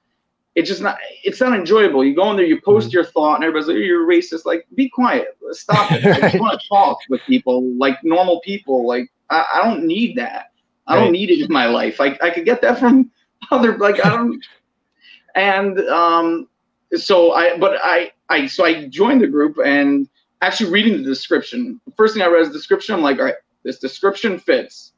[0.55, 2.05] it's just not it's not enjoyable.
[2.05, 4.89] You go in there, you post your thought, and everybody's like, "You're racist." Like, be
[4.89, 6.05] quiet, stop it.
[6.07, 8.87] I just want to talk with people like normal people.
[8.87, 10.53] Like, I, I don't need that.
[10.87, 11.03] I Right.
[11.03, 12.01] don't need it in my life.
[12.01, 13.11] I I could get that from
[13.51, 14.43] other like I don't.
[15.35, 16.49] and um,
[16.95, 20.09] so I but I I so I joined the group and
[20.43, 21.81] actually reading the description.
[21.97, 22.95] First thing I read is the description.
[22.95, 23.35] I'm like, all right,
[23.67, 24.93] this description fits.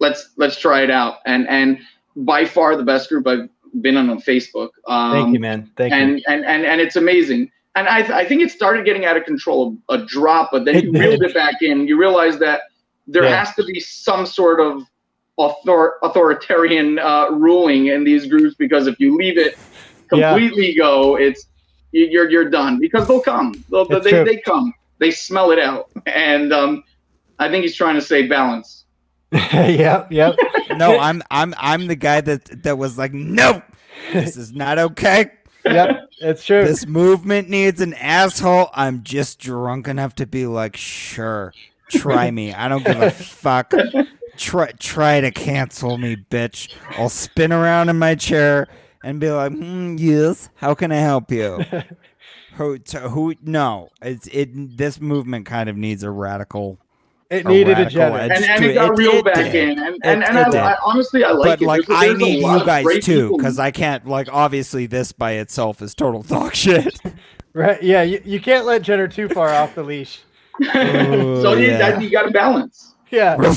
[0.00, 1.16] Let's let's try it out.
[1.26, 1.78] And and
[2.16, 3.48] by far the best group I've
[3.80, 4.70] been on on Facebook.
[4.86, 5.70] Um, Thank you, man.
[5.76, 5.98] Thank you.
[6.00, 7.50] and, and and and it's amazing.
[7.76, 10.82] And I, th- I think it started getting out of control, a drop, but then
[10.82, 11.86] you reeled it back in.
[11.86, 12.62] You realize that
[13.06, 13.36] there Yeah.
[13.44, 14.82] has to be some sort of
[15.36, 19.56] author- authoritarian uh, ruling in these groups because if you leave it
[20.12, 20.32] Yeah.
[20.32, 21.46] completely go, it's
[21.92, 23.64] you- you're you're done because they'll come.
[23.70, 24.24] They'll, they true.
[24.24, 24.74] they come.
[24.98, 26.82] They smell it out, and um,
[27.38, 28.84] I think he's trying to say balance.
[29.32, 30.36] yep, yep.
[30.76, 33.62] No, I'm I'm I'm the guy that that was like, no,
[34.12, 35.30] this is not okay.
[35.64, 36.64] yep, it's true.
[36.64, 38.70] This movement needs an asshole.
[38.72, 41.52] I'm just drunk enough to be like, sure,
[41.90, 42.54] try me.
[42.54, 43.72] I don't give a fuck.
[44.38, 46.72] Try try to cancel me, bitch.
[46.96, 48.68] I'll spin around in my chair
[49.02, 50.48] and be like, hmm, yes.
[50.54, 51.64] How can I help you?
[52.54, 52.78] Who?
[52.78, 53.34] To, who?
[53.40, 54.76] No, it's it.
[54.76, 56.78] This movement kind of needs a radical.
[57.30, 58.18] It needed a radical Jenner.
[58.18, 58.30] edge.
[58.32, 58.98] And, and to it got it.
[58.98, 59.54] reeled It back did.
[59.70, 60.72] in, and and, It- and it I.
[60.72, 61.66] I honestly I like but it.
[61.66, 65.32] like There's- I there's need you guys too, because I can't like obviously this by
[65.32, 66.98] itself is total dog shit.
[67.52, 67.82] Right?
[67.82, 70.20] Yeah, you, you can't let Jenner too far off the leash.
[70.72, 71.78] so you, yeah.
[71.78, 72.94] that, you got to balance.
[73.10, 73.54] Yeah.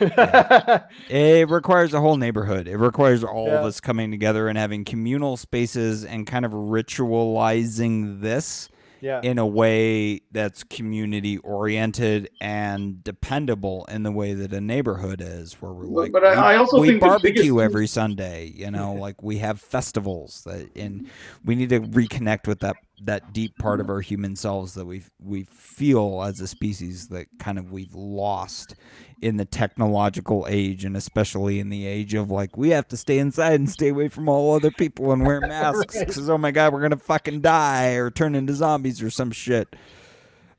[1.08, 2.66] It requires a whole neighborhood.
[2.66, 3.58] It requires all Yeah.
[3.60, 8.68] of us coming together and having communal spaces and kind of ritualizing this
[9.02, 9.20] yeah.
[9.22, 15.54] in a way that's community oriented and dependable in the way that a neighborhood is,
[15.54, 18.52] where we're like, but I- we, I also we barbecue biggest- every Sunday.
[18.54, 21.08] You know, like we have festivals that, and mm-hmm.
[21.44, 25.02] we need to reconnect with that that deep part of our human selves that we
[25.20, 28.76] we feel as a species that kind of we've lost
[29.22, 33.18] in the technological age and especially in the age of like we have to stay
[33.18, 36.06] inside and stay away from all other people and wear masks Right.
[36.06, 39.74] because oh my god we're gonna fucking die or turn into zombies or some shit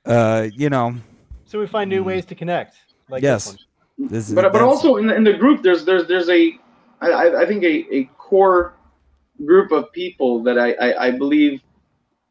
[0.05, 0.95] uh you know
[1.45, 2.75] so we find new ways to connect.
[3.09, 3.51] Like Yes.
[3.51, 3.65] this
[4.09, 6.57] this is but but also in the, in the group there's there's there's a
[7.01, 8.73] I, I think a, a core
[9.45, 11.61] group of people that I I, I believe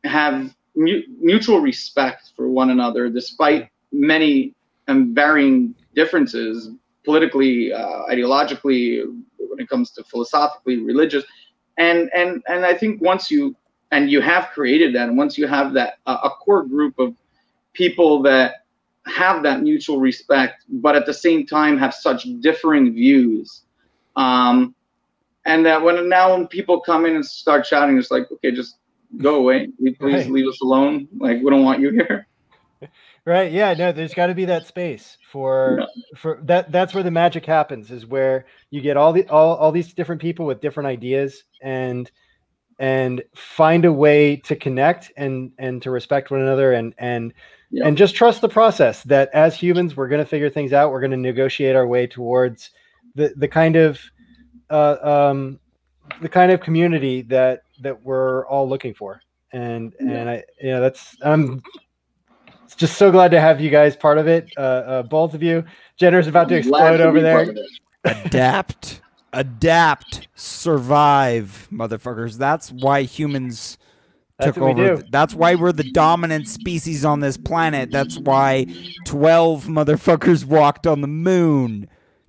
[0.04, 4.54] have mu- mutual respect for one another despite many
[4.88, 6.70] and varying differences
[7.04, 9.04] politically uh, ideologically
[9.38, 11.24] when it comes to philosophically religious
[11.78, 13.56] and and and I think once you
[13.90, 17.14] and you have created that and once you have that uh, a core group of
[17.74, 18.56] people that
[19.06, 23.62] have that mutual respect, but at the same time have such differing views.
[24.16, 24.74] Um,
[25.44, 28.76] and that when now when people come in and start shouting, it's like, okay, just
[29.18, 29.68] go away.
[29.98, 30.30] Please Right.
[30.30, 31.08] leave us alone.
[31.18, 32.26] Like we don't want you here.
[33.24, 33.52] Right.
[33.52, 33.72] Yeah.
[33.74, 35.86] No, there's got to be that space for
[36.16, 36.72] for that.
[36.72, 37.90] That's where the magic happens.
[37.92, 42.10] Is where you get all the all all these different people with different ideas and
[42.80, 47.32] and find a way to connect and and to respect one another and and
[47.70, 47.86] Yeah.
[47.86, 50.90] and just trust the process that as humans we're going to figure things out.
[50.90, 52.70] We're going to negotiate our way towards
[53.14, 54.00] the the kind of
[54.68, 54.96] uh,
[55.30, 55.60] um
[56.20, 59.20] the kind of community that that we're all looking for.
[59.52, 60.10] And Yeah.
[60.12, 61.62] and I you know that's I'm
[62.74, 64.52] just so glad to have you guys part of it.
[64.56, 65.64] Uh, uh, both of you.
[65.96, 67.54] Jenner's about to I'm glad explode to over there.
[68.04, 69.00] adapt
[69.34, 73.78] adapt survive motherfuckers that's why humans
[74.38, 78.66] That's took over that's why we're the dominant species on this planet that's why
[79.06, 81.82] 12 motherfuckers walked on the moon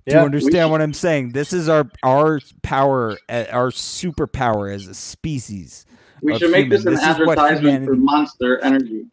[0.06, 0.20] do Yeah.
[0.20, 4.94] you understand what i'm saying this is our our power uh, our superpower as a
[4.94, 5.84] species
[6.22, 6.70] We should make human.
[6.70, 9.06] this an This is what advertisement for Monster Energy.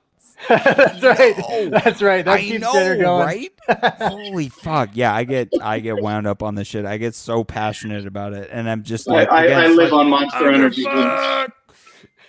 [0.49, 1.38] That's right.
[1.38, 1.69] know.
[1.69, 2.26] That's right.
[2.26, 3.26] That I keeps know, Jenner going.
[3.26, 3.51] right?
[3.99, 4.89] Holy fuck!
[4.93, 6.85] Yeah, I get I get wound up on this shit.
[6.85, 9.93] I get so passionate about it, and I'm just like, I, again, I live like,
[9.93, 10.84] on Monster Energy.
[10.84, 11.53] fuck.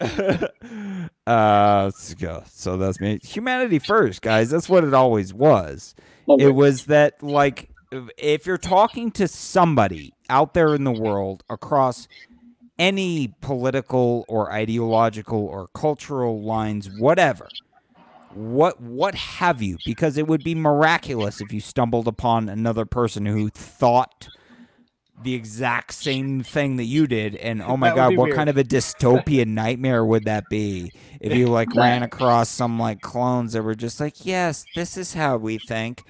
[1.27, 2.43] uh, let's go.
[2.49, 3.21] So that's me.
[3.23, 4.51] Humanity first, guys.
[4.51, 5.95] That's what it always was.
[6.29, 6.45] Okay.
[6.45, 7.71] It was that like
[8.17, 12.09] if you're talking to somebody out there in the world across
[12.79, 17.49] any political or ideological or cultural lines, whatever.
[18.35, 19.77] What what have you?
[19.85, 24.29] Because it would be miraculous if you stumbled upon another person who thought
[25.23, 28.37] the exact same thing that you did and oh my That god what weird.
[28.37, 30.91] kind of a dystopian nightmare would that be
[31.21, 35.15] if you like ran across some like clones that were just like yes this is
[35.15, 36.03] how we think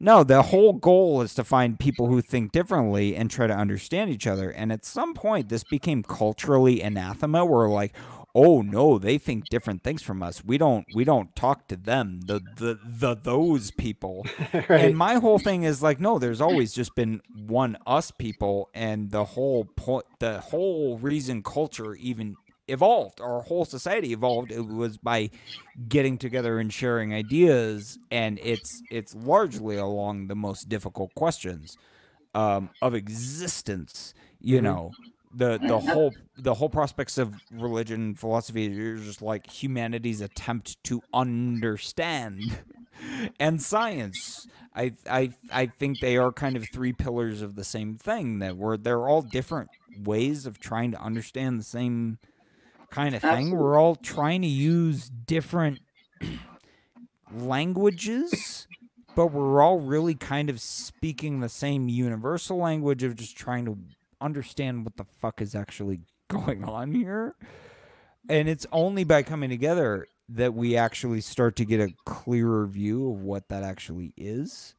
[0.00, 4.10] no the whole goal is to find people who think differently and try to understand
[4.10, 7.94] each other and at some point this became culturally anathema where like
[8.38, 12.20] oh no they think different things from us we don't we don't talk to them
[12.26, 14.26] the the, the those people
[14.68, 14.72] right.
[14.82, 19.10] and my whole thing is like, no, there's always just been one us people, and
[19.10, 22.36] the whole point, the whole reason culture even
[22.68, 25.30] evolved, our whole society evolved, it was by
[25.88, 31.78] getting together and sharing ideas, and it's it's largely along the most difficult questions
[32.34, 34.14] um, of existence.
[34.40, 34.62] You Mhm.
[34.62, 34.96] know,
[35.36, 41.02] the the whole the whole prospects of religion, philosophy, you're just like humanity's attempt to
[41.12, 42.40] understand
[43.38, 44.46] and science.
[44.74, 48.56] I I I think they are kind of three pillars of the same thing that
[48.56, 49.70] we're they're all different
[50.04, 52.18] ways of trying to understand the same
[52.90, 53.30] kind of thing.
[53.30, 53.58] Absolutely.
[53.58, 55.80] We're all trying to use different
[57.32, 58.66] languages,
[59.14, 63.78] but we're all really kind of speaking the same universal language of just trying to
[64.20, 67.34] understand what the fuck is actually going on here.
[68.28, 73.10] And it's only by coming together that we actually start to get a clearer view
[73.10, 74.74] of what that actually is.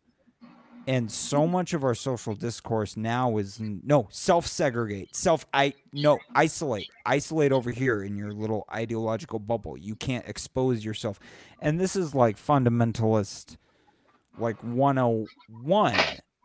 [0.88, 6.18] And so much of our social discourse now is no self segregate, self I no
[6.34, 9.78] isolate, isolate over here in your little ideological bubble.
[9.78, 11.20] You can't expose yourself,
[11.62, 13.58] and this is like fundamentalist,
[14.40, 15.28] like one hundred
[15.62, 15.96] one.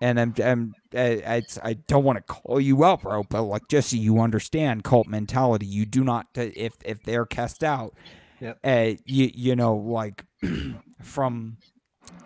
[0.02, 3.68] And I'm, I'm I, it's, I don't want to call you out, bro, but like
[3.68, 7.94] just so you understand cult mentality, you do not if if they're cast out,
[8.40, 8.58] Yep.
[8.64, 10.24] uh, you you know like
[11.02, 11.58] from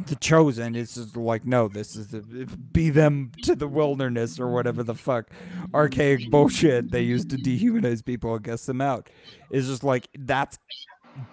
[0.07, 2.21] the chosen it's just like no this is the
[2.73, 5.29] be them to the wilderness or whatever the fuck
[5.75, 9.11] archaic bullshit they used to dehumanize people and guess them out
[9.51, 10.59] it's just like that's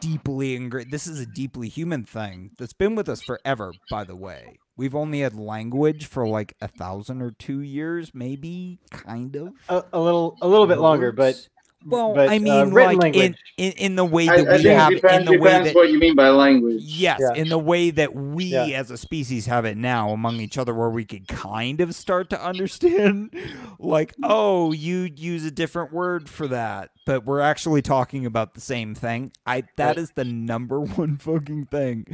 [0.02, 4.16] deeply ingrained this is a deeply human thing that's been with us forever by the
[4.16, 9.54] way we've only had language for like a thousand or two years maybe kind of
[9.70, 11.50] A, a little a little bit longer, but Words.
[11.86, 14.64] well but, i uh, mean written like in, in in the way that I we
[14.64, 16.82] think have it depends, in the way that what you mean by language.
[16.82, 17.34] Yes, Yeah.
[17.42, 18.66] in the way that we Yeah.
[18.68, 22.30] as a species have it now among each other, where we could kind of start
[22.32, 23.36] to understand,
[23.80, 28.62] like, oh, you'd use a different word for that, but we're actually talking about the
[28.62, 29.32] same thing.
[29.46, 29.98] I that Right.
[29.98, 32.06] is the number one fucking thing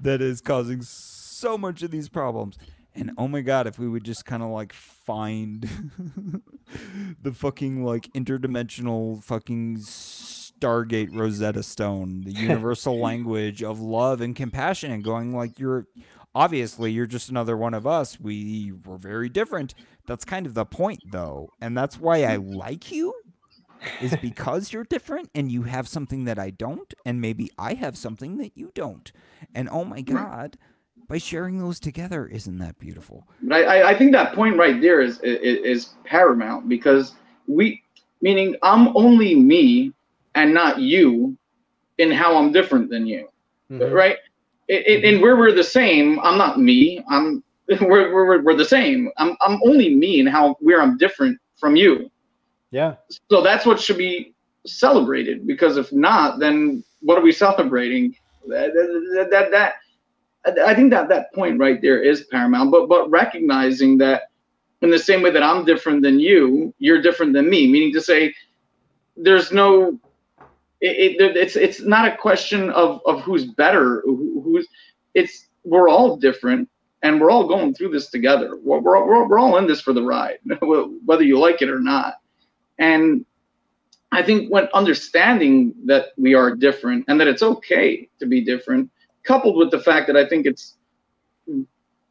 [0.00, 1.15] that is causing so
[1.58, 2.56] much of these problems.
[2.94, 5.62] And oh my god, if we would just kind of like find
[7.22, 14.90] the fucking like interdimensional fucking Stargate Rosetta Stone, the universal language of love and compassion,
[14.90, 15.86] and going like you're
[16.34, 18.18] obviously you're just another one of us.
[18.18, 19.74] We were very different.
[20.06, 21.50] That's kind of the point though.
[21.60, 23.14] And that's why I like you
[24.00, 27.96] is because you're different and you have something that I don't, and maybe I have
[27.96, 29.12] something that you don't.
[29.54, 30.14] And oh my mm.
[30.14, 30.56] god,
[31.08, 33.26] by sharing those together, isn't that beautiful?
[33.42, 37.14] But I, I, I think that point right there is, is is paramount because
[37.46, 37.82] we,
[38.20, 39.92] meaning I'm only me
[40.34, 41.36] and not you,
[41.98, 43.28] in how I'm different than you,
[43.70, 43.92] Mhm.
[43.92, 44.18] right?
[44.68, 47.02] It, it, and where we're the same, I'm not me.
[47.08, 47.42] I'm
[47.80, 49.10] we're, we're, we're the same.
[49.16, 52.10] I'm I'm only me and how where I'm different from you.
[52.70, 52.96] Yeah.
[53.30, 54.34] So that's what should be
[54.66, 58.14] celebrated because if not, then what are we celebrating?
[58.48, 59.74] That that that, that
[60.46, 62.70] I think that that point right there is paramount.
[62.70, 64.30] But but recognizing that
[64.82, 67.70] in the same way that I'm different than you, you're different than me.
[67.70, 68.34] Meaning to say,
[69.16, 69.98] there's no.
[70.80, 74.68] It, it, it's it's not a question of, of who's better, who, who's
[75.14, 76.68] it's we're all different
[77.02, 78.56] and we're all going through this together.
[78.62, 80.38] We're, we're, we're, we're all in this for the ride,
[81.04, 82.14] whether you like it or not.
[82.78, 83.24] And
[84.12, 88.90] I think when understanding that we are different and that it's okay to be different,
[89.26, 90.76] coupled with the fact that I think it's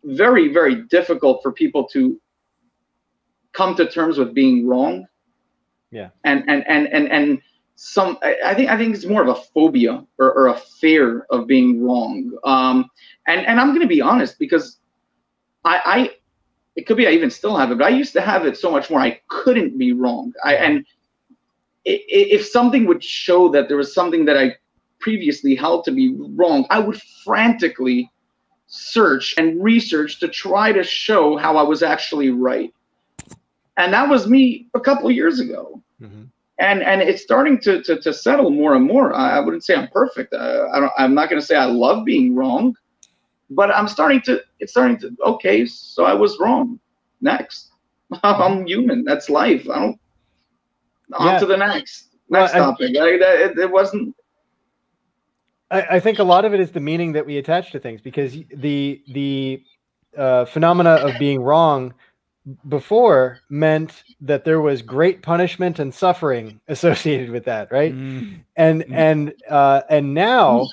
[0.03, 2.19] very, very difficult for people to
[3.53, 5.07] come to terms with being wrong.
[5.91, 6.09] Yeah.
[6.25, 7.41] And and and and and
[7.75, 11.47] some I think I think it's more of a phobia or, or a fear of
[11.47, 12.31] being wrong.
[12.43, 12.89] Um
[13.27, 14.79] and and I'm gonna be honest because
[15.63, 16.11] I I
[16.75, 18.69] it could be I even still have it, but I used to have it so
[18.69, 20.33] much more I couldn't be wrong.
[20.43, 20.85] I and
[21.85, 24.55] if something would show that there was something that I
[24.99, 28.11] previously held to be wrong, I would frantically
[28.67, 32.73] search and research to try to show how I was actually right.
[33.77, 35.81] And that was me a couple years ago.
[36.01, 36.29] Mhm.
[36.59, 39.13] And and it's starting to to, to settle more and more.
[39.13, 40.33] I, I wouldn't say I'm perfect.
[40.33, 42.73] Uh, I don't, I'm not going to say I love being wrong,
[43.49, 44.41] but I'm starting to.
[44.61, 45.13] It's starting to.
[45.25, 46.79] Okay, so I was wrong.
[47.19, 47.71] Next,
[48.23, 49.03] I'm human.
[49.03, 49.67] That's life.
[49.69, 49.99] I don't.
[51.13, 51.39] On Yeah.
[51.39, 52.95] to the next next I- topic.
[52.95, 54.15] Like, that, it, it wasn't.
[55.71, 58.01] I, I think a lot of it is the meaning that we attach to things
[58.01, 59.63] because the the
[60.17, 61.93] uh, phenomena of being wrong
[62.69, 67.93] before meant that there was great punishment and suffering associated with that, right?
[67.93, 68.95] Mm, and Mm.
[68.95, 70.67] and uh, and now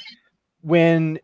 [0.63, 1.19] when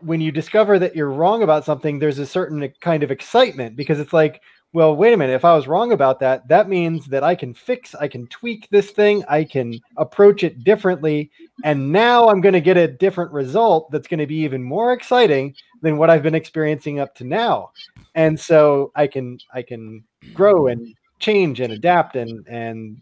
[0.00, 4.00] when you discover that you're wrong about something there's a certain kind of excitement because
[4.00, 4.40] it's like
[4.72, 7.52] well wait a minute if i was wrong about that that means that i can
[7.52, 11.30] fix i can tweak this thing i can approach it differently
[11.64, 14.92] and now i'm going to get a different result that's going to be even more
[14.92, 17.70] exciting than what i've been experiencing up to now
[18.14, 20.02] and so i can i can
[20.34, 22.96] grow and change and adapt and and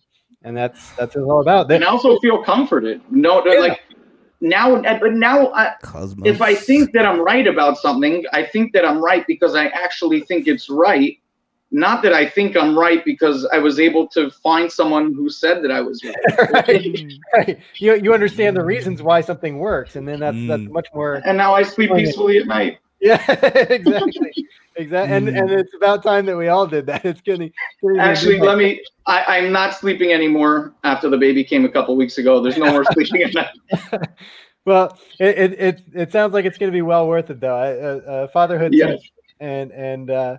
[0.44, 3.00] and that's that's what it's all about And I also feel comforted.
[3.10, 3.60] No, Yeah.
[3.60, 3.80] like
[4.40, 6.26] now, uh, but now, I, Cosmos.
[6.26, 9.66] if I think that I'm right about something, I think that I'm right because I
[9.66, 11.18] actually think it's right.
[11.70, 15.62] Not that I think I'm right because I was able to find someone who said
[15.62, 16.16] that I was right.
[16.68, 17.58] right, Mm, right.
[17.78, 20.72] You you understand the reasons why something works, and then that's that's Mm.
[20.72, 21.22] much more.
[21.24, 22.78] And now I sleep peacefully at night.
[23.00, 23.22] Yeah,
[23.70, 24.34] exactly,
[24.76, 25.16] exactly.
[25.16, 27.04] And and it's about time that we all did that.
[27.04, 28.80] It's getting, getting Actually, let me.
[29.06, 32.42] I, I'm not sleeping anymore after the baby came a couple weeks ago.
[32.42, 34.00] There's no more sleeping at night.
[34.66, 37.56] Well, it, it it it sounds like it's going to be well worth it, though.
[37.56, 39.00] Uh, uh, fatherhood, Yes,
[39.40, 40.36] and and uh,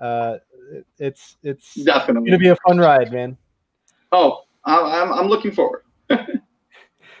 [0.00, 0.38] uh,
[0.70, 1.36] it- it's
[1.74, 3.36] definitely going to be a fun ride, man.
[4.12, 5.82] Oh, I'm I'm looking forward.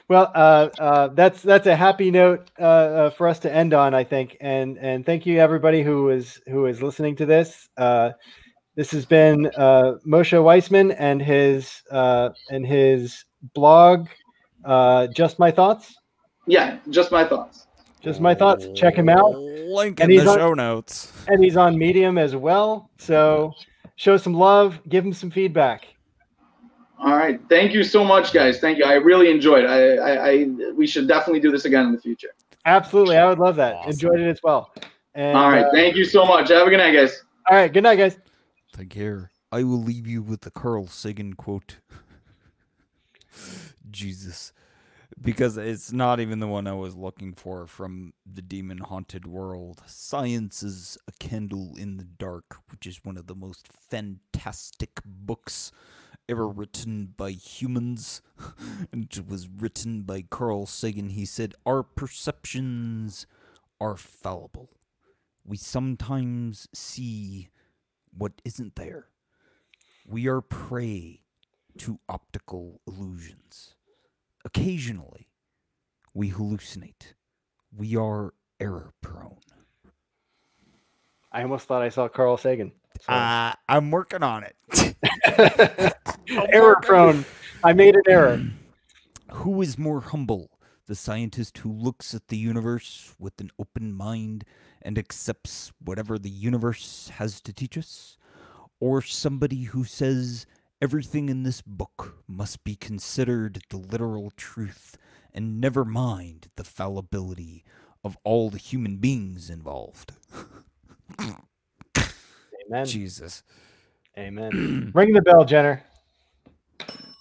[0.08, 3.94] Well, uh, uh, that's that's a happy note uh, uh, for us to end on,
[3.94, 7.68] I think, and and thank you everybody who is who is listening to this.
[7.76, 8.10] Uh,
[8.74, 13.24] this has been uh, Moshe Weissman and his uh, and his
[13.54, 14.08] blog,
[14.64, 15.96] uh, just my thoughts.
[16.48, 17.68] Yeah, just my thoughts.
[18.02, 18.66] Just my thoughts.
[18.74, 21.12] Check him out, LinkedIn he's the on- show notes.
[21.28, 22.90] and he's on Medium as well.
[22.98, 23.52] So
[23.96, 25.86] show some love, give him some feedback.
[26.98, 27.40] All right.
[27.48, 28.58] Thank you so much, guys.
[28.60, 28.84] Thank you.
[28.84, 29.64] I really enjoyed.
[29.64, 29.70] It.
[29.70, 30.44] I, I, I
[30.74, 32.28] we should definitely do this again in the future.
[32.66, 33.76] Absolutely, I would love that.
[33.76, 33.90] Awesome.
[33.92, 34.70] Enjoyed it as well.
[35.14, 35.64] And, All right.
[35.64, 36.50] uh, Thank you so much.
[36.50, 37.22] Have a good night, guys.
[37.48, 37.72] all right.
[37.72, 38.18] Good night, guys.
[38.76, 39.30] Take care.
[39.50, 41.78] I will leave you with the Carl Sagan quote.
[43.90, 44.52] Jesus.
[45.20, 49.82] Because it's not even the one I was looking for from the demon haunted world.
[49.86, 55.72] Science is a candle in the dark, which is one of the most fantastic books
[56.28, 58.22] ever written by humans.
[58.92, 61.10] and it was written by Carl Sagan.
[61.10, 63.26] He said, Our perceptions
[63.80, 64.70] are fallible.
[65.44, 67.50] We sometimes see
[68.16, 69.06] what isn't there.
[70.06, 71.22] We are prey
[71.78, 73.74] to optical illusions.
[74.44, 75.28] Occasionally,
[76.14, 77.14] we hallucinate.
[77.76, 79.36] We are error prone.
[81.32, 82.72] I almost thought I saw Carl Sagan.
[83.00, 84.96] So- Uh, I'm working on it.
[86.28, 87.24] error prone.
[87.62, 88.42] I made an error.
[89.32, 90.50] Who is more humble?
[90.86, 94.44] The scientist who looks at the universe with an open mind
[94.82, 98.16] and accepts whatever the universe has to teach us?
[98.80, 100.46] Or somebody who says
[100.80, 104.96] everything in this book must be considered the literal truth
[105.32, 107.64] and never mind the fallibility
[108.02, 110.12] of all the human beings involved?
[112.66, 112.86] Amen.
[112.86, 113.42] Jesus.
[114.18, 114.90] Amen.
[114.94, 115.82] Ring the bell, Jenner.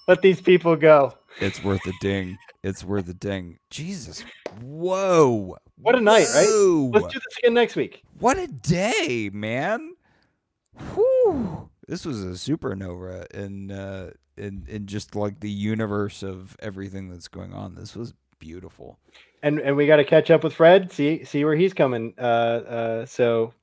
[0.08, 1.14] Let these people go.
[1.40, 2.38] It's worth a ding.
[2.64, 3.60] It's worth a ding.
[3.70, 4.24] Jesus.
[4.62, 5.58] Whoa.
[5.82, 6.50] What a night, right?
[6.94, 8.04] Let's do this again next week.
[8.20, 9.94] What a day, man.
[10.94, 11.70] Whew.
[11.90, 17.28] This was a supernova in uh in in just like the universe of everything that's
[17.28, 17.74] going on.
[17.74, 19.00] This was beautiful.
[19.42, 20.92] And and we got to catch up with Fred.
[20.92, 22.14] See see where he's coming.
[22.16, 23.06] Uh uh.
[23.08, 23.56] So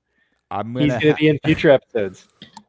[0.51, 2.27] I'm he's gonna gonna ha- be in future episodes.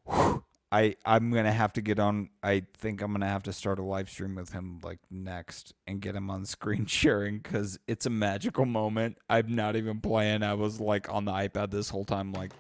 [0.72, 2.30] I I'm gonna have to get on.
[2.44, 6.02] I think I'm gonna have to start a live stream with him like next and
[6.02, 9.18] get him on screen sharing because it's a magical moment.
[9.30, 10.44] I'm not even playing.
[10.44, 12.52] I was like on the iPad this whole time, like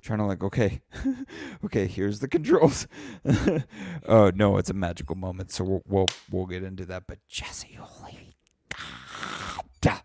[0.00, 0.80] trying to like okay,
[1.64, 1.86] okay.
[1.86, 2.86] Here's the controls.
[4.06, 5.50] oh no, it's a magical moment.
[5.52, 7.04] So we'll we'll, we'll get into that.
[7.06, 8.36] But Jesse, holy
[9.82, 10.00] God.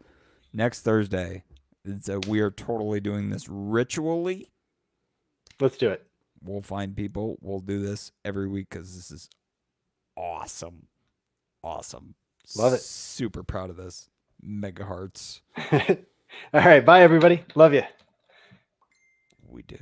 [0.51, 1.43] next Thursday,
[1.85, 4.49] it's a, we are totally doing this ritually
[5.59, 6.05] Let's do it.
[6.45, 7.37] We'll find people.
[7.41, 9.29] We'll do this every week because this is
[10.15, 10.87] awesome.
[11.63, 12.15] Awesome.
[12.57, 12.81] Love it.
[12.81, 14.09] Super proud of this.
[14.41, 15.41] Mega hearts.
[15.71, 15.87] All
[16.53, 16.85] right.
[16.85, 17.43] Bye, everybody.
[17.55, 17.83] Love you.
[19.47, 19.77] We do.